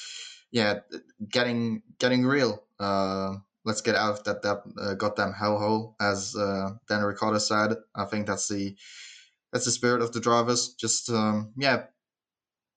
yeah, 0.52 0.80
getting 1.28 1.82
getting 1.98 2.24
real. 2.24 2.62
Uh, 2.78 3.36
let's 3.64 3.80
get 3.80 3.96
out 3.96 4.18
of 4.18 4.24
that 4.24 4.42
that 4.42 4.62
uh, 4.80 4.94
goddamn 4.94 5.32
hellhole, 5.32 5.94
as 6.00 6.36
uh, 6.36 6.70
Dan 6.88 7.02
Ricciardo 7.02 7.38
said. 7.38 7.76
I 7.94 8.04
think 8.04 8.26
that's 8.26 8.48
the 8.48 8.76
that's 9.52 9.64
the 9.64 9.70
spirit 9.70 10.02
of 10.02 10.12
the 10.12 10.20
drivers. 10.20 10.74
Just 10.74 11.10
um, 11.10 11.52
yeah, 11.56 11.84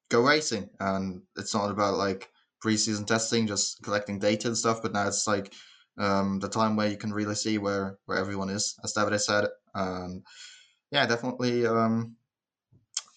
go 0.09 0.21
racing, 0.21 0.69
and 0.79 1.21
it's 1.37 1.53
not 1.53 1.69
about 1.69 1.97
like 1.97 2.29
preseason 2.63 3.05
testing, 3.05 3.47
just 3.47 3.83
collecting 3.83 4.19
data 4.19 4.47
and 4.47 4.57
stuff. 4.57 4.81
But 4.81 4.93
now 4.93 5.07
it's 5.07 5.27
like 5.27 5.53
um, 5.97 6.39
the 6.39 6.49
time 6.49 6.75
where 6.75 6.87
you 6.87 6.97
can 6.97 7.13
really 7.13 7.35
see 7.35 7.57
where 7.57 7.99
where 8.05 8.17
everyone 8.17 8.49
is, 8.49 8.75
as 8.83 8.93
David 8.93 9.19
said. 9.19 9.47
And 9.75 10.23
yeah, 10.91 11.05
definitely. 11.05 11.67
Um, 11.67 12.15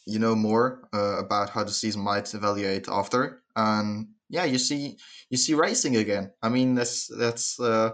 you 0.07 0.19
know 0.19 0.35
more 0.35 0.89
uh, 0.95 1.19
about 1.19 1.51
how 1.51 1.65
the 1.65 1.71
season 1.71 2.03
might 2.03 2.35
evaluate 2.35 2.89
after, 2.89 3.43
and 3.57 4.09
yeah, 4.29 4.45
you 4.45 4.59
see 4.59 4.97
you 5.31 5.37
see 5.37 5.55
racing 5.55 5.97
again. 5.97 6.33
I 6.43 6.49
mean, 6.49 6.75
that's 6.75 7.07
that's 7.07 7.61
uh, 7.61 7.91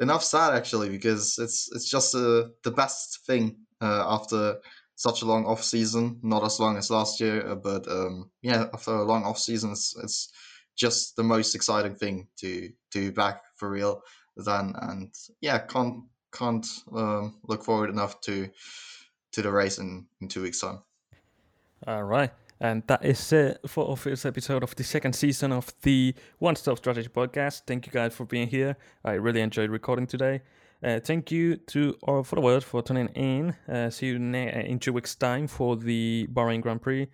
enough 0.00 0.24
sad 0.24 0.54
actually 0.54 0.88
because 0.88 1.38
it's 1.38 1.70
it's 1.72 1.88
just 1.88 2.14
uh, 2.14 2.48
the 2.64 2.72
best 2.74 3.20
thing 3.26 3.56
uh, 3.80 4.04
after 4.08 4.56
such 4.96 5.22
a 5.22 5.26
long 5.26 5.44
off 5.46 5.62
season. 5.62 6.18
Not 6.22 6.44
as 6.44 6.58
long 6.60 6.76
as 6.76 6.90
last 6.90 7.20
year, 7.20 7.46
uh, 7.46 7.54
but 7.54 7.86
um, 7.88 8.30
yeah, 8.42 8.66
after 8.72 8.92
a 8.92 9.04
long 9.04 9.24
off 9.24 9.38
season, 9.38 9.72
it's, 9.72 9.94
it's 10.02 10.32
just 10.76 11.16
the 11.16 11.22
most 11.22 11.54
exciting 11.54 11.94
thing 11.94 12.28
to 12.38 12.70
to 12.92 13.12
back 13.12 13.42
for 13.56 13.70
real. 13.70 14.02
Then 14.36 14.74
and 14.80 15.14
yeah, 15.40 15.58
can't 15.58 16.04
can't 16.32 16.66
um, 16.94 17.38
look 17.44 17.62
forward 17.64 17.90
enough 17.90 18.20
to 18.22 18.48
to 19.32 19.42
the 19.42 19.50
race 19.50 19.78
in, 19.78 20.06
in 20.20 20.28
two 20.28 20.42
weeks 20.42 20.60
time. 20.60 20.80
All 21.86 22.04
right. 22.04 22.30
And 22.60 22.82
that 22.88 23.04
is 23.04 23.32
it 23.32 23.58
for 23.66 23.88
our 23.88 23.96
first 23.96 24.26
episode 24.26 24.62
of 24.62 24.76
the 24.76 24.84
second 24.84 25.14
season 25.14 25.50
of 25.50 25.72
the 25.80 26.14
One 26.38 26.56
Stop 26.56 26.76
Strategy 26.76 27.08
podcast. 27.08 27.62
Thank 27.66 27.86
you 27.86 27.92
guys 27.92 28.14
for 28.14 28.26
being 28.26 28.48
here. 28.48 28.76
I 29.02 29.12
really 29.12 29.40
enjoyed 29.40 29.70
recording 29.70 30.06
today. 30.06 30.42
Uh, 30.84 31.00
thank 31.00 31.30
you 31.30 31.56
to 31.56 31.96
our 32.06 32.22
followers 32.22 32.64
for 32.64 32.82
tuning 32.82 33.08
in. 33.08 33.54
Uh, 33.66 33.88
see 33.88 34.08
you 34.08 34.18
ne- 34.18 34.52
uh, 34.52 34.60
in 34.60 34.78
two 34.78 34.92
weeks' 34.92 35.14
time 35.14 35.46
for 35.46 35.74
the 35.76 36.26
Bahrain 36.32 36.60
Grand 36.60 36.82
Prix. 36.82 37.08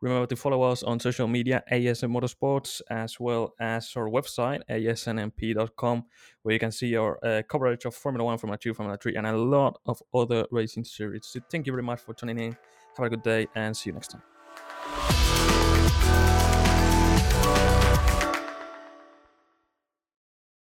Remember 0.00 0.26
to 0.26 0.34
follow 0.34 0.62
us 0.62 0.82
on 0.82 0.98
social 0.98 1.28
media, 1.28 1.62
ASN 1.70 2.10
Motorsports, 2.10 2.80
as 2.90 3.20
well 3.20 3.54
as 3.60 3.92
our 3.94 4.08
website, 4.08 4.62
asnmp.com, 4.68 6.04
where 6.42 6.52
you 6.52 6.58
can 6.58 6.72
see 6.72 6.96
our 6.96 7.24
uh, 7.24 7.42
coverage 7.48 7.84
of 7.84 7.94
Formula 7.94 8.24
1, 8.24 8.38
Formula 8.38 8.58
2, 8.58 8.74
Formula 8.74 8.98
3, 9.00 9.14
and 9.14 9.28
a 9.28 9.36
lot 9.36 9.78
of 9.86 10.02
other 10.12 10.44
racing 10.50 10.82
series. 10.82 11.26
So 11.26 11.38
thank 11.48 11.68
you 11.68 11.72
very 11.72 11.84
much 11.84 12.00
for 12.00 12.14
tuning 12.14 12.40
in. 12.40 12.56
Have 12.96 13.06
a 13.06 13.10
good 13.10 13.22
day, 13.22 13.48
and 13.54 13.76
see 13.76 13.90
you 13.90 13.94
next 13.94 14.08
time. 14.08 15.21